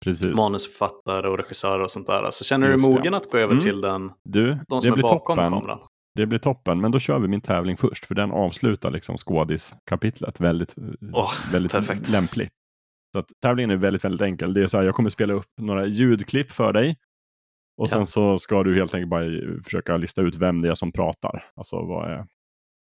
[0.04, 0.36] Precis.
[0.36, 2.30] manusförfattare och regissörer och sånt där.
[2.30, 3.64] Så känner du Just dig mogen att gå över Mm.
[3.64, 5.50] till den, Du, de som är bakom toppen.
[5.52, 5.78] kameran?
[6.14, 10.40] Det blir toppen, men då kör vi min tävling först, för den avslutar liksom skådiskapitlet
[10.40, 10.74] väldigt,
[11.12, 12.08] Åh, väldigt perfekt.
[12.08, 12.52] lämpligt.
[13.12, 14.54] Så att tävlingen är väldigt, väldigt enkel.
[14.54, 16.96] Det är så här, jag kommer spela upp några ljudklipp för dig.
[17.76, 18.06] Och sen Ja.
[18.06, 19.24] så ska du helt enkelt bara
[19.64, 21.44] försöka lista ut vem det är som pratar.
[21.54, 22.26] Alltså vad är,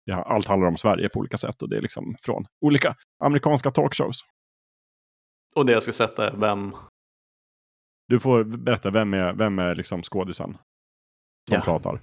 [0.05, 2.95] ja, allt handlar om Sverige på olika sätt och det är liksom från olika
[3.25, 4.21] amerikanska talkshows.
[5.55, 6.73] Och det jag ska sätta är vem?
[8.09, 10.51] Du får berätta vem är, vem är liksom skådisen
[11.49, 11.61] som Ja.
[11.61, 12.01] pratar.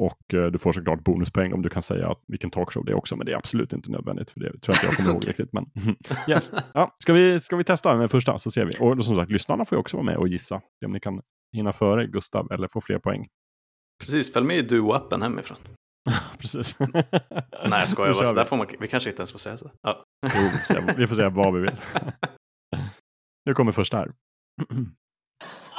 [0.00, 2.96] Och eh, du får såklart bonuspoäng om du kan säga att, vilken talkshow det är
[2.96, 4.30] också, men det är absolut inte nödvändigt.
[4.30, 5.52] För det tror jag inte jag kommer ihåg riktigt.
[5.52, 5.66] Men,
[6.28, 6.52] yes.
[6.74, 8.72] ja, ska, vi, ska vi testa med första så ser vi.
[8.80, 10.60] Och som sagt, lyssnarna får ju också vara med och gissa.
[10.80, 11.22] Se om ni kan
[11.52, 13.28] hinna före Gustav eller få fler poäng.
[14.00, 15.58] Precis, följ med i Duo-appen hemifrån.
[16.38, 16.78] Precis.
[16.78, 19.70] Nej jag skojar bara, där får man, vi kanske inte ens får säga så.
[19.82, 20.04] Ja.
[20.22, 21.76] Jo, vi, får säga, vi får säga vad vi vill.
[23.46, 24.12] nu kommer första här.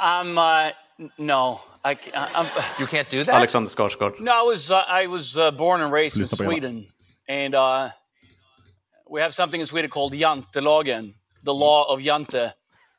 [0.00, 0.72] I'm uh,
[1.16, 1.94] no, I
[2.34, 2.46] I'm.
[2.78, 3.34] You can't do that?
[3.34, 4.20] Alexander Skarsgård.
[4.20, 6.26] No, I was uh, I was uh, born and raised in.
[6.26, 6.84] Sweden,
[7.28, 7.90] and uh,
[9.10, 11.14] we have something in Sweden called jantelagen,
[11.44, 12.52] the law of jante.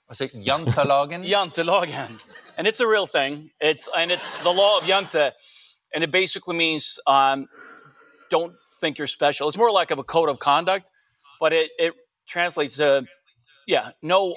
[0.07, 1.23] Alltså, jantalagen?
[1.23, 2.19] Jantelagen,
[2.61, 3.49] and it's a real thing.
[3.59, 5.31] It's and it's the law of jante,
[5.95, 7.47] and it basically means um,
[8.29, 9.47] don't think you're special.
[9.47, 10.85] It's more like of a code of conduct,
[11.39, 11.93] but it it
[12.27, 13.05] translates to
[13.65, 14.35] yeah, no,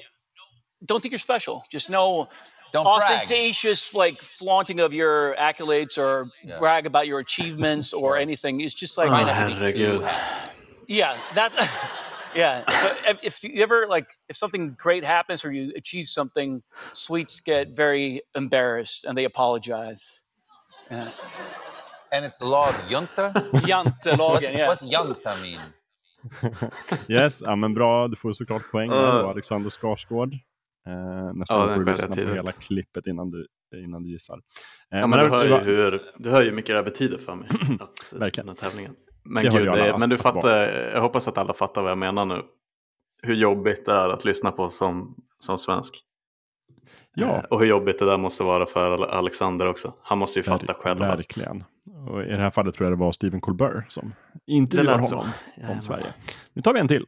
[0.82, 1.64] don't think you're special.
[1.70, 2.30] Just no
[2.72, 2.96] Don't brag.
[2.96, 6.59] ostentatious like flaunting of your accolades or Yeah.
[6.59, 8.62] brag about your achievements or anything.
[8.62, 10.01] It's just like Try Oh, not to be herregud.
[10.01, 10.09] too
[10.86, 11.56] yeah, that's
[12.35, 12.65] yeah.
[12.81, 12.89] So
[13.23, 16.62] if- you ever like if something great happens or you achieve something,
[16.93, 20.20] sweets get very embarrassed and they apologize.
[22.11, 23.32] And it's the law of junta?
[23.52, 24.69] Jantelagen, yeah.
[24.69, 25.61] what's junta mean?
[27.09, 28.09] Yes, ja, men bra.
[28.09, 28.97] Du får såklart poäng Uh.
[29.23, 30.35] då, Alexander Skarsgård.
[30.86, 33.47] Eh, nästa Ja, gång den får du lyssna på hela klippet innan du,
[33.85, 34.35] innan du gissar.
[34.36, 34.40] Eh,
[34.98, 37.19] Ja, men det du, hör ju hur, du hör ju hur mycket det här betyder
[37.19, 37.48] för mig.
[37.81, 38.47] Att, Verkligen.
[38.47, 38.97] Den här tävlingen.
[39.24, 40.51] Men Det gud, det, men du fattar,
[40.94, 42.42] jag hoppas att alla fattar vad jag menar nu.
[43.22, 45.94] Hur jobbigt det är att lyssna på som, som svensk.
[47.14, 47.26] Ja.
[47.26, 49.94] Eh, Och hur jobbigt det där måste vara för Alexander också.
[50.02, 51.64] Han måste ju fatta Ver- själv att Verkligen.
[52.09, 54.14] Och I det här fallet tror jag det var Stephen Colbert som
[54.46, 55.16] intervjuade lät så.
[55.16, 55.30] honom
[55.68, 55.82] om.
[55.82, 56.14] Sverige.
[56.52, 57.06] Nu tar vi en till.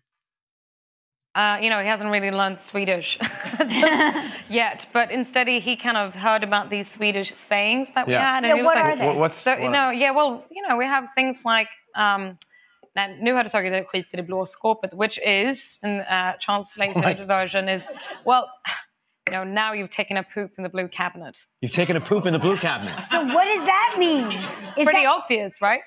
[1.38, 3.18] Uh, you know, he hasn't really learned Swedish
[4.48, 8.22] yet, but instead he, he kind of heard about these Swedish sayings that we Yeah.
[8.24, 8.36] had.
[8.36, 9.06] And Yeah, he was what like, are they?
[9.06, 12.36] Wha- What's So, you know, yeah, well, you know, we have things like, um,
[12.94, 16.32] nej, nu har du tagit ett skit i det blå skåpet, which is, in uh,
[16.40, 17.86] translated version is,
[18.24, 18.44] well,
[19.28, 21.36] you know, now you've taken a poop in the blue cabinet.
[21.60, 23.04] You've taken a poop in the blue cabinet.
[23.04, 24.26] So what does that mean?
[24.78, 25.80] Is Pretty that, obvious, right?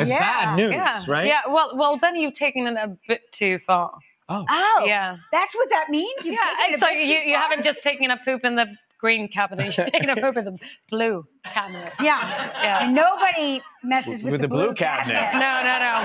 [0.00, 0.20] It's Yeah.
[0.20, 1.02] bad news, Yeah.
[1.08, 1.26] right?
[1.26, 3.90] Yeah, well, well, then you've taken it a bit too far.
[4.28, 4.44] Oh.
[4.48, 5.16] oh, Yeah.
[5.32, 6.24] that's what that means.
[6.24, 7.42] You've taken Yeah, it a so bit you, too you far?
[7.42, 8.66] haven't just taken a poop in the
[9.00, 10.58] green cabinet, taken a poop in the
[10.90, 11.92] blue cabinet.
[12.02, 12.20] Yeah.
[12.62, 12.84] Yeah.
[12.84, 15.32] And nobody messes with, With the blue cabinet.
[15.34, 16.02] No, no, no.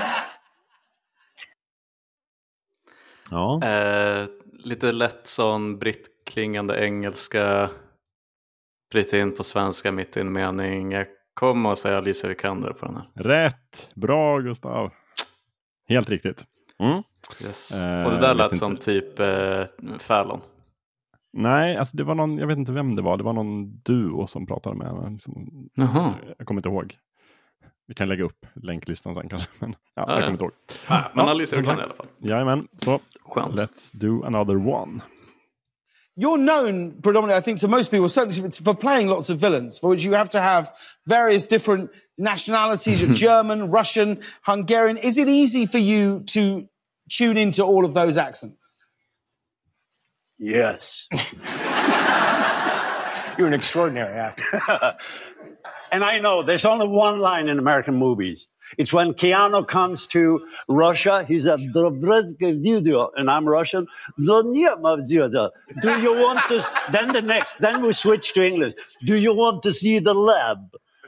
[3.30, 3.60] Ja.
[3.68, 4.26] Eh,
[4.64, 7.70] lite lätt sån brittklingande engelska.
[8.92, 10.92] Bryta in på svenska mitt i en mening.
[10.92, 13.06] Jag kommer att säga Alicia Vikander på den här.
[13.14, 13.90] Rätt!
[13.94, 14.90] Bra Gustav!
[15.88, 16.44] Helt riktigt.
[16.78, 17.02] Mm.
[17.44, 17.80] Yes.
[17.80, 18.84] Eh, Och det där lät som inte.
[18.84, 19.64] typ eh,
[19.98, 20.40] Fallon.
[21.32, 23.16] Nej, alltså det var någon, jag vet inte vem det var.
[23.16, 25.10] Det var någon duo som pratade med henne.
[25.10, 25.48] Liksom,
[26.38, 26.96] jag kommer inte ihåg.
[27.86, 29.48] Vi kan lägga upp länklistan sen kanske.
[29.58, 30.20] Men, ja, Ja, jag ja.
[30.20, 30.52] kommer inte ihåg.
[30.88, 32.06] Ah, men Ja, Alicia Vikander i alla fall.
[32.18, 33.54] Jajamän, så Skönt.
[33.60, 35.00] let's do another one.
[36.16, 39.90] You're known predominantly, I think, to most people, certainly for playing lots of villains, for
[39.90, 40.66] which you have to have
[41.08, 44.96] various different nationalities German, Russian, Hungarian.
[44.98, 46.68] Is it easy for you to
[47.08, 48.88] tune into all of those accents?
[50.40, 51.06] Yes.
[53.38, 54.60] You're an extraordinary actor.
[55.92, 58.48] and I know there's only one line in American movies
[58.78, 63.86] It's when Keanu comes to Russia, he said, and I'm Russian.
[64.18, 68.74] Do you want to, then the next, then we switch to English.
[69.04, 70.58] Do you want to see the lab?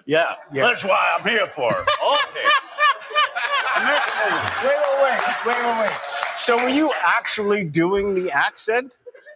[0.04, 1.72] Yeah, that's why I'm here for.
[1.72, 1.86] Okay.
[3.82, 5.96] Wait, wait, wait, wait, wait, wait.
[6.36, 8.92] So were you actually doing the accent?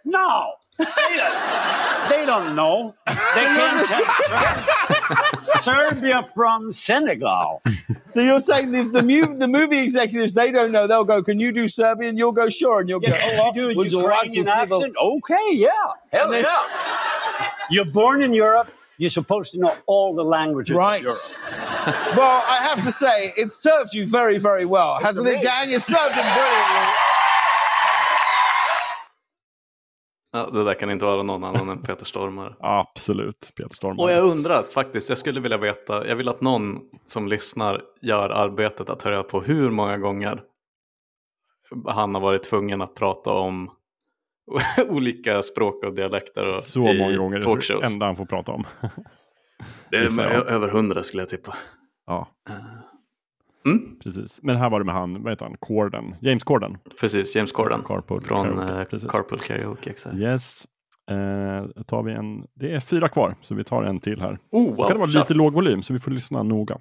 [0.07, 0.53] No.
[0.79, 0.85] They
[1.17, 2.93] don't, they don't know.
[3.07, 7.63] They can't tell Serbia from Senegal.
[8.07, 10.85] So you're saying the the, mu- the movie executives they don't know.
[10.85, 13.55] They'll go, "Can you do Serbian?" You'll go, "Sure," and you'll go, Yeah, "Oh, well,
[13.55, 14.95] you do would you like to Ukrainian see the-" accent?
[15.01, 15.69] Okay, yeah.
[16.11, 17.47] Hell then- yeah.
[17.71, 18.71] You're born in Europe.
[18.99, 21.03] You're supposed to know all the languages Right.
[21.05, 25.69] Well, I have to say, it served you very, very well, hasn't it, gang?
[25.71, 26.93] It served him brilliantly.
[30.31, 32.55] Ja, det där kan inte vara någon annan än Peter Stormare.
[32.59, 34.11] Absolut, Peter Och Stormare.
[34.11, 38.89] jag undrar faktiskt, jag skulle vilja veta, jag vill att någon som lyssnar gör arbetet
[38.89, 40.41] att ta reda på hur många gånger
[41.87, 43.71] han har varit tvungen att prata om
[44.89, 47.37] olika språk och dialekter och Så i många gånger.
[47.37, 47.81] Det är talkshows.
[47.81, 48.63] det enda han får prata om.
[49.91, 51.55] Det är över hundra skulle jag tippa.
[52.05, 52.27] Ja,
[53.71, 54.39] Mm, precis.
[54.43, 56.77] Men här var det med han, vad heter han, Corden, James Corden.
[56.99, 59.09] precis, James Corden Carpool från Karaoke, precis.
[59.11, 59.89] Carpool Karaoke.
[59.89, 60.15] Exakt.
[60.15, 60.65] Yes.
[61.11, 64.39] Eh, då tar vi en, det är fyra kvar, så vi tar en till här.
[64.51, 65.19] Oh, wow, kan det vara kör.
[65.19, 66.77] lite låg volym, så vi får lyssna noga.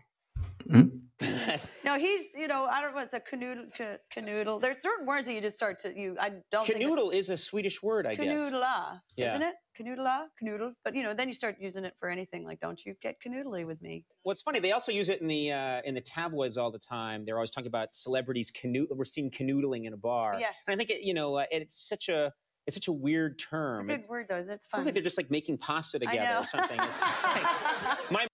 [0.70, 0.90] Mm.
[1.96, 4.60] No, he's, you know, I don't know, it's a canoodle, ca- canoodle.
[4.60, 6.80] There's certain words that you just start to, you, I don't think.
[6.80, 8.40] Canoodle is a Swedish word, I guess.
[8.42, 9.30] Canoodla, Yeah.
[9.36, 9.54] isn't it?
[9.78, 10.72] Canoodla, canoodle.
[10.84, 13.66] But, you know, then you start using it for anything like, don't you get canoodly
[13.66, 14.04] with me?
[14.22, 17.24] What's funny, they also use it in the uh, in the tabloids all the time.
[17.24, 18.86] They're always talking about celebrities canood.
[18.90, 20.36] We're seen canoodling in a bar.
[20.38, 20.62] Yes.
[20.66, 22.32] and I think it, you know, uh, it's such a
[22.66, 23.74] it's such a weird term.
[23.74, 24.00] It's a term.
[24.00, 24.36] good word, though.
[24.38, 24.56] isn't it?
[24.56, 24.78] It's fun.
[24.78, 26.40] sounds like they're just like making pasta together know.
[26.40, 26.80] or something.
[26.80, 28.26] It's just like, my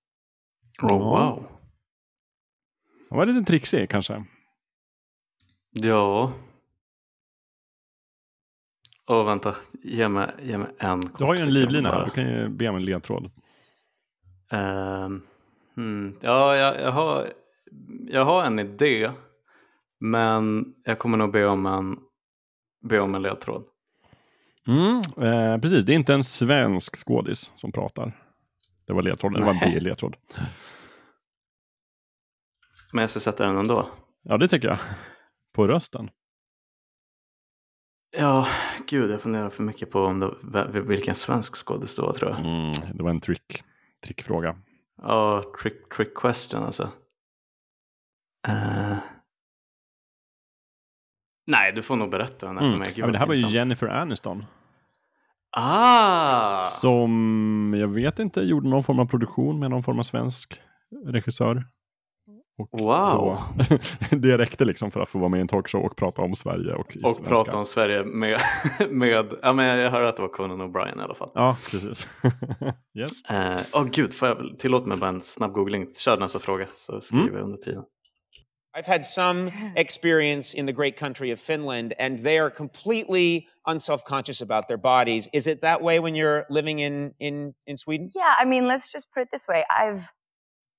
[0.91, 1.49] Oh, wow.
[3.13, 4.25] Han var lite trixig kanske.
[5.71, 6.33] Ja.
[9.07, 9.55] Åh, vänta.
[9.83, 12.69] Ge mig, ge mig en Du har ju en livlina här, du kan ju be
[12.69, 13.31] om en ledtråd.
[14.51, 15.23] Ehm,
[15.77, 16.19] hmm.
[16.21, 17.29] Ja, jag, jag, har,
[18.09, 19.11] jag har en idé.
[20.01, 21.99] Men jag kommer nog be om en,
[22.89, 23.65] be om en ledtråd.
[24.67, 28.13] Mm, eh, precis, det är inte en svensk skådis som pratar.
[28.87, 29.73] Det var ledtråden, det var en.
[29.73, 30.17] B-ledtråd.
[32.93, 33.89] Men jag ska sätta den ändå.
[34.23, 34.79] Ja, det tycker jag.
[35.55, 36.11] På rösten.
[38.17, 38.47] Ja,
[38.89, 42.41] gud, jag funderar för mycket på om det, vilken svensk skådis det var tror jag.
[42.41, 43.65] Mm, det var en trick,
[44.03, 44.57] trickfråga.
[45.03, 46.83] Ja, trick, trick question alltså.
[48.49, 48.97] Eh.
[51.47, 52.73] Nej, du får nog berätta den här Mm.
[52.73, 52.89] för mig.
[52.89, 53.47] Gud, Ja, men det här var ju.
[53.47, 54.45] Jennifer Aniston.
[55.57, 56.63] Ah!
[56.65, 60.61] Som, jag vet inte, gjorde någon form av produktion med någon form av svensk
[61.05, 61.67] regissör.
[62.71, 63.39] Och Wow.
[63.69, 63.79] Då,
[64.17, 66.75] det räckte liksom för att få vara med i en talkshow och prata om Sverige
[66.75, 68.41] och Och prata om Sverige med,
[68.91, 71.31] med ja men jag hörde att det var Conan O'Brien i alla fall.
[71.35, 72.07] Ja, precis.
[72.99, 73.11] yes.
[73.73, 75.87] Åh oh, gud, får jag, tillåt mig bara en snabb googling.
[75.95, 77.35] Kör nästa fråga så skriver Mm.
[77.37, 77.83] jag under tiden.
[78.79, 84.41] I've had some experience in the great country of Finland, and they are completely unself-conscious
[84.43, 85.29] about their bodies.
[85.33, 88.09] Is it that way when you're living in in in Sweden?
[88.15, 89.63] Yeah, I mean, let's just put it this way.
[89.69, 90.05] I've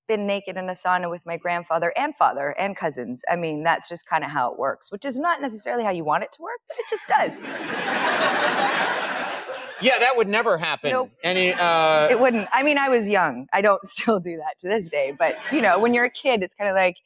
[0.06, 3.22] been naked in a sauna with my grandfather and father and cousins.
[3.30, 6.04] I mean, that's just kind of how it works, which is not necessarily how you
[6.04, 7.42] want it to work, but it just does.
[9.80, 10.90] Yeah, that would never happen.
[10.90, 11.10] Nope.
[11.22, 12.48] Any, uh, it wouldn't.
[12.52, 13.48] I mean, I was young.
[13.52, 16.42] I don't still do that to this day, but you know, when you're a kid,
[16.42, 16.96] it's kind of like,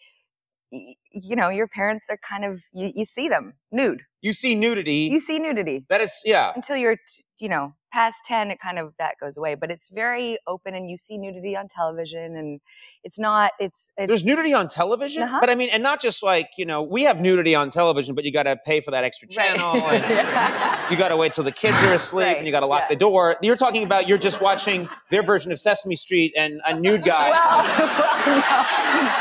[0.70, 4.02] you know, your parents are kind of, you, you see them nude.
[4.20, 5.08] you see nudity.
[5.10, 5.86] You see nudity.
[5.88, 6.52] that is, yeah.
[6.54, 9.54] Until you're, t- you know, past 10, it kind of, that goes away.
[9.54, 12.60] But it's very open and you see nudity on television and
[13.04, 15.38] it's not, it's, it's There's nudity on television, Uh-huh.
[15.40, 18.24] but I mean, and not just like you know, we have nudity on television, but
[18.24, 20.02] you got to pay for that extra channel, and
[20.90, 22.96] you got to wait till the kids are asleep, and you got to lock the
[22.96, 23.36] door.
[23.40, 27.28] You're talking about you're just watching their version of Sesame Street and a nude guy,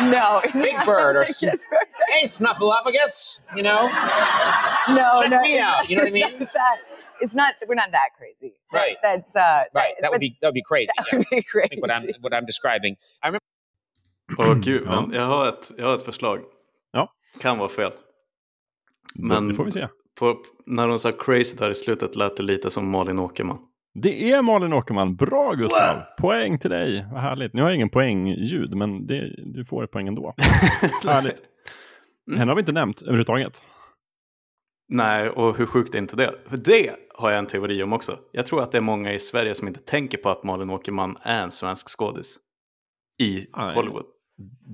[0.09, 1.63] no, it's Big Bird, or like s- it's-
[2.09, 3.83] hey Snuffleupagus, you know,
[4.89, 5.87] no, check no, me out.
[5.89, 6.47] You know what I mean?
[7.17, 7.23] That.
[7.23, 7.53] It's not.
[7.67, 8.51] We're not that crazy.
[8.71, 8.97] That- Right.
[9.03, 9.63] That's uh.
[9.73, 9.93] Right.
[10.01, 10.87] That would but be that would be crazy.
[10.97, 11.17] That yeah.
[11.19, 12.19] would be I think what I'm crazy.
[12.21, 12.93] what I'm describing.
[13.23, 13.45] I remember.
[14.37, 16.39] Åh gud, men jag har, ett, jag har ett förslag.
[16.91, 17.11] Ja.
[17.39, 17.91] Kan vara fel.
[19.15, 19.87] Men, det får vi se.
[20.19, 23.57] På, när hon sa crazy där i slutet lät det lite som Malin Åkerman.
[23.93, 25.15] Det är Malin Åkerman.
[25.15, 26.01] Bra Gustav!
[26.17, 27.05] Poäng till dig.
[27.11, 27.53] Vad härligt.
[27.53, 30.33] Nu har jag ingen poängljud, men det, du får ett poäng ändå.
[31.03, 31.43] härligt.
[32.27, 32.39] Mm.
[32.39, 33.63] Henne har vi inte nämnt överhuvudtaget.
[34.89, 36.35] Nej, och hur sjukt är inte det?
[36.45, 38.19] För det har jag en teori om också.
[38.31, 41.17] Jag tror att det är många i Sverige som inte tänker på att Malin Åkerman
[41.21, 42.39] är en svensk skådis
[43.19, 43.75] i Nej.
[43.75, 44.05] Hollywood.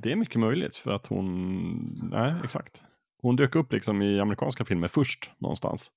[0.02, 1.30] Det är mycket möjligt för att hon,
[2.12, 2.84] nej exakt.
[3.22, 5.92] Hon dök upp liksom i amerikanska filmer först någonstans.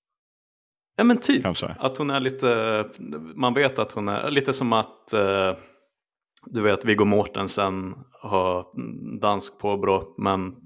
[0.97, 1.43] Ja men typ.
[1.43, 1.67] Kanske.
[1.79, 2.85] Att hon är lite,
[3.35, 5.57] man vet att hon är lite som att eh,
[6.47, 8.67] du vet Viggo Mortensen har
[9.21, 10.57] dansk påbrå men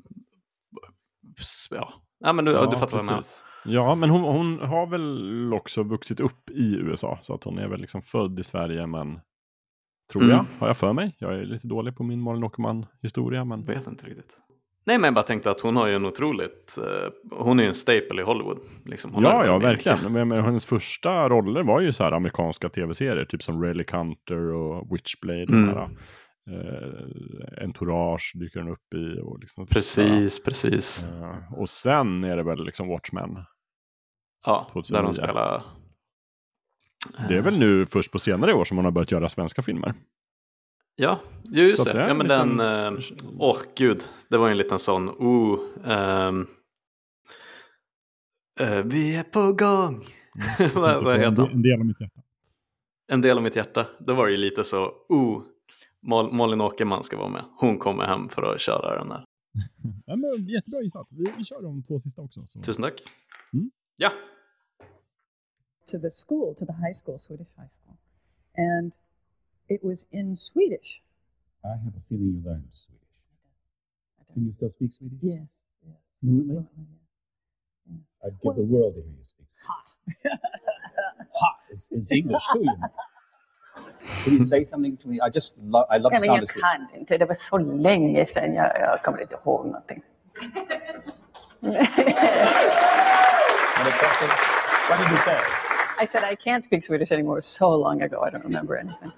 [1.71, 3.17] ja, ja men du, du fattar vad jag menar.
[3.19, 3.45] precis.
[3.65, 7.19] Ja, men hon, hon har väl också vuxit upp i USA.
[7.23, 9.21] Så att hon är väl liksom född i Sverige men
[10.13, 10.37] tror Mm.
[10.37, 11.17] jag, har jag för mig.
[11.19, 13.45] Jag är lite dålig på min Malin Åkerman historia.
[13.45, 13.65] Men...
[13.65, 14.37] Vet inte riktigt.
[14.85, 17.69] Nej men jag bara tänkte att hon har ju en otroligt, eh, hon är ju
[17.69, 18.59] en staple i Hollywood.
[18.87, 19.15] Liksom.
[19.15, 20.13] Hon ja, ja, verkligen.
[20.13, 24.53] Men, men hennes första roller var ju så här amerikanska tv-serier, typ som Relic Hunter
[24.53, 25.43] och Witchblade.
[25.43, 25.69] Mm.
[25.69, 25.89] Här,
[26.51, 29.21] eh, Entourage dyker den upp i.
[29.21, 31.03] Och liksom, Precis, precis.
[31.03, 33.45] Eh, och sen är det väl liksom Watchmen.
[34.47, 35.05] Ja, där 2009.
[35.05, 35.63] hon spelar.
[37.29, 39.95] Det är väl nu först på senare år som hon har börjat göra svenska filmer.
[40.97, 41.21] Ja,
[41.51, 41.99] just det.
[41.99, 43.01] Ja, en men liten- den, eh,
[43.39, 46.47] åh gud, det var en liten sån, oh, ehm,
[48.61, 50.05] eh, vi är på gång.
[50.75, 51.51] vad, vad heter?
[51.53, 52.21] En del av mitt hjärta.
[53.13, 53.87] En del av mitt hjärta.
[53.99, 55.43] Då var det ju lite så, oh,
[56.01, 57.45] Mal- Malin Åkerman ska vara med.
[57.57, 59.25] Hon kommer hem för att köra den här.
[60.07, 61.09] Ja, men jättebra gissat.
[61.13, 62.47] Vi, vi kör de två sista också.
[62.47, 62.61] Så.
[62.63, 63.03] Tusen tack.
[63.53, 63.71] Mm.
[63.97, 64.13] Ja.
[65.87, 67.97] to the school, to the high school, Swedish high school.
[68.57, 68.93] And
[69.69, 71.03] it was in Swedish.
[71.65, 73.09] I have a feeling you learned Swedish.
[74.35, 75.19] Can you still speak Swedish?
[75.23, 75.63] Yes.
[76.21, 76.65] Fluently?
[78.25, 80.39] I'd give the world to hear you speak Swedish.
[81.41, 82.89] Ha is, is English too, you know.
[84.25, 85.17] Can you say something to me?
[85.17, 87.19] I just love, I love Ja, the sound jag kan inte.
[87.19, 88.55] Det var så länge sedan.
[88.55, 90.03] Jag, jag kommer inte ihåg någonting.
[94.89, 95.39] What did you say?
[96.03, 97.43] I said I can't speak Swedish anymore.
[97.43, 98.25] So long ago.
[98.27, 99.11] I don't remember anything.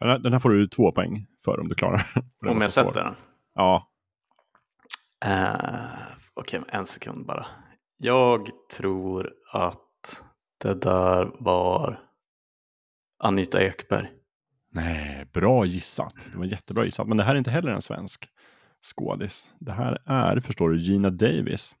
[0.00, 2.06] Den här, den här får du två poäng för om du klarar.
[2.48, 3.14] Om jag sätter den?
[3.54, 3.88] Ja.
[5.24, 7.46] Uh, Okej, en sekund bara.
[7.96, 10.22] Jag tror att
[10.58, 12.00] det där var
[13.22, 14.10] Anita Ekberg.
[14.70, 16.14] Nej, bra gissat.
[16.32, 17.08] Det var jättebra gissat.
[17.08, 18.28] Men det här är inte heller en svensk
[18.82, 19.50] skådis.
[19.58, 21.76] Det här är, förstår du, Gina Davis.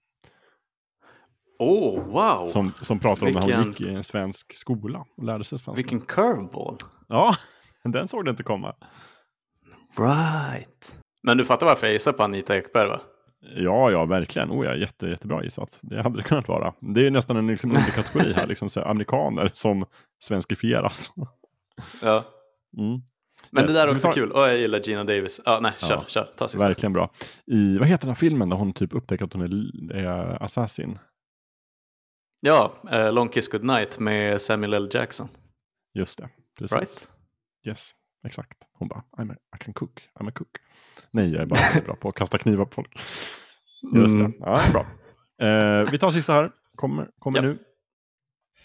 [1.58, 2.46] Oh, wow!
[2.48, 5.82] Som, som pratar om när hon gick i en svensk skola och lärde sig svenska.
[5.82, 6.78] Vilken curveball!
[7.08, 7.36] Ja,
[7.84, 8.74] den såg du inte komma.
[9.96, 10.98] Right.
[11.22, 13.00] Men du fattar varför jag gissar på Anita Ekberg va?
[13.56, 14.50] Ja, ja, verkligen.
[14.50, 15.78] Oh, ja, jätte, jättebra gissat.
[15.82, 16.74] Det hade det kunnat vara.
[16.80, 19.86] Det är nästan en liksom, underkategori här, liksom, så amerikaner som
[20.22, 21.10] svenskifieras.
[22.02, 22.24] Ja.
[22.78, 23.02] Mm.
[23.50, 24.32] Men Yes, det där är vi också tar- kul.
[24.32, 25.40] Och jag gillar Gina Davis.
[25.44, 26.28] Ja, nej, kör, Ja, kör.
[26.36, 26.66] Ta sista.
[26.68, 27.10] Verkligen bra.
[27.46, 30.98] I, vad heter den här filmen där hon typ upptäcker att hon är, är assassin?
[32.40, 34.88] Ja, eh, Long Kiss Goodnight med Samuel L.
[34.92, 35.28] Jackson.
[35.94, 36.28] Just det.
[36.58, 36.76] Precis.
[36.78, 37.08] Right?
[37.66, 37.92] Yes,
[38.26, 38.58] exakt.
[38.78, 40.48] Hon bara, I'm a, I can cook, I'm a cook.
[41.10, 43.00] Nej, jag är bara bra på att kasta knivar på folk.
[43.94, 44.30] Just Mm.
[44.30, 44.86] det, ja, bra.
[45.48, 46.50] Eh, vi tar sista här.
[46.76, 47.58] Kommer, kommer nu.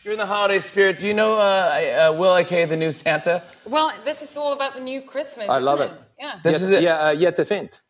[0.04, 1.00] You're in the holiday spirit.
[1.00, 3.42] Do you know uh, uh, Will I.K., the new Santa?
[3.66, 5.46] Well, this is all about the new Christmas.
[5.46, 5.92] I love it.
[6.20, 6.42] Yeah.
[6.44, 6.82] This is it.
[6.82, 7.82] Yeah, uh, jättefint.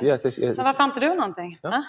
[0.00, 0.56] Jättefint.
[0.56, 1.58] Men varför har inte du någonting?
[1.62, 1.82] Ja.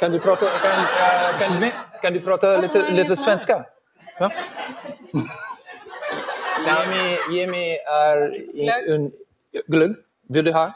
[0.00, 1.70] Kan du prata, kan, uh, kan,
[2.02, 3.64] kan du prata lite, lite svenska?
[4.18, 4.30] Ja.
[6.64, 9.12] Jimmy, Jimmy är en
[9.66, 9.96] glögg.
[10.28, 10.72] Vill du ha?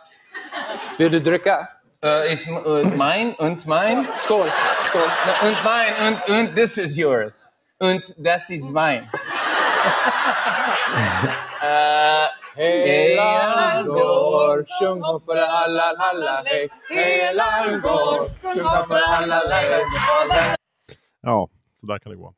[0.98, 1.69] Vill du dricka?
[2.05, 4.06] Uh, it's uh, mine und mine.
[4.24, 4.47] Skål.
[4.85, 5.09] Skål.
[5.27, 7.48] No, und mine und, und this is yours.
[7.81, 9.09] Und that is mine.
[11.62, 16.69] uh, Hela går, sjung hoppar alla lalla hej.
[16.89, 20.56] Hela går, sjung hoppar alla lalla.
[21.23, 21.48] Ja,
[21.81, 22.35] så där kan det gå.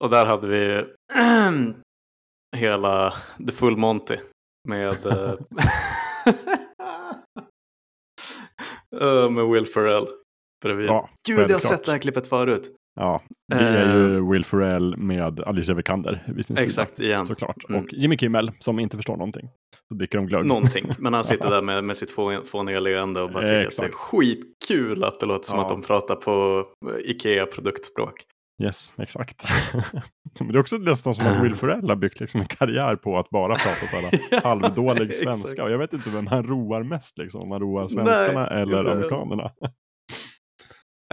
[0.00, 0.84] Och där hade vi
[2.56, 3.12] hela
[3.46, 4.16] The Full Monty
[4.68, 5.34] med, eh,
[9.00, 10.06] eh, med Will Ferrell
[10.64, 10.86] bredvid.
[10.86, 12.70] Ja, Gud, jag har sett det här klippet förut.
[13.00, 16.56] Ja, det är ju Will Ferrell med Alicia Vikander vid sin.
[16.58, 17.08] Exakt, sida.
[17.08, 17.26] igen.
[17.26, 17.64] Såklart.
[17.68, 17.80] Mm.
[17.84, 19.48] Och Jimmy Kimmel som inte förstår någonting.
[19.88, 20.44] Så dricker de glögg.
[20.44, 23.76] Någonting, men han sitter där med, med sitt få- fåniga leende och bara tycker att
[23.76, 25.62] det är skitkul att det låter som Ja.
[25.62, 26.64] att de pratar på
[27.04, 28.24] Ikea-produktspråk.
[28.62, 29.44] Yes, exakt.
[30.40, 33.18] Men det är också nästan som att Will Ferrell har byggt liksom en karriär på
[33.18, 35.64] att bara prata så här halvdålig svenska.
[35.64, 38.84] Och jag vet inte vem han roar mest, liksom, om han roar svenskarna Nej, eller
[38.84, 39.52] det- amerikanerna.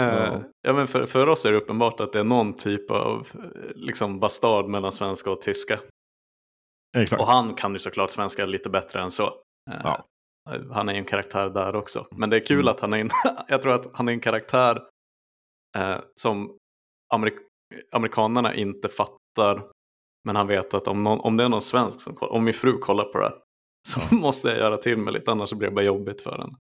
[0.01, 3.27] Eh, ja, men för, för oss är det uppenbart att det är någon typ av
[3.33, 5.79] eh, liksom bastard mellan svenska och tyska.
[6.97, 7.21] Exakt.
[7.21, 9.25] Och han kan ju såklart svenska lite bättre än så.
[9.71, 10.05] Eh, Ja.
[10.71, 12.07] Han är ju en karaktär där också.
[12.11, 12.67] Men det är kul Mm.
[12.71, 13.09] att han är en,
[13.47, 14.79] jag tror att han är en karaktär
[15.77, 16.57] eh, som
[17.15, 17.45] amerik-
[17.91, 19.63] amerikanerna inte fattar.
[20.27, 22.53] Men han vet att om, någon, om det är någon svensk som kollar, om min
[22.53, 23.35] fru kollar på det här
[23.87, 26.55] så måste jag göra till mig lite, annars blir det bara jobbigt för en.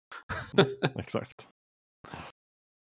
[0.99, 1.47] Exakt.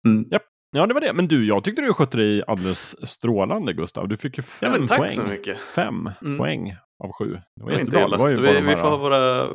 [0.07, 0.27] Mm.
[0.31, 0.43] Japp.
[0.71, 1.13] Ja, det var det.
[1.13, 4.07] Men du, jag tyckte du skötte dig alldeles strålande, Gustav.
[4.07, 5.11] Du fick ju fem Ja, tack poäng.
[5.11, 5.61] så mycket.
[5.61, 6.37] Fem Mm.
[6.37, 7.25] poäng av sju.
[7.25, 8.05] Det var Det var inte jättebra.
[8.07, 8.17] illa.
[8.17, 9.47] Det var ju vi, vi får ha våra,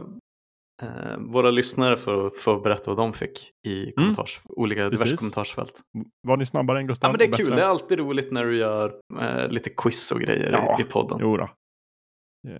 [0.82, 5.16] eh, våra lyssnare för att få berätta vad de fick i kommentars, olika diverse Mm.
[5.16, 5.80] Kommentarsfält.
[6.22, 7.08] Var ni snabbare än Gustav?
[7.08, 7.46] Ja, men det är kul.
[7.46, 7.56] bättre?
[7.60, 10.84] Det är alltid roligt när du gör eh, lite quiz och grejer Ja, i, i
[10.84, 11.18] podden.
[11.20, 11.48] Jo då.
[12.42, 12.58] Det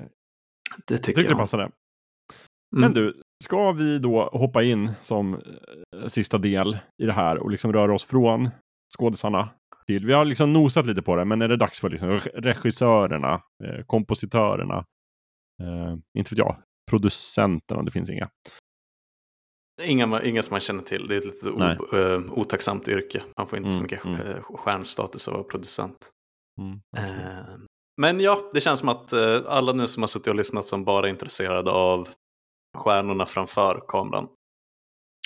[0.87, 1.39] Tyckte tycker det jag.
[1.39, 1.63] passade.
[1.63, 1.73] Mm.
[2.81, 7.51] Men du, ska vi då hoppa in som eh, sista del i det här och
[7.51, 8.51] liksom röra oss från
[8.99, 9.49] skådisarna
[9.87, 12.31] till, vi har liksom nosat lite på det, men är det dags för liksom reg-
[12.41, 14.85] regissörerna, eh, kompositörerna,
[15.63, 16.57] eh, inte vet jag,
[16.91, 18.29] producenterna, det finns inga.
[19.83, 21.09] Inga, inga som man känner till.
[21.09, 23.23] Det är ett lite o, eh, otacksamt yrke.
[23.39, 24.21] Man får inte så Mm, mycket mm.
[24.21, 26.11] eh, stjärnstatus av att vara producent.
[26.61, 27.57] Mm, Eh,
[28.01, 30.85] men ja, det känns som att eh, alla nu som har suttit och lyssnat som
[30.85, 32.09] bara är intresserade av
[32.77, 34.29] stjärnorna framför kameran.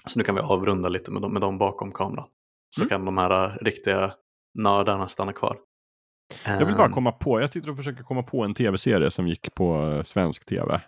[0.06, 2.28] Så nu kan vi avrunda lite med dem, med dem bakom kameran.
[2.76, 2.88] Så Mm.
[2.88, 4.14] kan de här riktiga
[4.58, 5.58] nördarna stanna kvar.
[6.44, 9.28] Jag vill bara Eh, komma på, jag sitter och försöker komma på en tv-serie som
[9.28, 10.80] gick på svensk tv.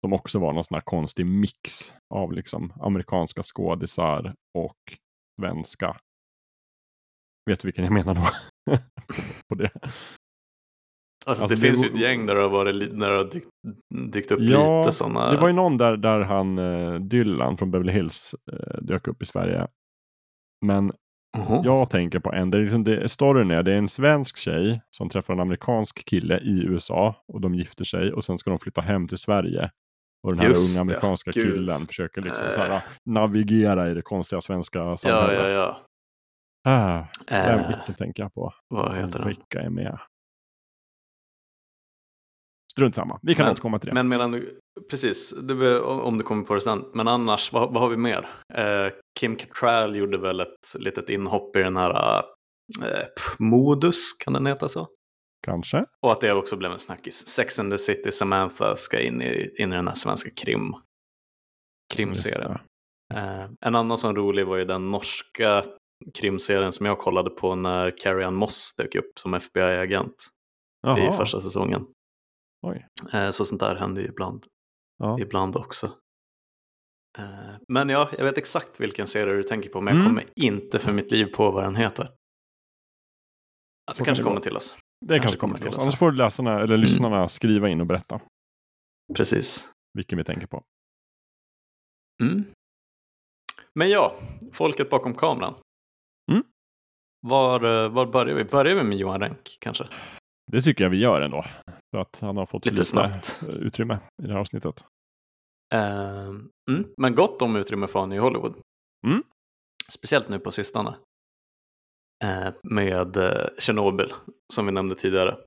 [0.00, 4.78] Som också var någon sån här konstig mix av liksom amerikanska skådisar och
[5.40, 5.96] svenska.
[7.50, 8.26] Vet du vilken jag menar då?
[9.48, 9.70] på det.
[11.26, 13.24] Alltså, Alltså, det, det finns ju ett gäng där det har, varit, där det har
[13.24, 13.48] dykt,
[14.12, 15.32] dykt upp Ja, lite sådana.
[15.32, 19.22] det var ju någon där, där han eh, Dylan från Beverly Hills eh, dök upp
[19.22, 19.66] i Sverige.
[20.66, 20.92] Men
[21.64, 24.80] jag tänker på en, det är liksom det, storyn är, det är en svensk tjej
[24.90, 28.58] som träffar en amerikansk kille i USA och de gifter sig och sen ska de
[28.58, 29.70] flytta hem till Sverige.
[30.22, 31.44] Och den här Just unga det, amerikanska gud.
[31.54, 32.52] killen försöker liksom Eh.
[32.52, 35.34] så här, navigera i det konstiga svenska Ja, samhället.
[35.38, 35.80] ja, ja.
[36.64, 38.54] Ah, vem, Eh, vilken tänker jag på?
[38.68, 39.28] vad heter den?
[39.28, 39.98] Vilka är med?
[42.72, 43.94] Strunt samma, vi kan men, återkomma till det.
[43.94, 44.58] Men medan du,
[44.90, 46.84] precis, det om du kommer på det sen.
[46.94, 48.28] Men annars, vad, vad har vi mer?
[48.54, 52.18] Eh, Kim Cattrall gjorde väl ett litet inhopp i den här
[52.84, 53.06] eh,
[53.38, 54.88] Modus, kan den heta så?
[55.42, 55.84] Kanske.
[56.02, 57.26] Och att det också blev en snackis.
[57.26, 60.74] Sex and the City Samantha ska in i, in i den här svenska krim,
[61.94, 62.58] krimserien.
[63.14, 65.64] Eh, en annan som rolig var ju den norska
[66.14, 70.26] krimserien som jag kollade på när Carrie Ann Moss dök upp som FBI-agent
[70.98, 71.86] i första säsongen.
[72.66, 72.86] Oj.
[73.12, 74.46] Eh, så sånt där händer ju ibland,
[74.98, 75.18] Ja.
[75.20, 75.86] ibland också.
[77.18, 80.14] Eh, men ja, jag vet exakt vilken serie du tänker på, men jag Mm.
[80.16, 82.04] kommer inte för mitt liv på vad den heter.
[82.04, 82.12] Så
[83.92, 84.76] Det kan kanske kommer till oss.
[85.06, 85.78] Det kanske kommer till oss.
[85.78, 86.80] Annars får läsarna eller Mm.
[86.80, 88.20] lyssnarna skriva in och berätta.
[89.16, 89.72] Precis.
[89.94, 90.62] Vilken vi tänker på.
[92.22, 92.44] Mm.
[93.74, 94.14] Men ja,
[94.52, 95.54] folket bakom kameran.
[96.32, 96.42] Mm.
[97.26, 98.44] Var, eh, var börjar vi?
[98.44, 99.88] Börjar vi med Johan Renck kanske?
[100.52, 101.44] Det tycker jag vi gör ändå.
[101.90, 103.42] För att han har fått Lite lite, snabbt.
[103.60, 104.84] utrymme i det här avsnittet.
[105.74, 106.26] Eh,
[106.68, 106.88] mm.
[106.96, 108.60] Men gott om utrymme för honom i Hollywood.
[109.06, 109.22] Mm.
[109.88, 110.96] Speciellt nu på sistone.
[112.24, 114.12] Eh, med eh, Chernobyl,
[114.52, 115.38] som vi nämnde tidigare.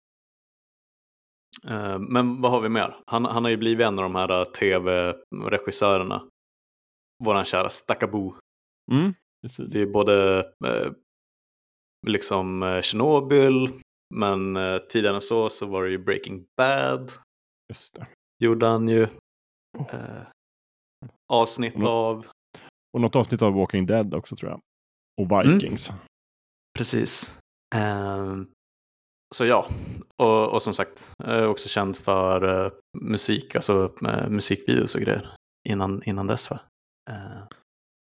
[1.67, 2.95] Eh, men vad har vi mer?
[3.05, 6.27] Han, han har ju blivit en av de här tv-regissörerna.
[7.23, 8.35] Våran kära Stackabo.
[8.91, 9.13] Mm.
[9.73, 10.45] Det är både
[12.07, 13.69] liksom Chernobyl,
[14.15, 14.57] men
[14.89, 17.11] tidigare än så så var det ju Breaking Bad.
[17.69, 18.07] Just det.
[18.43, 19.03] Gjorde han ju
[19.89, 20.21] eh,
[21.33, 21.87] avsnitt Mm.
[21.87, 22.27] av.
[22.93, 24.59] Och något avsnitt av Walking Dead också tror jag.
[25.21, 25.77] Och Mm.
[26.77, 27.37] Precis.
[27.75, 28.47] Ehm,
[29.35, 29.69] så ja,
[30.23, 32.71] och, och som sagt, jag är också känd för eh,
[33.01, 35.35] musik, alltså eh, musikvideos och grejer
[35.69, 36.49] innan, innan dess.
[36.49, 36.59] Va?
[37.11, 37.41] Eh,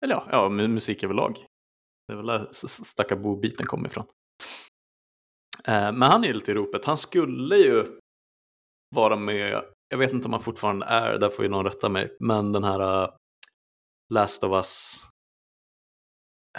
[0.05, 1.45] eller ja, ja, mu- musik överlag.
[2.07, 4.05] Det är väl där Stackabo-biten kommer ifrån.
[5.65, 6.85] Eh, men han är lite i ropet.
[6.85, 7.85] Han skulle ju
[8.95, 12.17] vara med, jag vet inte om han fortfarande är, där får ju någon rätta mig,
[12.19, 13.09] men den här eh,
[14.13, 15.03] Last of Us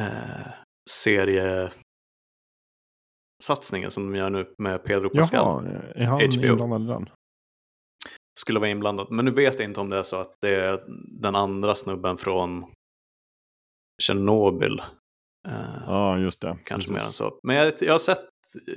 [0.01, 0.49] eh,
[0.91, 1.71] serie
[3.43, 5.65] satsningen som de gör nu med Pedro Pascal.
[5.67, 7.09] Jaha, är han inblandad i den?
[8.39, 9.07] Skulle vara inblandad.
[9.11, 10.81] Men nu vet jag inte om det är så att det är
[11.21, 12.65] den andra snubben från
[14.03, 14.79] Tjernobyl.
[15.49, 15.55] Eh,
[15.87, 16.59] Ja, just det.
[16.65, 17.17] kanske mer än Precis.
[17.17, 17.39] så.
[17.43, 18.19] Men jag, jag har sett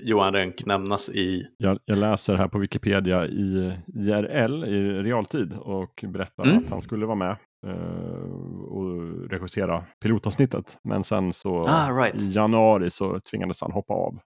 [0.03, 6.03] Johan Renck nämnas i Jag, jag läser här på Wikipedia i IRL i realtid och
[6.07, 6.57] berättar Mm.
[6.57, 7.37] att han skulle vara med
[7.67, 8.31] eh,
[8.63, 10.77] och regissera pilotavsnittet.
[10.83, 12.21] Men sen så Ah, right.
[12.21, 14.19] i januari så tvingades han hoppa av.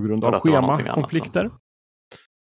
[0.00, 1.50] På grund av schemakonflikter.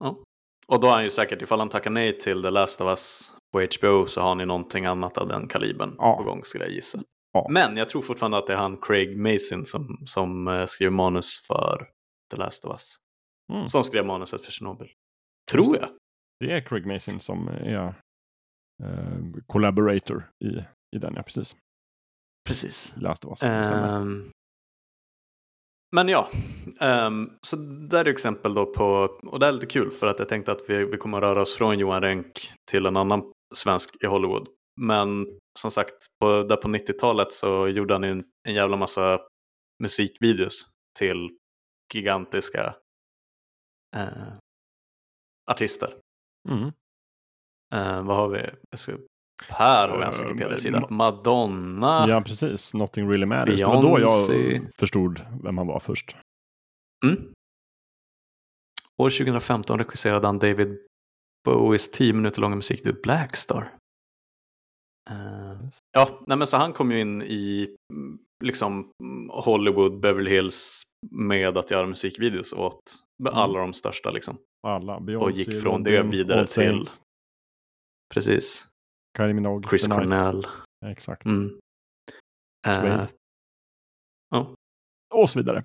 [0.05, 0.19] Ja.
[0.67, 3.35] Och då har han ju säkert, ifall han tackar nej till The Last of Us
[3.53, 6.99] på HBO så har ni någonting annat av den kalibern på gång skulle jag gissa.
[7.51, 11.47] Men jag tror fortfarande att det är han Craig Mason som, som eh, skriver manus
[11.47, 11.89] för
[12.31, 12.97] The Last of Us.
[13.53, 13.67] Mm.
[13.67, 14.89] Som skrev manuset för Chernobyl.
[15.51, 15.89] Tror jag.
[16.41, 17.95] Det är Craig Mason som är
[18.83, 20.49] eh, collaborator i,
[20.97, 21.57] i den, ja precis.
[22.49, 22.95] Precis.
[22.97, 24.31] Läste vad som stämmer.
[25.95, 26.31] Men ja,
[26.81, 27.57] ehm, så
[27.91, 28.85] där är exempel då på,
[29.23, 31.55] och det är lite kul för att jag tänkte att vi, vi kommer röra oss
[31.55, 34.49] från Johan Renck till en annan svensk i Hollywood.
[34.81, 35.27] Men
[35.59, 39.21] som sagt, på, där på 90-talet så gjorde han en, en jävla massa
[39.83, 41.31] musikvideos till
[41.95, 42.75] gigantiska
[43.97, 44.33] eh,
[45.51, 45.95] artister.
[46.49, 46.73] Mm.
[47.75, 48.51] Eh, vad har vi?
[48.71, 48.93] Jag ska,
[49.49, 50.79] här har vi hans Eh, Wikipedia-sida.
[50.81, 52.07] Ma- Madonna.
[52.09, 52.75] Ja, precis.
[52.75, 53.61] Nothing really matters.
[53.61, 56.17] Det var då jag förstod vem han var först.
[57.07, 57.33] Mm.
[59.03, 60.79] År 2015 regisserade han David
[61.45, 63.75] Bowies 10 minuter långa musikvideo Blackstar.
[65.11, 70.31] Eh, ja, nej men så han kom ju in i mm, liksom mm, Hollywood, Beverly
[70.31, 72.83] Hills med att göra musikvideos åt
[73.31, 74.39] alla de största liksom.
[74.67, 74.97] Alla.
[74.97, 76.85] Och Beyoncé, gick från det vidare till
[78.15, 78.69] precis
[79.17, 79.87] Kylie Minogue, Chris.
[79.87, 80.47] Cornell.
[80.87, 81.25] Exakt.
[81.25, 81.59] Mm.
[82.67, 83.09] Suede.
[84.31, 84.55] ja.
[85.15, 85.65] Och så vidare.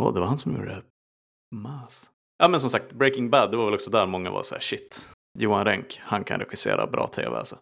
[0.00, 0.82] Åh, det var han som gjorde
[1.54, 2.10] Mas.
[2.38, 4.62] Ja, men som sagt, Breaking Bad, det var väl också där många var så här,
[4.62, 7.58] shit, Johan Renck, han kan regissera bra tv alltså.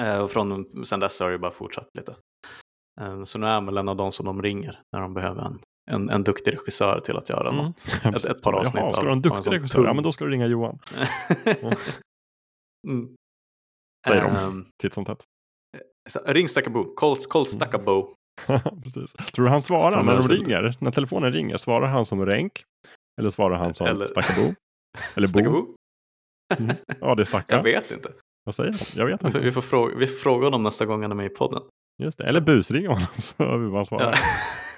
[0.00, 2.16] Eh, och från sen dess har det bara fortsatt lite.
[3.00, 5.42] Eh, så nu är han väl en av de som de ringer när de behöver
[5.42, 5.58] en,
[5.90, 7.64] en, en duktig regissör till att göra Mm.
[7.64, 7.88] något.
[8.04, 9.78] Ett, ett par avsnitt Jaha, ska du ha en duktig sån regissör?
[9.84, 10.78] Ja, tung- men då ska du ringa Johan.
[12.88, 13.14] mm.
[14.08, 15.24] Säger de Ehm, titt som tätt.
[16.08, 18.14] så- Ring Stackabo, Colt, Colt Stackabo.
[18.82, 19.12] Precis.
[19.12, 20.76] Tror du han svarar när de ringer?
[20.80, 22.64] När telefonen ringer, svarar han som Renk?
[23.20, 24.54] Eller svarar han som Eller- Stackabo?
[25.14, 25.28] Eller Bo?
[25.28, 25.74] Stackabo?
[26.58, 26.76] Mm.
[27.00, 27.56] Ja, det är Stacka.
[27.56, 28.12] Jag vet inte.
[28.44, 28.80] Vad säger han?
[28.94, 29.38] Jag vet Vi inte.
[29.40, 31.62] vi får, fråga, vi får fråga honom nästa gång han är med i podden.
[32.02, 32.24] Just det.
[32.24, 34.14] Eller busring honom så hör vi vad han svarar.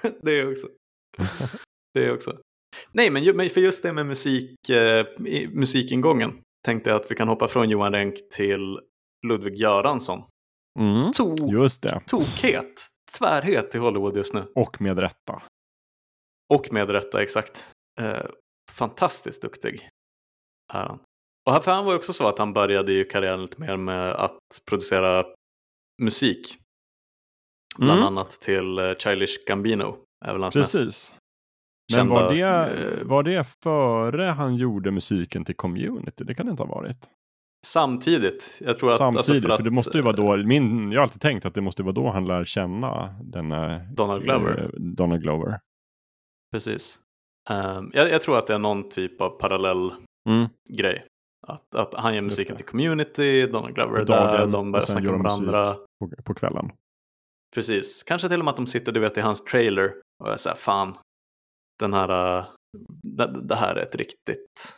[0.03, 0.67] Ja, det är också.
[1.93, 2.37] Det är också.
[2.91, 5.05] Nej, men för just det med musik, eh,
[5.53, 8.79] musikingången tänkte jag att vi kan hoppa från Johan Renck till
[9.27, 10.23] Ludvig Göransson.
[10.79, 11.11] Mm.
[11.11, 12.01] To- Just det.
[12.07, 14.43] Tokhet, tvärhet i Hollywood just nu.
[14.55, 15.41] Och med rätta.
[16.53, 17.71] Och med rätta, exakt.
[18.01, 18.25] Eh,
[18.71, 19.89] fantastiskt duktig
[20.73, 20.99] är han.
[21.45, 23.77] Och här- för han var ju också så att han började ju karriären lite mer
[23.77, 25.25] med att producera
[26.01, 26.57] musik.
[27.77, 28.07] Bland Mm.
[28.07, 29.97] annat till eh, Childish Gambino.
[30.25, 31.15] Är väl hans mest Precis.
[31.95, 36.23] Men var kända, det, eh, var det före han gjorde musiken till Community?
[36.23, 36.97] Det kan det inte ha varit.
[37.67, 38.61] Samtidigt.
[38.65, 40.99] Jag tror att, Samtidigt, alltså för, för att det måste ju vara då, min, jag
[40.99, 44.63] har alltid tänkt att det måste vara då han lär känna denna Donald Glover.
[44.63, 45.59] eh, Donald Glover.
[46.51, 46.99] Precis.
[47.49, 49.91] Ehm, jag, jag tror att det är någon typ av parallell
[50.29, 50.47] Mm.
[50.69, 51.05] grej.
[51.47, 55.19] Att, att han gör musiken till Community, Donald Glover är där, de börjar snacka med
[55.21, 55.73] varandra.
[55.99, 56.71] På, på kvällen.
[57.55, 58.03] Precis.
[58.03, 59.93] Kanske till och med att de sitter du vet, i hans trailer
[60.23, 60.97] och är så här, fan,
[61.79, 62.45] den här, äh,
[63.43, 64.73] det, här är ett riktigt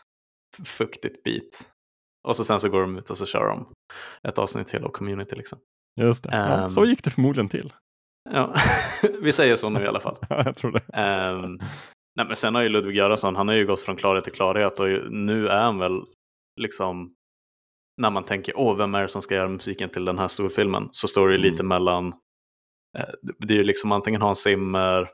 [0.66, 1.72] fuktigt beat.
[2.28, 3.74] Och så sen så går de ut och så kör de
[4.28, 5.60] ett avsnitt till av Community liksom.
[6.02, 6.30] Just det.
[6.32, 6.70] ja, Ehm.
[6.70, 7.74] så gick det förmodligen till.
[8.30, 8.56] Ja,
[9.22, 10.18] vi säger så nu i alla fall.
[10.30, 10.84] Ja, jag tror det.
[10.94, 11.58] Ehm,
[12.16, 14.80] nej, men sen har ju Ludvig Göransson, han har ju gått från klarhet till klarhet
[14.80, 16.04] och nu är han väl
[16.62, 17.14] liksom
[18.02, 20.90] när man tänker åh, vem är det som ska göra musiken till den här storfilmen?
[20.92, 21.52] Så står det ju Mm.
[21.52, 22.08] lite mellan,
[22.98, 23.10] eh,
[23.40, 25.10] det är ju liksom antingen Hans Zimmer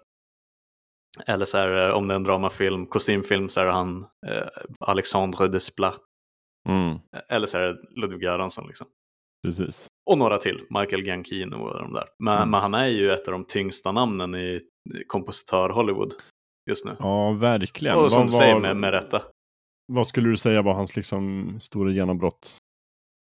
[1.27, 4.47] eller så är det, om det är en dramafilm, kostymfilm så är han eh,
[4.79, 5.99] Alexandre Desplat
[6.69, 6.97] Mm,
[7.29, 8.87] eller så är det Ludvig Göransson liksom.
[9.45, 9.87] precis.
[10.09, 12.05] Och några till, Michael Giacchino och de där.
[12.23, 12.49] Men, Mm.
[12.49, 14.59] men han är ju ett av de tyngsta namnen i
[15.07, 16.13] kompositör Hollywood
[16.69, 16.95] just nu.
[16.99, 17.97] Ja, verkligen.
[17.97, 19.21] Och som Vad du säger med, med rätta.
[19.93, 22.57] Vad skulle du säga var hans liksom stora genombrott?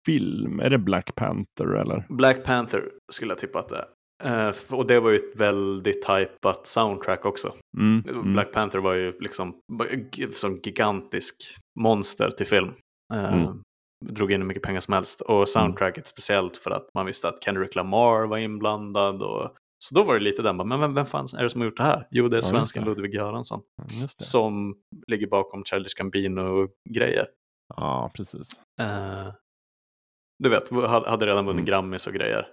[0.06, 0.60] Film?
[0.60, 2.06] Är det Black Panther eller?
[2.10, 3.86] Black Panther skulle jag tippa att det är.
[4.24, 7.54] F- och det var ju ett väldigt hypat soundtrack också.
[7.78, 8.34] Mm, mm.
[8.34, 9.56] Black Panther var ju liksom
[10.34, 11.36] som gigantisk
[11.80, 12.72] monster till film.
[13.14, 13.62] Eh, Mm.
[14.06, 15.22] Drog in hur mycket pengar som helst.
[15.22, 19.24] Och soundtracket speciellt för att man visste att Kendrick Lamar var inblandad.
[19.24, 19.56] Och...
[19.86, 21.78] Så då var det lite den, men vem, vem fan är det som har gjort
[21.78, 22.08] det här?
[22.12, 22.90] Jo, det är svensken det.
[22.90, 23.62] Ludvig Göransson.
[24.18, 24.76] Som
[25.08, 27.28] ligger bakom Childish Gambino-grejer.
[27.76, 28.48] Ja, precis.
[28.82, 29.34] Eh,
[30.44, 31.66] du vet, hade hade redan vunnit Mm.
[31.66, 32.48] Grammis och grejer.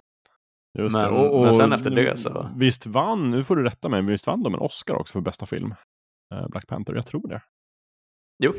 [0.79, 1.15] Just Men-.
[1.15, 4.13] Och, och, men sen efter det så- Visst vann, nu får du rätta mig, men
[4.13, 5.75] visst vann de en Oscar också för bästa film?
[6.35, 7.43] Eh, Black Panther, jag tror det.
[8.45, 8.53] Jo,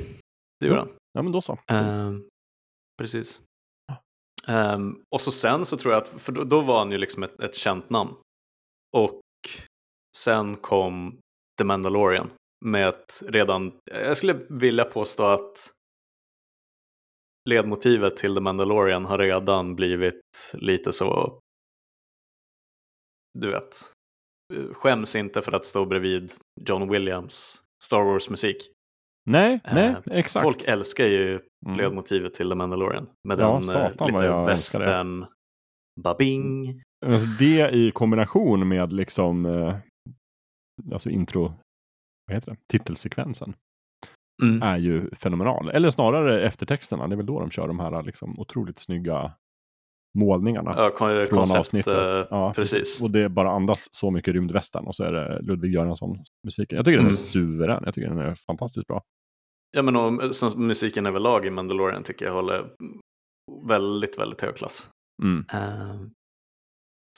[0.59, 0.89] det gjorde han.
[1.13, 1.57] Ja, men då så.
[1.67, 2.27] Ehm,
[2.97, 3.41] precis.
[4.47, 7.23] Ehm, och så sen så tror jag att, för då, då var han ju liksom
[7.23, 8.13] ett, ett känt namn.
[8.97, 9.21] Och
[10.17, 11.17] sen kom
[11.57, 12.29] The Mandalorian
[12.65, 15.71] med ett redan, jag skulle vilja påstå att
[17.49, 20.21] ledmotivet till The Mandalorian har redan blivit
[20.53, 21.39] lite så,
[23.39, 23.75] du vet,
[24.73, 26.31] skäms inte för att stå bredvid
[26.69, 28.57] John Williams Star Wars musik.
[29.29, 30.43] Nej, nej, Eh, exakt.
[30.43, 31.77] Folk älskar ju Mm.
[31.77, 33.09] ledmotivet till The Mandalorian.
[33.27, 35.25] Med Ja, den satan eh, vad lite western
[36.01, 36.81] babing.
[37.05, 39.75] Alltså det i kombination med liksom eh,
[40.93, 41.53] alltså intro,
[42.27, 43.53] vad heter det, titelsekvensen
[44.43, 44.61] Mm.
[44.63, 45.69] är ju fenomenal.
[45.69, 49.31] Eller snarare eftertexterna, det är väl då de kör de här liksom otroligt snygga
[50.17, 52.15] målningarna Ja, kon- från koncept, avsnittet.
[52.15, 53.01] eh, Ja, precis.
[53.01, 56.75] Och det bara andas så mycket rymdvästern och så är det Ludvig Göransson musiken.
[56.75, 57.17] Jag tycker den är Mm.
[57.17, 59.01] suverän, jag tycker den är fantastiskt bra.
[59.71, 62.69] Ja, men och, som musiken överlag i Mandalorian tycker jag håller
[63.67, 64.89] väldigt, väldigt hög klass.
[65.23, 65.45] Mm.
[65.53, 65.95] Eh,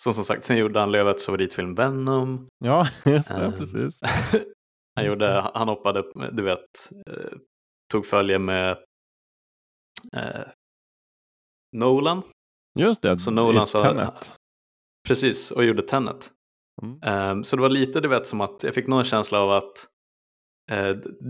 [0.01, 2.47] som som sagt, sen gjorde han Lövets favoritfilm Venom.
[2.63, 3.99] Ja, just det, Eh, precis.
[4.95, 7.37] han, gjorde, han hoppade, du vet, eh,
[7.91, 8.71] tog följe med
[10.17, 10.41] eh,
[11.77, 12.21] Nolan.
[12.79, 14.33] Just det, Så Nolan sa, Tenet.
[15.07, 16.31] precis, och gjorde Tenet.
[16.81, 16.99] Mm.
[17.03, 19.87] Eh, så det var lite, du vet, som att jag fick någon känsla av att
[20.71, 20.89] eh,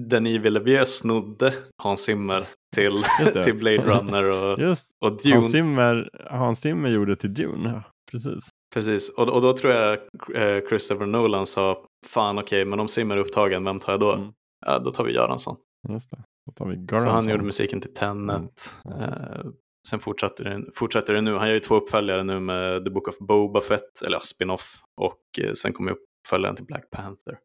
[0.09, 1.53] Denis Villeneuve snodde
[1.83, 3.03] Hans Zimmer till,
[3.43, 5.35] till Blade Runner och, Just, och Dune.
[5.35, 8.43] Hans Zimmer, Hans Zimmer gjorde till Dune, ja, precis.
[8.73, 9.93] Precis, och, och då tror jag
[10.35, 14.33] eh, Christopher Nolan sa fan okej, men om Zimmer är upptagen, vem tar jag då?
[14.65, 15.55] Ja, då tar vi Göransson.
[15.89, 16.23] Just det.
[16.45, 18.75] Då tar vi Så han gjorde musiken till Tenet.
[18.85, 19.45] Eh,
[19.89, 21.33] sen fortsätter det, fortsätter det nu.
[21.35, 24.81] Han gör ju två uppföljare nu med The Book of Boba Fett, eller ja, spin-off.
[25.01, 27.39] Och eh, sen kommer uppföljaren till Black Panther.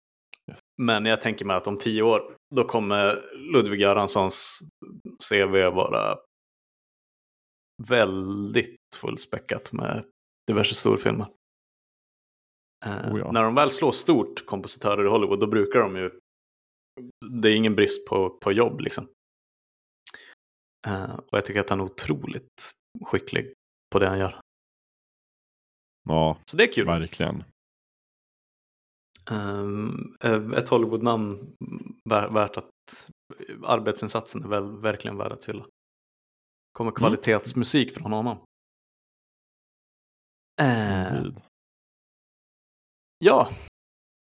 [0.83, 3.19] Men jag tänker mig att om tio år, då kommer
[3.53, 4.61] Ludvig Göranssons
[5.31, 6.19] CV vara
[7.89, 10.05] väldigt fullspäckat med
[10.47, 11.27] diverse storfilmer.
[12.87, 13.33] Eh, Oh ja.
[13.33, 16.11] När de väl slår stort, kompositörer i Hollywood, då brukar de ju...
[17.43, 19.09] Det är ingen brist på, på jobb liksom.
[20.87, 22.71] Eh, och jag tycker att han är otroligt
[23.05, 23.53] skicklig
[23.93, 24.41] på det han gör.
[26.09, 26.87] Ja, Så det är kul.
[26.87, 27.45] verkligen.
[29.31, 30.17] Um,
[30.57, 31.55] ett Hollywood-namn
[32.09, 32.71] vär, värt att
[33.65, 35.67] arbetsinsatsen är väl, verkligen värd att hylla.
[36.73, 36.97] Kommer Mm.
[36.97, 38.45] kvalitetsmusik från honom.
[40.63, 41.43] Eh, Indeed.
[43.19, 43.51] ja,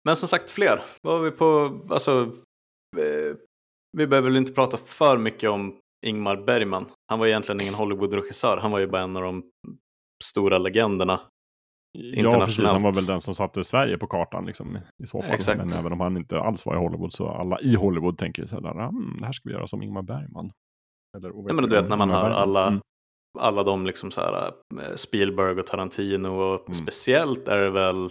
[0.05, 0.85] men som sagt fler.
[1.03, 2.33] Vad har vi på, alltså,
[2.97, 3.37] eh,
[3.97, 6.87] vi behöver väl inte prata för mycket om Ingmar Bergman.
[7.09, 9.43] Han var egentligen ingen Hollywood-regissör, han var ju bara en av de
[10.25, 11.21] stora legenderna.
[11.99, 12.71] Ja, precis.
[12.73, 15.31] Han var väl den som satte Sverige på kartan liksom, i så fall.
[15.31, 15.59] Exakt.
[15.59, 18.57] Men även om han inte alls var i Hollywood så alla i Hollywood tänker så
[18.61, 20.53] här, mm, det här ska vi göra som Ingmar Bergman.
[21.17, 22.43] Eller, Nej, men du vet när man Ingmar hör Bergman.
[22.43, 22.81] alla, Mm.
[23.39, 24.53] alla de liksom så här,
[24.83, 26.73] eh, Spielberg och Tarantino och Mm.
[26.75, 28.11] speciellt är det väl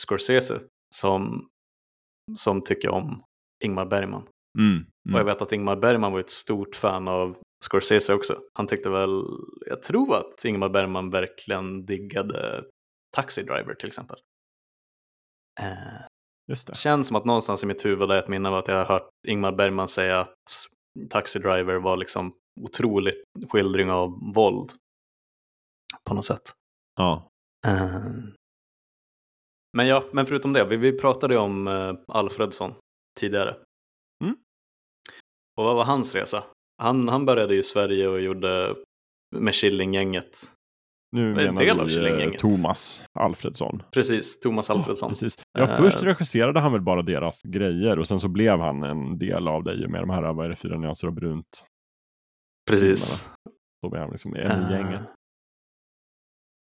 [0.00, 0.60] Scorsese
[0.96, 1.48] som,
[2.36, 3.22] som tycker om
[3.64, 4.22] Ingmar Bergman.
[4.58, 4.80] Mm.
[4.82, 5.26] Och jag Mm.
[5.26, 8.40] vet att Ingmar Bergman var ett stort fan av Scorsese också.
[8.54, 9.22] Han tyckte väl,
[9.66, 12.64] jag tror att Ingmar Bergman verkligen diggade
[13.16, 14.18] Taxi Driver till exempel.
[15.60, 16.00] Eh,
[16.50, 16.76] Just det.
[16.76, 19.08] känns som att någonstans i mitt huvud är ett minne av att jag har hört
[19.28, 20.34] Ingmar Bergman säga att
[21.10, 24.72] Taxi Driver var liksom otroligt skildring av våld.
[26.04, 26.42] På något sätt.
[26.96, 27.28] Ja.
[27.66, 28.00] Eh,
[29.76, 32.74] men ja, men förutom det, vi, vi pratade om eh, Alfredsson
[33.20, 33.56] tidigare.
[35.58, 36.44] Och vad var hans resa?
[36.82, 38.74] Han, han började i Sverige och gjorde
[39.36, 40.38] med Killinggänget.
[41.16, 42.30] Nu En menar del av vi eh.
[42.30, 43.82] Thomas Alfredsson.
[43.92, 45.08] Precis, Thomas Alfredsson.
[45.08, 45.34] Precis.
[45.52, 49.18] Ja, Eh, först regisserade han väl bara deras grejer och sen så blev han en
[49.18, 51.64] del av det i och med de här, vad är det, Fyra nyanser av brunt.
[52.70, 53.30] Precis.
[53.82, 55.00] Då blev han liksom en Eh, gänget.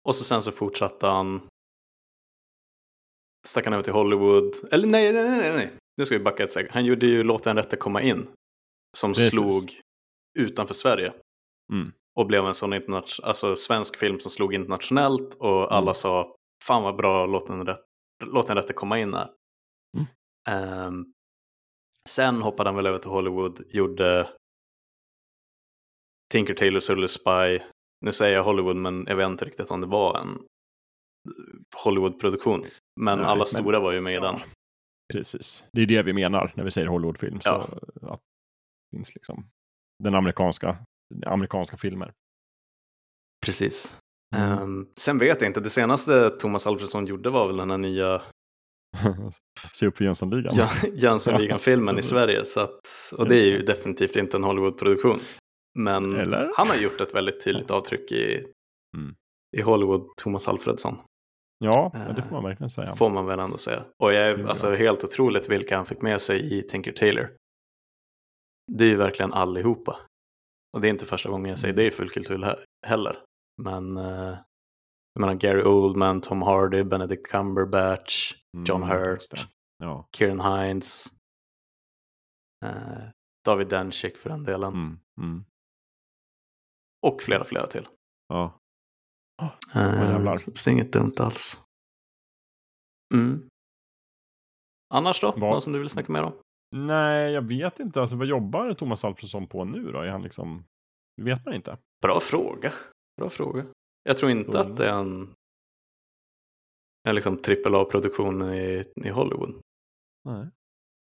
[0.08, 1.40] Och så sen så fortsatte han.
[3.46, 4.54] Stack han över till Hollywood.
[4.70, 5.72] Eller nej, nej, nej, nej.
[5.96, 6.66] Nu ska vi backa ett steg.
[6.70, 8.26] Han gjorde ju Låt den rätte komma in.
[8.96, 9.30] Som Precis.
[9.30, 9.80] slog
[10.38, 11.12] utanför Sverige.
[11.72, 11.92] Mm.
[12.20, 15.34] Och blev en sån internation- alltså svensk film som slog internationellt.
[15.34, 15.68] Och Mm.
[15.72, 17.84] alla sa fan vad bra Låt den, rätt,
[18.24, 19.30] Låt den rätte komma in är.
[19.96, 20.06] Mm.
[20.50, 21.12] Ehm,
[22.08, 23.64] sen hoppade han väl över till Hollywood.
[23.68, 24.30] Gjorde
[26.32, 27.64] Tinker Tailor Soldier Spy.
[28.04, 30.46] Nu säger jag Hollywood men jag vet inte riktigt om det var en
[31.84, 32.62] Hollywood-produktion.
[33.00, 34.36] Men Nej, alla men- stora var ju med i den.
[35.12, 35.64] Precis.
[35.72, 37.40] Det är det vi menar när vi säger Hollywoodfilm.
[37.40, 37.62] Så Ja.
[38.12, 38.27] att det
[38.96, 39.46] finns liksom
[40.04, 40.78] den amerikanska,
[41.26, 42.12] amerikanska filmer.
[43.46, 43.98] Precis.
[44.36, 44.58] Mm.
[44.58, 48.22] Ehm, sen vet jag inte, det senaste Thomas Alfredsson gjorde var väl den här nya
[49.74, 50.54] Se upp för Jönssonligan.
[50.56, 52.02] Ja, Jönssonligan-filmen i.
[52.02, 52.44] Sverige.
[52.44, 52.80] Så att,
[53.12, 55.20] och det är ju definitivt inte en Hollywood-produktion.
[55.78, 56.50] Men Eller?
[56.56, 58.44] han har gjort ett väldigt tydligt avtryck i,
[58.96, 59.14] Mm.
[59.56, 60.98] i Hollywood, Thomas Alfredsson.
[61.64, 62.96] Ja, det får man verkligen säga.
[62.96, 63.84] Får man väl ändå säga.
[64.02, 64.48] Och jag är Ja.
[64.48, 67.30] alltså helt otroligt vilka han fick med sig i Tinker Tailor.
[68.68, 69.96] Det är ju verkligen allihopa.
[70.72, 73.24] Och det är inte första gången jag säger det i fullkultur he- heller.
[73.62, 74.38] Men eh,
[75.12, 78.34] jag menar Gary Oldman, Tom Hardy, Benedict Cumberbatch,
[78.68, 79.48] John Mm, Hurt.
[79.78, 80.08] Ja.
[80.16, 81.06] Kieran Hines,
[82.64, 83.08] eh,
[83.44, 84.72] David Dencik för den delen.
[84.72, 85.44] Mm, mm.
[87.06, 87.88] Och flera, flera till.
[88.28, 88.58] Ja.
[89.74, 91.60] Eh, så det är inget dumt alls.
[93.14, 93.48] Mm.
[94.94, 95.30] Annars då?
[95.30, 96.32] Vad- Någon som du vill snacka mer om?
[96.76, 98.00] Nej, jag vet inte.
[98.00, 99.98] Alltså, vad jobbar Thomas Alfredsson på nu då?
[100.00, 100.64] Är han liksom...
[101.16, 101.78] Det vet man inte.
[102.02, 102.72] Bra fråga.
[103.20, 103.64] Bra fråga.
[104.02, 105.28] Jag tror inte Så- att det är en,
[107.08, 109.60] en liksom AAA-produktion i, i Hollywood.
[110.28, 110.46] Nej.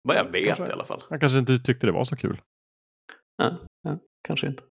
[0.08, 1.02] Vad jag vet Kanske- i alla fall.
[1.10, 2.40] Han kanske inte tyckte det var så kul.
[3.36, 4.62] Ja, ja, kanske inte.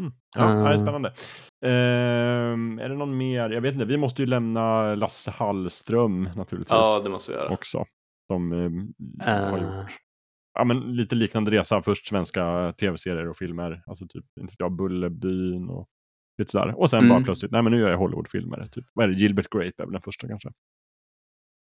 [0.00, 0.12] Mm.
[0.36, 0.64] Ja, Eh.
[0.64, 1.08] det är spännande.
[1.66, 3.50] Ehm, är det någon mer?
[3.50, 3.84] Jag vet inte.
[3.84, 6.70] Vi måste ju lämna Lasse Hallström naturligtvis.
[6.70, 7.48] Ja, det måste vi göra.
[7.52, 7.84] Också.
[8.32, 9.62] Som ehm, har Eh.
[9.82, 9.90] gjort
[10.56, 11.82] ja, men lite liknande resa.
[11.82, 13.82] Först svenska tv-serier och filmer.
[13.86, 15.86] Alltså typ, inte jag, Bullerbyn och
[16.38, 16.80] lite sådär.
[16.80, 17.08] Och sen Mm.
[17.10, 18.68] bara plötsligt, nej men nu gör jag Hollywoodfilmer.
[18.72, 18.84] Typ.
[18.92, 19.14] Vad är det?
[19.14, 20.52] Gilbert Grape är väl den första kanske.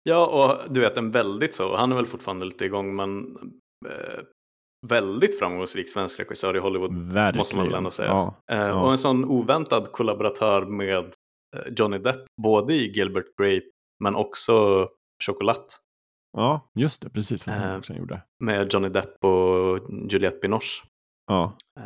[0.03, 3.37] Ja, och du vet en väldigt så, han är väl fortfarande lite igång men
[3.87, 4.21] eh,
[4.89, 6.93] väldigt framgångsrik svensk regissör i Hollywood
[7.37, 8.09] måste man väl ändå säga.
[8.09, 8.83] Ja, Eh, ja.
[8.83, 10.97] Och en sån oväntad kollaboratör med
[11.57, 13.67] eh, Johnny Depp, både i Gilbert Grape
[14.05, 14.89] men också
[15.25, 15.79] Chocolat
[16.37, 17.11] Ja, just det.
[17.11, 17.63] Precis vad Eh.
[17.63, 18.23] han också gjorde.
[18.45, 20.85] med Johnny Depp och Juliette Binoche.
[21.27, 21.57] Ja.
[21.81, 21.85] Eh,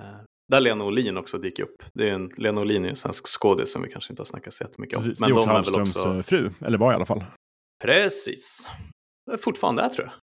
[0.53, 1.83] Där Lena Olin också dyker upp.
[1.95, 4.53] Det är en, Lena Olin är en svensk skådis som vi kanske inte har snackat
[4.53, 5.05] så jättemycket om.
[5.05, 5.21] Precis.
[5.21, 6.15] Men det är också de är väl Hallströms också...
[6.15, 6.51] eh, fru.
[6.67, 7.25] Eller var i alla fall.
[7.85, 8.69] Precis.
[9.39, 10.15] Fortfarande är tror jag.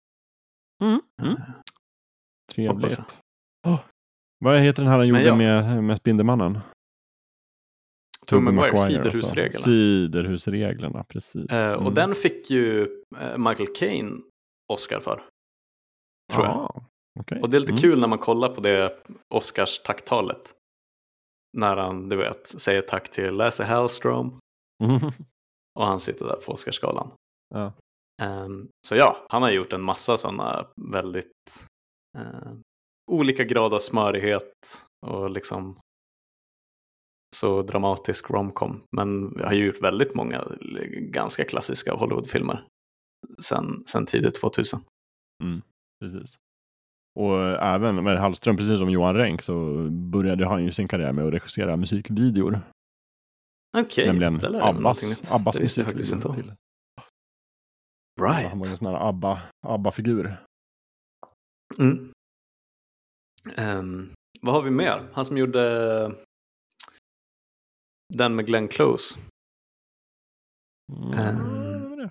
[0.89, 1.01] Mm.
[1.31, 3.19] Hoppas Trevligt.
[3.67, 3.79] Åh,
[4.39, 5.35] vad heter den här han gjorde ja.
[5.35, 6.59] med, med Spindelmannen?
[8.29, 9.63] Tobey Maguire, Siderhusreglerna.
[9.63, 11.51] Siderhusreglerna, precis.
[11.51, 11.93] Eh, Och Mm.
[11.93, 12.81] den fick ju
[13.19, 14.21] eh, Michael Caine
[14.73, 15.21] Oscar för.
[16.33, 16.55] Tror jag.
[16.55, 16.81] Ah,
[17.19, 17.41] okej.
[17.41, 17.81] Och det är lite Mm.
[17.81, 18.95] kul när man kollar på det
[19.35, 20.51] Oscars tacktalet.
[21.57, 24.39] När han, du vet, säger tack till Lasse Hallström.
[24.83, 24.97] Mm.
[25.79, 27.11] Och han sitter där på Oscarsgalan.
[27.55, 27.73] Ja.
[28.21, 31.65] Ehm, så ja, han har gjort en massa sådana väldigt
[32.17, 32.51] eh,
[33.11, 34.53] olika grad av smörighet
[35.07, 35.79] och liksom
[37.35, 38.81] så dramatisk romcom.
[38.95, 40.47] Men vi har ju gjort väldigt många
[40.97, 42.63] ganska klassiska Hollywoodfilmer
[43.39, 44.79] sen, sen tidigt 2000.
[45.43, 45.61] Mm,
[46.03, 46.37] precis.
[47.19, 51.25] Och även med Hallström, precis som Johan Renck, så började han ju sin karriär med
[51.27, 52.59] att regissera musikvideor.
[53.77, 55.31] Okej, Nämligen det lär Abbas.
[55.31, 56.35] Abbas Det visste jag faktiskt inte om.
[56.35, 56.53] till.
[58.21, 58.49] Right.
[58.49, 60.37] Han var ju en sån här Abba, Abba-figur.
[61.77, 62.11] Mm.
[63.57, 64.11] Ehm,
[64.41, 65.07] vad har vi mer?
[65.13, 65.61] Han som gjorde
[68.13, 69.19] den med Glenn Close.
[71.13, 72.09] Ehm,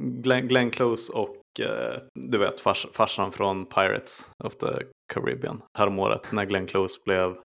[0.00, 4.66] Glenn, Glenn Close och eh, du vet fars, farsan från Pirates of the
[5.12, 7.42] Caribbean häromåret när Glenn Close blev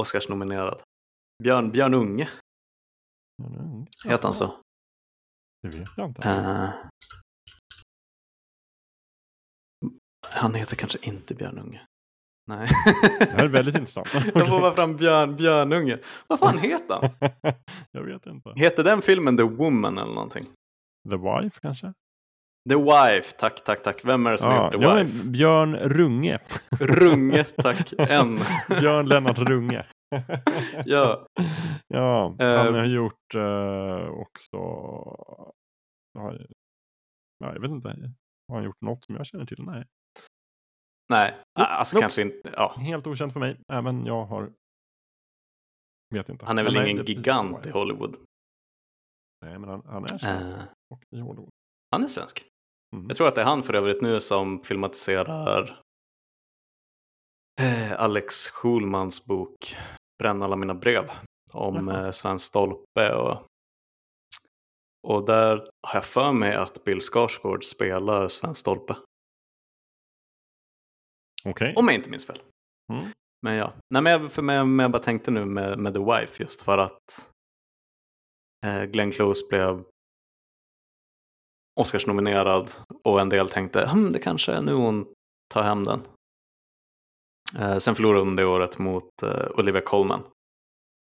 [0.00, 0.82] Oscars-nominerad.
[1.42, 2.28] Björn, Björn Unge,
[4.04, 4.60] heter han så?
[5.62, 6.28] Det vet jag inte.
[6.28, 6.70] Eh,
[10.28, 11.86] han heter kanske inte Björn Unge.
[12.56, 12.68] Nej.
[13.20, 14.08] Det här är väldigt intressant.
[14.34, 15.98] Jag får bara fram Björn, Björnunge.
[16.26, 17.30] Vad fan heter han?
[17.92, 18.52] jag vet inte.
[18.56, 20.44] Heter den filmen The Woman eller någonting?
[21.10, 21.92] The Wife kanske?
[22.70, 24.04] The Wife, tack, tack, tack.
[24.04, 25.28] Vem är det som har Ja, gjort The ja, Wife?
[25.28, 26.38] Björn Runge.
[26.80, 27.92] Runge, tack.
[27.98, 28.40] En.
[28.80, 29.86] Björn Lennart Runge.
[30.84, 31.26] Ja.
[31.88, 34.56] Ja, han har gjort eh, också...
[36.18, 36.34] Ja,
[37.38, 37.88] jag vet inte.
[38.48, 39.64] Har han gjort något som jag känner till?
[39.64, 39.84] Nej.
[41.12, 42.00] Nej, Jo, alltså jo.
[42.00, 42.52] kanske inte.
[42.56, 42.74] Ja.
[42.78, 43.56] Helt okänt för mig.
[43.72, 44.52] Även jag har...
[46.14, 46.44] Vet inte.
[46.46, 48.16] Han är väl Men nej, ingen det- gigant i Hollywood?
[49.44, 50.24] Nej, men han, han är svensk.
[50.52, 50.60] Eh,
[50.94, 51.48] Och i Hollywood.
[51.90, 52.44] han är svensk.
[52.96, 53.06] Mm.
[53.08, 55.82] Jag tror att det är han för övrigt nu som filmatiserar
[57.60, 59.76] eh, Alex Schulmans bok
[60.22, 61.10] Bränn alla mina brev
[61.52, 62.04] om Jaha.
[62.06, 63.14] eh, Sven Stolpe.
[63.14, 63.46] Och,
[65.08, 65.56] och där
[65.86, 68.96] har jag för mig att Bill Skarsgård spelar Sven Stolpe.
[71.44, 71.74] Okej.
[71.76, 72.42] Om jag inte minns fel.
[72.92, 73.04] Mm.
[73.42, 76.00] Men ja, Nej, men jag, för mig, men jag bara tänkte nu med, med The
[76.00, 77.30] Wife just för att
[78.66, 79.84] eh, Glenn Close blev
[81.80, 82.70] Oscars-nominerad
[83.04, 85.06] och en del tänkte hm, det kanske är nu hon
[85.54, 86.02] tar hem den.
[87.58, 90.22] Eh, sen förlorade hon det året mot eh, Olivia Colman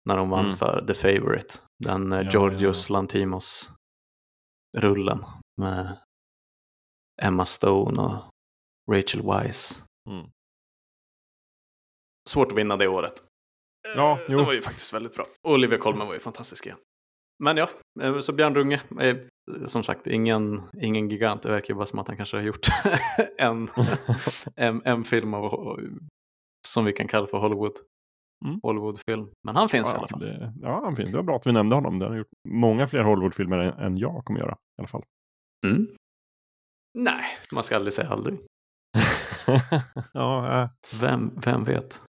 [0.10, 0.58] när hon vann Mm.
[0.58, 1.54] för The Favourite.
[1.84, 5.24] Den eh, Ja, Georgios Lantimos-rullen
[5.62, 5.98] med
[7.22, 8.16] Emma Stone och
[8.92, 9.84] Rachel Weisz.
[10.10, 10.30] Mm.
[12.30, 13.24] Svårt att vinna det året.
[13.96, 14.38] Ja, jo.
[14.38, 15.26] Det var ju faktiskt väldigt bra.
[15.48, 16.78] Och Olivia Colman var ju fantastisk igen.
[17.44, 17.70] Men ja,
[18.02, 19.18] eh, så Björn Runge, eh,
[19.66, 21.44] som sagt, ingen, ingen gigant.
[21.44, 22.68] Det verkar ju bara som att han kanske har gjort
[23.38, 23.70] en,
[24.56, 25.80] en, en film av,
[26.68, 27.74] som vi kan kalla för Hollywood.
[28.46, 28.60] Mm.
[28.64, 29.30] Hollywoodfilm.
[29.44, 30.20] Men han finns i Ja, alla fall.
[30.20, 31.10] det, ja, han finns.
[31.10, 32.00] Det var bra att vi nämnde honom.
[32.00, 34.54] Det har gjort många fler Hollywoodfilmer än, än jag kommer göra.
[34.54, 35.04] I alla fall.
[35.68, 35.88] Mm.
[36.98, 37.24] Nej,
[37.54, 38.40] man ska aldrig säga aldrig.
[40.14, 40.70] ja, äh.
[41.02, 42.02] Vem, vem vet?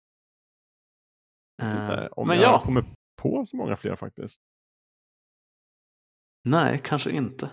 [1.62, 2.62] inte Eh, om men jag ja.
[2.64, 2.84] kommer
[3.22, 4.40] på så många fler faktiskt.
[6.48, 7.50] Nej, kanske inte.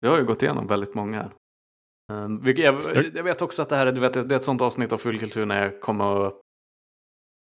[0.00, 1.32] Vi har ju gått igenom väldigt många här.
[2.42, 2.64] Vilket
[3.14, 4.98] jag, vet också att det här är, du vet, det är ett sånt avsnitt av
[4.98, 6.34] Fullkultur när jag kommer att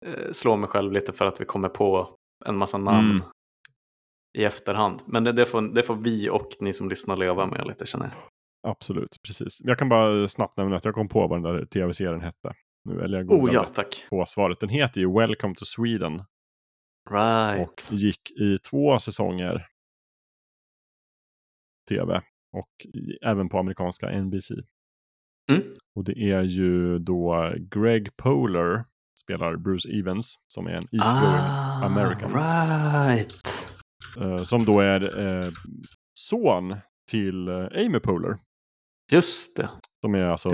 [0.06, 2.16] eh, slå mig själv lite för att vi kommer på
[2.46, 3.24] en massa namn Mm.
[4.38, 5.02] i efterhand.
[5.06, 8.06] Men det, det, får, det får vi och ni som lyssnar leva med lite känner
[8.06, 8.14] jag.
[8.68, 9.62] Absolut, precis.
[9.64, 12.54] Jag kan bara snabbt nämna att jag kom på vad den där tv-serien hette.
[12.84, 14.06] Nu, eller jag Oh ja, tack.
[14.10, 14.60] på svaret.
[14.60, 16.24] Den heter ju Welcome to Sweden.
[17.12, 17.88] Right.
[17.92, 19.68] Och gick i två säsonger
[21.90, 22.22] tv.
[22.52, 22.70] Och
[23.22, 24.52] även på amerikanska NBC.
[25.52, 25.64] Mm.
[25.96, 28.86] Och det är ju då Greg Poler
[29.20, 32.34] spelar Bruce Evans som är en easygoing Ah, American.
[32.34, 33.36] Right.
[34.22, 35.52] Eh, som då är eh,
[36.14, 36.76] son
[37.12, 37.56] till eh,
[37.86, 38.38] Amy Poehler.
[39.10, 39.70] Just det.
[40.02, 40.50] Som är alltså.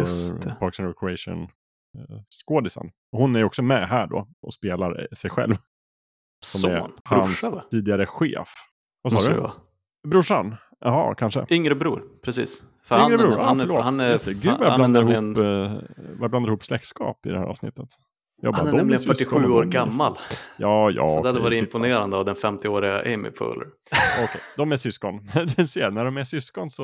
[0.59, 2.91] Parks and Recreation eh, skådisen.
[3.11, 5.55] Hon är också med här då och spelar eh, sig själv.
[6.43, 6.71] Som Son.
[6.71, 7.63] är Brorsa, hans va?
[7.71, 8.49] tidigare chef.
[9.01, 9.49] Vad sa du?
[10.09, 10.55] Brorsan?
[10.79, 11.45] Jaha, kanske.
[11.49, 12.65] Yngre bror, precis.
[12.83, 13.83] För Yngre han, bror, han, är, förlåt.
[13.83, 14.33] han är, Just det.
[14.33, 17.29] Gud han, vad jag han är blandar, nämligen, ihop, eh, jag blandar ihop släktskap i
[17.29, 17.89] det här avsnittet.
[18.41, 20.15] Jag bara, han är nämligen syskon 47 och år gammal.
[20.57, 21.07] Ja, ja.
[21.07, 23.67] Så det hade varit imponerande av den 50-åriga Amy Poehler.
[24.23, 25.29] Okej, de är syskon.
[25.57, 26.83] Du ser, när de är syskon så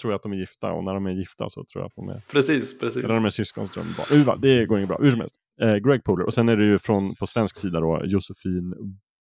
[0.00, 1.94] tror jag att de är gifta och när de är gifta så tror jag att
[1.96, 2.22] de är...
[2.32, 2.96] Precis, precis.
[2.96, 5.10] Eller när de är syskon så tror jag de va, det går inget bra, hur
[5.10, 5.36] som helst.
[5.60, 8.74] Eh, Greg Poehler och sen är det ju från, på svensk sida då Josefin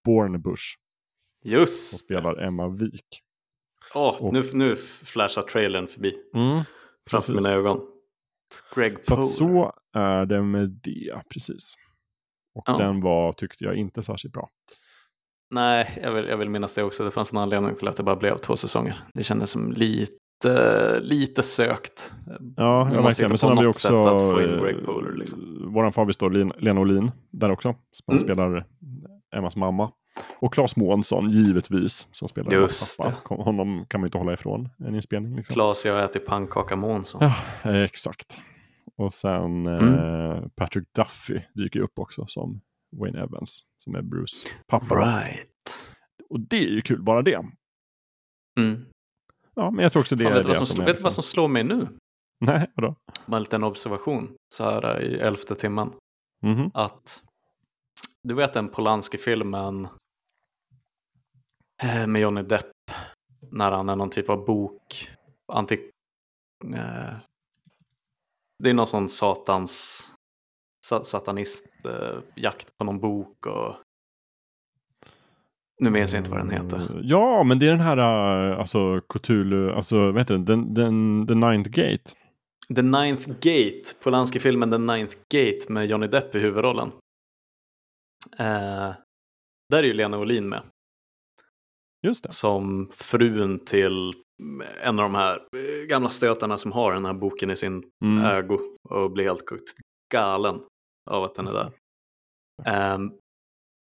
[0.06, 0.78] Bornebusch.
[1.45, 3.06] Just Som spelar Emma Wik.
[3.95, 4.76] Åh, Och- nu, nu
[5.06, 6.64] flashar trailern förbi Mm,
[7.10, 7.48] framför precis.
[7.48, 7.80] mina ögon.
[8.76, 9.24] Greg Så Poehler.
[9.24, 11.76] att så är det med det, precis.
[12.56, 12.78] Och Ja.
[12.78, 14.50] den var, tyckte jag, inte särskilt bra.
[15.52, 17.04] Nej, jag vill, jag vill minnas det också.
[17.06, 19.04] Det fanns en anledning till att det bara blev två säsonger.
[19.14, 22.14] Det kändes som lite, lite sökt.
[22.58, 23.30] Ja, Vi ja måste verkligen.
[23.32, 24.76] Men sen har vi också att få in eh, Greg.
[25.18, 25.70] Liksom.
[25.74, 26.22] våran favorit
[26.62, 27.76] Lena Olin, där också.
[27.92, 28.24] Som Mm.
[28.24, 28.66] spelar
[29.36, 29.92] Emmas mamma.
[30.40, 33.15] Och Claes Månsson, givetvis, som spelar Just pappa.
[33.23, 35.35] Kom- Honom kan man inte hålla ifrån en inspelning.
[35.35, 35.53] Liksom.
[35.53, 37.22] Klas, jag äter pannkaka Månsson.
[37.22, 37.35] Ja,
[37.72, 38.41] eh, exakt.
[38.98, 39.94] Och sen Mm.
[39.94, 42.61] eh, Patrick Duffy dyker upp också som
[42.99, 44.95] Wayne Evans, som är Bruce pappa.
[44.95, 45.49] Right.
[46.30, 47.45] Och det är ju kul, bara det.
[48.60, 48.85] Mm.
[49.56, 51.02] Ja, men jag tror också det Fan, är vet, det vad som, är vet du
[51.02, 51.88] vad liksom- som slår mig nu?
[52.45, 52.95] Nej, vadå?
[53.26, 55.91] Bara en liten observation så här i elfte timmen.
[56.44, 56.72] Mhm.
[56.73, 57.23] Att
[58.23, 59.91] du vet den Polanski-filmen eh,
[62.08, 62.72] med Johnny Depp
[63.52, 65.10] när han är någon typ av bok,
[65.48, 65.80] antik...
[66.64, 67.14] Eh,
[68.64, 70.04] det är någon sån satans
[70.86, 73.76] sa, satanist eh, jakt på någon bok och
[75.80, 77.02] nu minns jag inte vad den heter.
[77.04, 81.28] Ja, men det är den här, äh, alltså Cthulhu, alltså vad heter den, den, den,
[81.28, 82.12] The Ninth Gate.
[82.76, 86.92] The Ninth Gate, Polanski-filmen The Ninth Gate med Johnny Depp i huvudrollen.
[88.40, 88.92] Eh,
[89.70, 90.62] där är ju Lena Olin med.
[92.04, 92.32] Just det.
[92.32, 94.14] Som frun till
[94.82, 98.26] en av de här eh, gamla stötarna som har den här boken i sin Mm.
[98.26, 98.60] ägo
[98.90, 99.44] och blir helt
[100.14, 100.64] galen
[101.12, 101.72] av att den är där.
[102.66, 103.12] Ehm,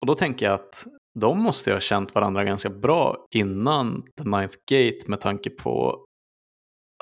[0.02, 0.88] och då tänker jag att
[1.20, 6.06] de måste ju ha känt varandra ganska bra innan The Ninth Gate med tanke på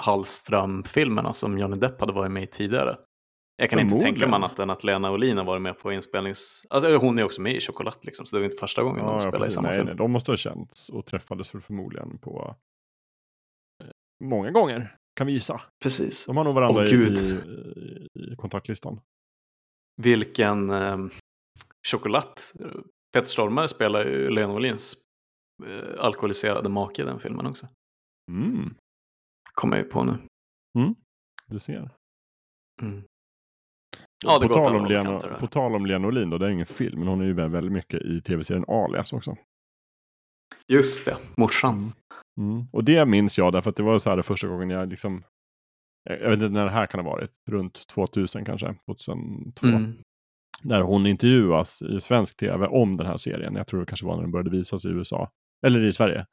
[0.01, 2.97] Hallström-filmerna som Johnny Depp hade varit med i tidigare.
[3.61, 6.65] Jag kan inte tänka mig annat än att Lena Olin har varit med på inspelnings...
[6.69, 9.19] Alltså hon är också med i Choklad liksom, så det är inte första gången de
[9.19, 9.53] spelar i precis.
[9.53, 9.87] samma nej, film.
[9.87, 12.55] nej, de måste ha känts och träffades förmodligen på
[13.83, 13.89] eh,
[14.23, 15.61] många gånger, kan vi gissa.
[15.83, 16.25] Precis.
[16.25, 17.13] De har nog varandra Åh, i,
[18.15, 18.99] i, i kontaktlistan.
[20.01, 20.97] Vilken eh,
[21.87, 22.39] choklad.
[23.13, 24.97] Peter Stormare spelar ju Lena Olins
[25.67, 27.67] eh, alkoholiserade make i den filmen också.
[28.31, 28.75] Mm.
[29.53, 30.17] Kommer jag ju på nu.
[30.79, 30.95] Mm.
[31.47, 31.89] Du ser.
[32.81, 33.03] Mm.
[34.25, 36.99] Ja, på, tal om Lena, på tal om Lena Olin då, det är ingen film,
[36.99, 39.37] men hon är ju med väldigt mycket i tv-serien Alias också.
[40.67, 41.93] Just det, morsan.
[42.39, 42.65] Mm.
[42.71, 45.23] Och det minns jag därför att det var så här det första gången jag liksom
[46.03, 49.67] jag vet inte när det här kan ha varit, runt 2000 kanske, 2002.
[49.67, 49.93] Mm.
[50.63, 53.55] Där hon intervjuas i svensk tv om den här serien.
[53.55, 55.29] Jag tror det kanske var när den började visas i USA.
[55.65, 56.25] Eller i Sverige.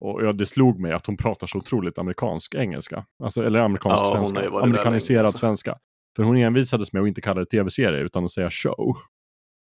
[0.00, 3.04] Och ja, det slog mig att hon pratar så otroligt amerikansk engelska.
[3.22, 4.50] Alltså, eller amerikansk Ja, svenska.
[4.50, 5.38] Amerikaniserad alltså.
[5.38, 5.78] svenska.
[6.20, 8.96] För hon envisades med att inte kalla det tv-serie utan att säga show.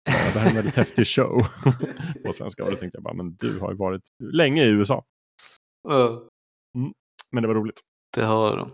[0.07, 1.47] Ja, det här är en väldigt häftig show
[2.25, 2.65] på svenska.
[2.65, 5.05] Och då tänkte jag bara, men du har ju varit länge i USA.
[5.89, 6.93] Mm.
[7.33, 7.81] Men det var roligt.
[8.17, 8.71] Det har hon.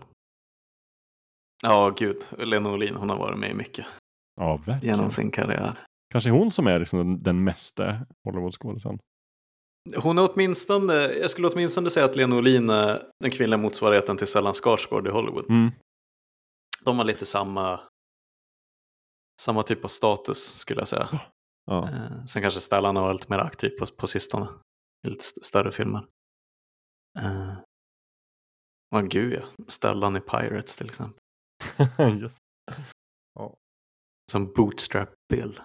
[1.63, 2.17] Ja, gud.
[2.37, 3.85] Lena Olin, hon har varit med i mycket
[4.35, 4.95] Ja, verkligen.
[4.95, 5.79] genom sin karriär.
[6.13, 8.99] Kanske hon som är liksom den, den meste Hollywoodskådisen.
[9.97, 14.27] Hon är åtminstone, jag skulle åtminstone säga att Lena Olin är den kvinnliga motsvarigheten till
[14.27, 15.49] Stellan Skarsgård i Hollywood.
[15.49, 15.71] Mm.
[16.85, 17.79] De har lite samma,
[19.41, 21.09] samma typ av status skulle jag säga.
[21.65, 21.89] Ja.
[21.89, 24.47] Eh, sen kanske Stellan har varit lite mer aktiv på, på sistone.
[25.07, 26.07] I lite st- större filmer.
[27.19, 27.53] Eh,
[28.95, 31.19] Åh gud ja, Stellan i Pirates till exempel.
[32.21, 32.37] Just.
[33.39, 33.55] Ja.
[34.31, 35.59] Som Bootstrap Bill.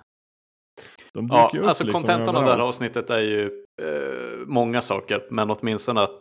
[1.14, 5.51] De Ja, alltså liksom kontentan av det här avsnittet är ju eh, många saker, men
[5.51, 6.20] åtminstone att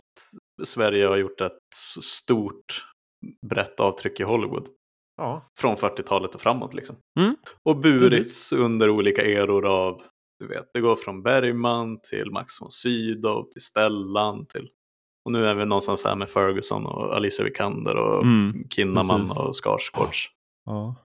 [0.63, 1.57] Sverige har gjort ett
[2.03, 2.85] stort
[3.45, 4.69] brett avtryck i Hollywood.
[5.17, 5.49] Ja.
[5.59, 6.95] Från 40-talet och framåt liksom.
[7.19, 7.35] Mm.
[7.69, 10.01] Och burits under olika eror av,
[10.39, 14.69] du vet, det går från Bergman till Max von Sydow till Stellan till
[15.25, 19.37] och nu är vi någonstans här med Ferguson och Alicia Vikander och Mm, Kinnaman precis.
[19.45, 20.27] och Skarsgårds.
[20.65, 20.95] Ja.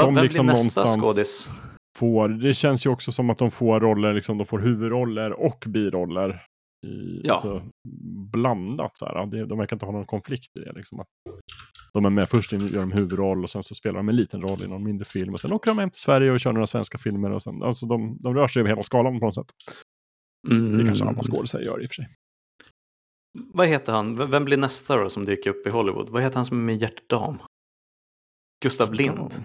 [0.00, 1.48] Som Vem liksom blir nästa någonstans skådis?
[1.98, 5.64] Får, det känns ju också som att de får roller, liksom, de får huvudroller och
[5.66, 6.46] biroller.
[6.86, 7.32] I, Ja.
[7.32, 7.62] alltså,
[8.32, 8.92] blandat.
[9.30, 10.72] Det, de verkar inte ha någon konflikt i det.
[10.72, 11.04] Liksom,
[11.94, 14.42] de är med först in, gör de huvudroll och sen så spelar de en liten
[14.42, 15.34] roll i någon mindre film.
[15.34, 17.30] Och sen åker de hem till Sverige och kör några svenska filmer.
[17.30, 19.52] Och sen, alltså de, de rör sig över hela skalan på något sätt.
[20.78, 22.08] Det kanske alla skådespelare gör i och för sig.
[23.38, 24.16] Vad heter han?
[24.16, 26.08] V- Vem blir nästa då som dyker upp i Hollywood?
[26.10, 27.42] Vad heter han som är med Hjärtdam?
[28.64, 29.44] Gustav Lind.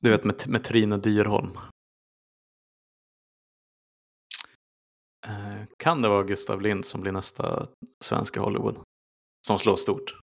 [0.00, 1.56] Du vet med, med Trine Dyrholm.
[5.26, 7.68] Eh, kan det vara Gustav Lind som blir nästa
[8.04, 8.80] svenska Hollywood?
[9.46, 10.20] Som slår stort?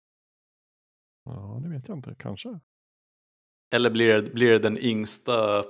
[1.25, 2.15] Ja, det vet jag inte.
[2.19, 2.61] Kanske.
[3.75, 5.65] Eller blir det, blir det den yngsta,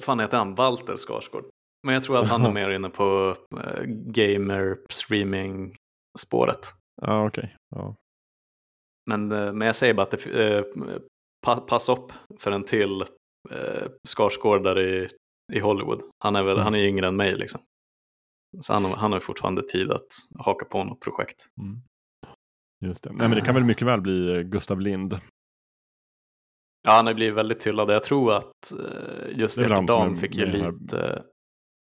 [0.00, 1.44] fan heter han, Walter Skarsgård?
[1.82, 5.76] Men jag tror att han är mer inne på eh, gamer, streaming
[6.18, 6.66] spåret.
[7.02, 7.56] Ja, okej.
[7.70, 7.96] Ja.
[9.10, 10.64] Men, eh, men jag säger bara att det, eh,
[11.46, 13.02] pa, pass upp för en till
[13.50, 15.08] eh, Skarsgårdare i,
[15.52, 16.02] i Hollywood.
[16.18, 17.60] Han är, väl, han är yngre än mig liksom.
[18.60, 20.08] Så han, han har fortfarande tid att
[20.38, 21.42] haka på något projekt.
[21.60, 21.82] Mm.
[22.80, 23.10] Just det.
[23.12, 25.20] Nej, men det kan väl mycket väl bli eh, Gustav Lind.
[26.82, 27.90] Ja, han har blivit väldigt hyllad.
[27.90, 30.72] Jag tror att eh, just Hjärtedam är fick ju här.
[30.72, 31.24] lite...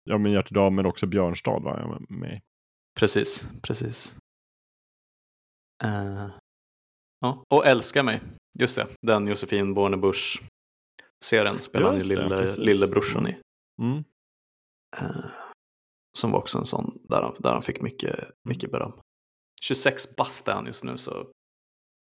[0.03, 2.41] Ja, men Hjärtedam, men också Björnstad var jag med.
[2.99, 4.17] Precis, precis.
[5.83, 6.29] Eh,
[7.19, 7.43] ja.
[7.53, 8.21] Och Älska mig,
[8.59, 8.87] just det.
[9.01, 13.37] Den Josefin Bornebusch-serien spelar han ju lille, lillebrorsan i.
[13.81, 14.03] Mm.
[14.97, 15.25] Eh,
[16.17, 18.93] som var också en sån där han, där han fick mycket, mycket beröm.
[19.63, 21.27] 26 bast är han just nu så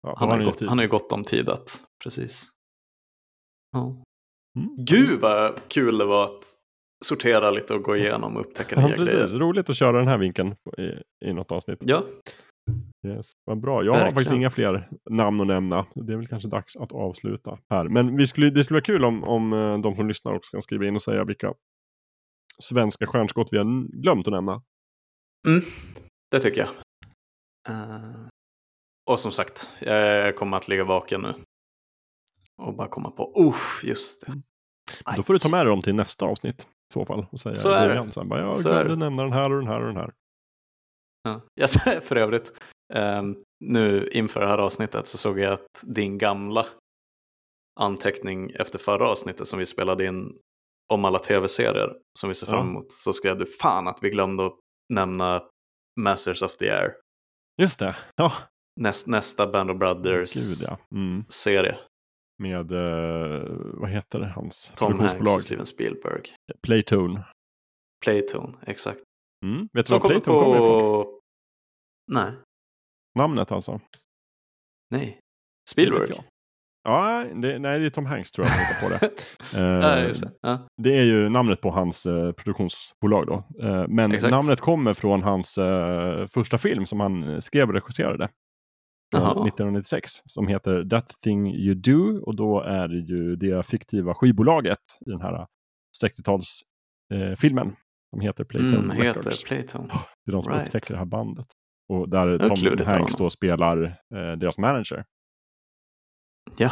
[0.02, 0.68] Ja, han, har har ju gott, tid.
[0.70, 2.50] han har ju gott om tid att, precis.
[3.72, 4.04] Ja.
[4.60, 4.86] Mm.
[4.86, 6.44] Gud vad kul det var att
[7.06, 9.14] sortera lite och gå igenom och upptäcka Ja, nya precis.
[9.14, 9.28] grejer.
[9.40, 11.80] Roligt att köra den här vinkeln i, i något avsnitt.
[11.82, 12.04] Ja.
[13.08, 13.32] Yes.
[13.46, 13.84] Vad bra.
[13.84, 14.16] Jag har Verkligen.
[14.16, 15.86] faktiskt inga fler namn att nämna.
[15.96, 17.84] Det är väl kanske dags att avsluta här.
[17.90, 20.62] Men vi skulle, det skulle vara kul om, om eh, de som lyssnar också kan
[20.62, 21.54] skriva in och säga vilka
[22.64, 24.62] svenska stjärnskott vi har glömt att nämna.
[25.48, 25.62] Mm,
[26.32, 26.70] det tycker jag.
[27.70, 28.28] Eh,
[29.12, 31.34] och som sagt, jag kommer att ligga vaken nu.
[32.62, 34.42] Och bara komma på, oh, just det.
[35.16, 37.26] Då får du ta med dig dem till nästa avsnitt i så fall.
[37.32, 38.12] Och säga Så är det.
[38.12, 38.96] sen bara, jag Så glömde det.
[38.96, 40.14] nämna den här och den här och den här.
[41.24, 41.42] Ja.
[41.56, 42.54] Jag sa för övrigt,
[42.94, 46.66] ehm, nu inför det här avsnittet så såg jag att din gamla
[47.80, 50.40] anteckning efter förra avsnittet som vi spelade in
[50.94, 52.72] om alla tv-serier som vi ser fram Ja.
[52.72, 54.60] emot så skrev du fan att vi glömde att
[54.94, 55.44] nämna
[56.00, 56.96] Masters of the Air.
[57.62, 57.96] Just det.
[58.16, 58.32] Ja.
[58.82, 60.78] Näst, nästa Band of Brothers Gud ja.
[60.98, 61.26] Mm.
[61.30, 61.78] serie.
[62.44, 66.22] Med, eh, vad heter det, hans Tom Hanks och Steven Spielberg.
[66.62, 67.24] Playtone.
[68.06, 69.02] Playtone, exakt.
[69.46, 69.70] Mm.
[69.74, 70.80] Vet du var kommer Playtone kommer ifrån?
[70.80, 71.20] på...
[72.12, 72.32] Nej.
[73.20, 73.82] Namnet alltså?
[74.92, 75.06] Nej.
[75.06, 75.20] Det vet
[75.70, 76.24] Spielberg?
[76.86, 79.12] Ja, det, nej, det är Tom Hanks tror jag som hittar på det.
[79.60, 80.32] Ja, Eh, just det.
[80.42, 80.68] Ja.
[80.82, 83.44] det är ju namnet på hans eh, produktionsbolag då.
[83.68, 84.32] Eh, men Exakt.
[84.32, 88.30] namnet kommer från hans eh, första film som han eh, skrev och regisserade.
[89.12, 89.32] Från Jaha.
[89.48, 90.12] 1996.
[90.26, 92.22] Som heter That thing you do.
[92.26, 95.48] Och då är det ju det fiktiva skivbolaget i den här
[96.04, 96.62] 60-tals
[97.14, 97.36] eh.
[98.10, 99.44] Som heter Playtone Mm, heter Records.
[99.44, 99.88] Playtone.
[100.26, 100.66] Det är de som Right.
[100.68, 101.48] upptäcker det här bandet.
[101.94, 103.84] Och där Tom Hanks då spelar
[104.16, 105.06] eh, deras manager.
[106.58, 106.72] Ja.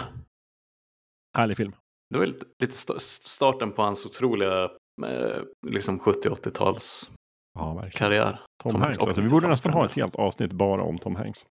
[1.37, 1.75] Härlig film.
[2.09, 2.97] Det var lite, lite sta-
[3.27, 4.63] starten på hans otroliga
[5.05, 7.11] eh, liksom 70-80-tals
[7.59, 8.39] Ja, karriär.
[8.63, 8.99] Tom, Hanks.
[8.99, 11.45] Alltså, vi borde nästan ha ett helt avsnitt bara om Tom Hanks.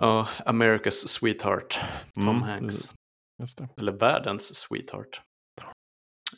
[0.00, 1.78] Ja, America's Sweetheart.
[2.14, 2.64] Tom Mm, Hanks.
[2.76, 2.94] precis.
[3.42, 3.68] Just det.
[3.76, 5.22] Eller världens Sweetheart.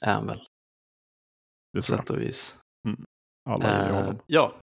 [0.00, 0.38] Är han väl.
[1.72, 2.58] Det På sätt och vis.
[2.88, 3.04] Mm.
[3.50, 4.18] Alla gillar Eh, honom.
[4.26, 4.54] ja.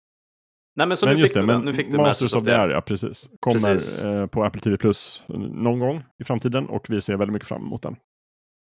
[0.78, 1.60] Nej men så men nu just fick det, men.
[1.60, 3.30] Nu fick du Masters of the ja precis.
[3.40, 4.04] Kommer Precis.
[4.04, 7.62] Eh, på Apple TV Plus någon gång i framtiden och vi ser väldigt mycket fram
[7.62, 7.96] emot den.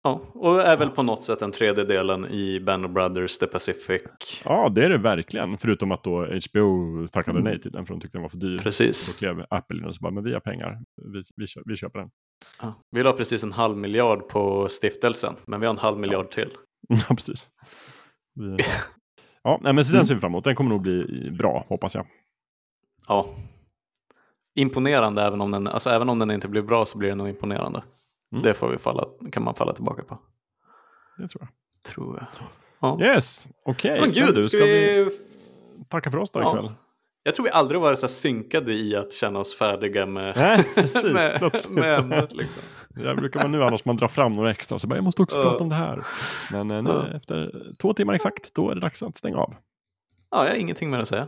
[0.04, 3.48] Ja, och är väl på något sätt den tredje delen i Band of Brothers The
[3.48, 4.02] Pacific.
[4.46, 5.58] Ja, det är det verkligen.
[5.58, 8.48] Förutom att då HBO tackade nej till den för de tyckte den var för dyr.
[8.48, 8.64] Mm.
[8.64, 9.16] Precis.
[9.16, 10.80] Då klev Apple in och så bara, men vi har pengar,
[11.14, 12.10] vi, vi, vi köper den.
[12.62, 16.32] Ja, vi la precis en halv miljard på stiftelsen, men vi har en halv miljard
[16.32, 16.50] till.
[16.88, 17.48] Ja, precis.
[18.36, 18.58] Vi...
[19.44, 20.44] Ja, nej, men så den ser vi fram emot.
[20.44, 22.06] Den kommer nog bli bra, hoppas jag.
[23.08, 23.30] Ja.
[24.56, 27.30] Imponerande, även om den, alltså, även om den inte blir bra så blir den nog
[27.30, 27.84] imponerande.
[28.32, 28.44] Mm.
[28.44, 30.18] Det får vi falla, kan man falla tillbaka på.
[31.18, 31.50] Det tror jag.
[31.94, 32.28] Tror jag.
[32.80, 33.06] Ja.
[33.06, 34.02] Yes, okej.
[34.02, 35.10] Men gud, du, ska vi...
[35.90, 36.74] tacka för oss då Ja.
[37.24, 41.04] Jag tror vi aldrig varit så synkade i att känna oss färdiga med, Nej, precis.
[41.14, 42.34] med, med ämnet.
[42.36, 42.64] Liksom.
[43.04, 44.80] Det brukar vara nu annars man drar fram några extra.
[44.80, 45.44] Så bara, jag måste också Ja.
[45.44, 46.04] prata om det här.
[46.52, 47.18] Men eh, nu Ja.
[47.18, 47.52] efter
[47.82, 49.56] två timmar exakt, då är det dags att stänga av.
[50.32, 51.28] Ja, jag har ingenting mer att säga.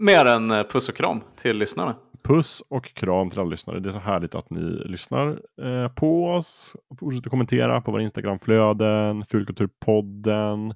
[0.00, 1.94] Mer än eh, puss och kram till lyssnarna.
[2.24, 3.80] Puss och kram till alla lyssnare.
[3.80, 5.28] Det är så härligt att ni lyssnar
[5.62, 6.76] eh, på oss.
[6.90, 10.74] Och fortsätter kommentera på våra Instagramflöden, Fulkulturpodden.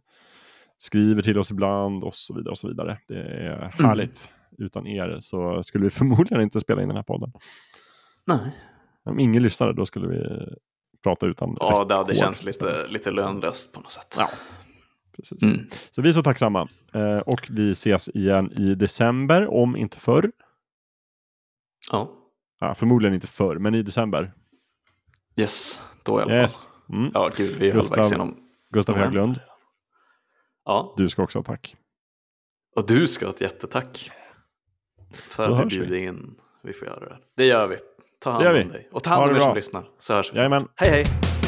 [0.82, 2.50] Skriver till oss ibland och så vidare.
[2.50, 2.98] och så vidare.
[3.08, 3.70] Det är Mm.
[3.90, 4.30] härligt.
[4.58, 7.32] Utan er så skulle vi förmodligen inte spela in den här podden.
[8.26, 8.56] Nej.
[9.04, 10.46] Om ingen lyssnade då skulle vi
[11.02, 14.14] prata utan Ja, det, det rekord känns lite, lite lönlöst på något sätt.
[14.18, 14.28] Ja,
[15.16, 15.42] precis.
[15.42, 15.68] Mm.
[15.90, 16.68] Så vi är så tacksamma.
[16.94, 20.32] Eh, och vi ses igen i december, om inte förr.
[21.92, 22.10] Ja.
[22.60, 24.32] Ja, förmodligen inte förr, men i december.
[25.36, 26.64] Yes, då i alla Yes.
[26.64, 26.96] fall.
[26.98, 27.10] Mm.
[27.14, 28.36] Ja, gud, vi är halvvägs genom.
[28.70, 28.96] Gustav.
[28.96, 29.40] Höglund,
[30.70, 31.76] Ja, du ska också ha tack.
[32.76, 34.10] och du ska ha ett jättetack.
[35.28, 35.86] För Då att du vi.
[35.86, 36.34] bjuder in.
[36.62, 37.16] Vi får göra det.
[37.36, 37.76] Det gör vi.
[38.20, 38.64] Ta hand om vi.
[38.64, 38.88] dig.
[38.92, 39.84] Och ta Ha hand om er som lyssnar.
[39.98, 40.36] Så hörs vi.
[40.36, 40.68] Jajamän.
[40.76, 41.04] Hej hej.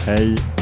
[0.06, 0.61] Hej.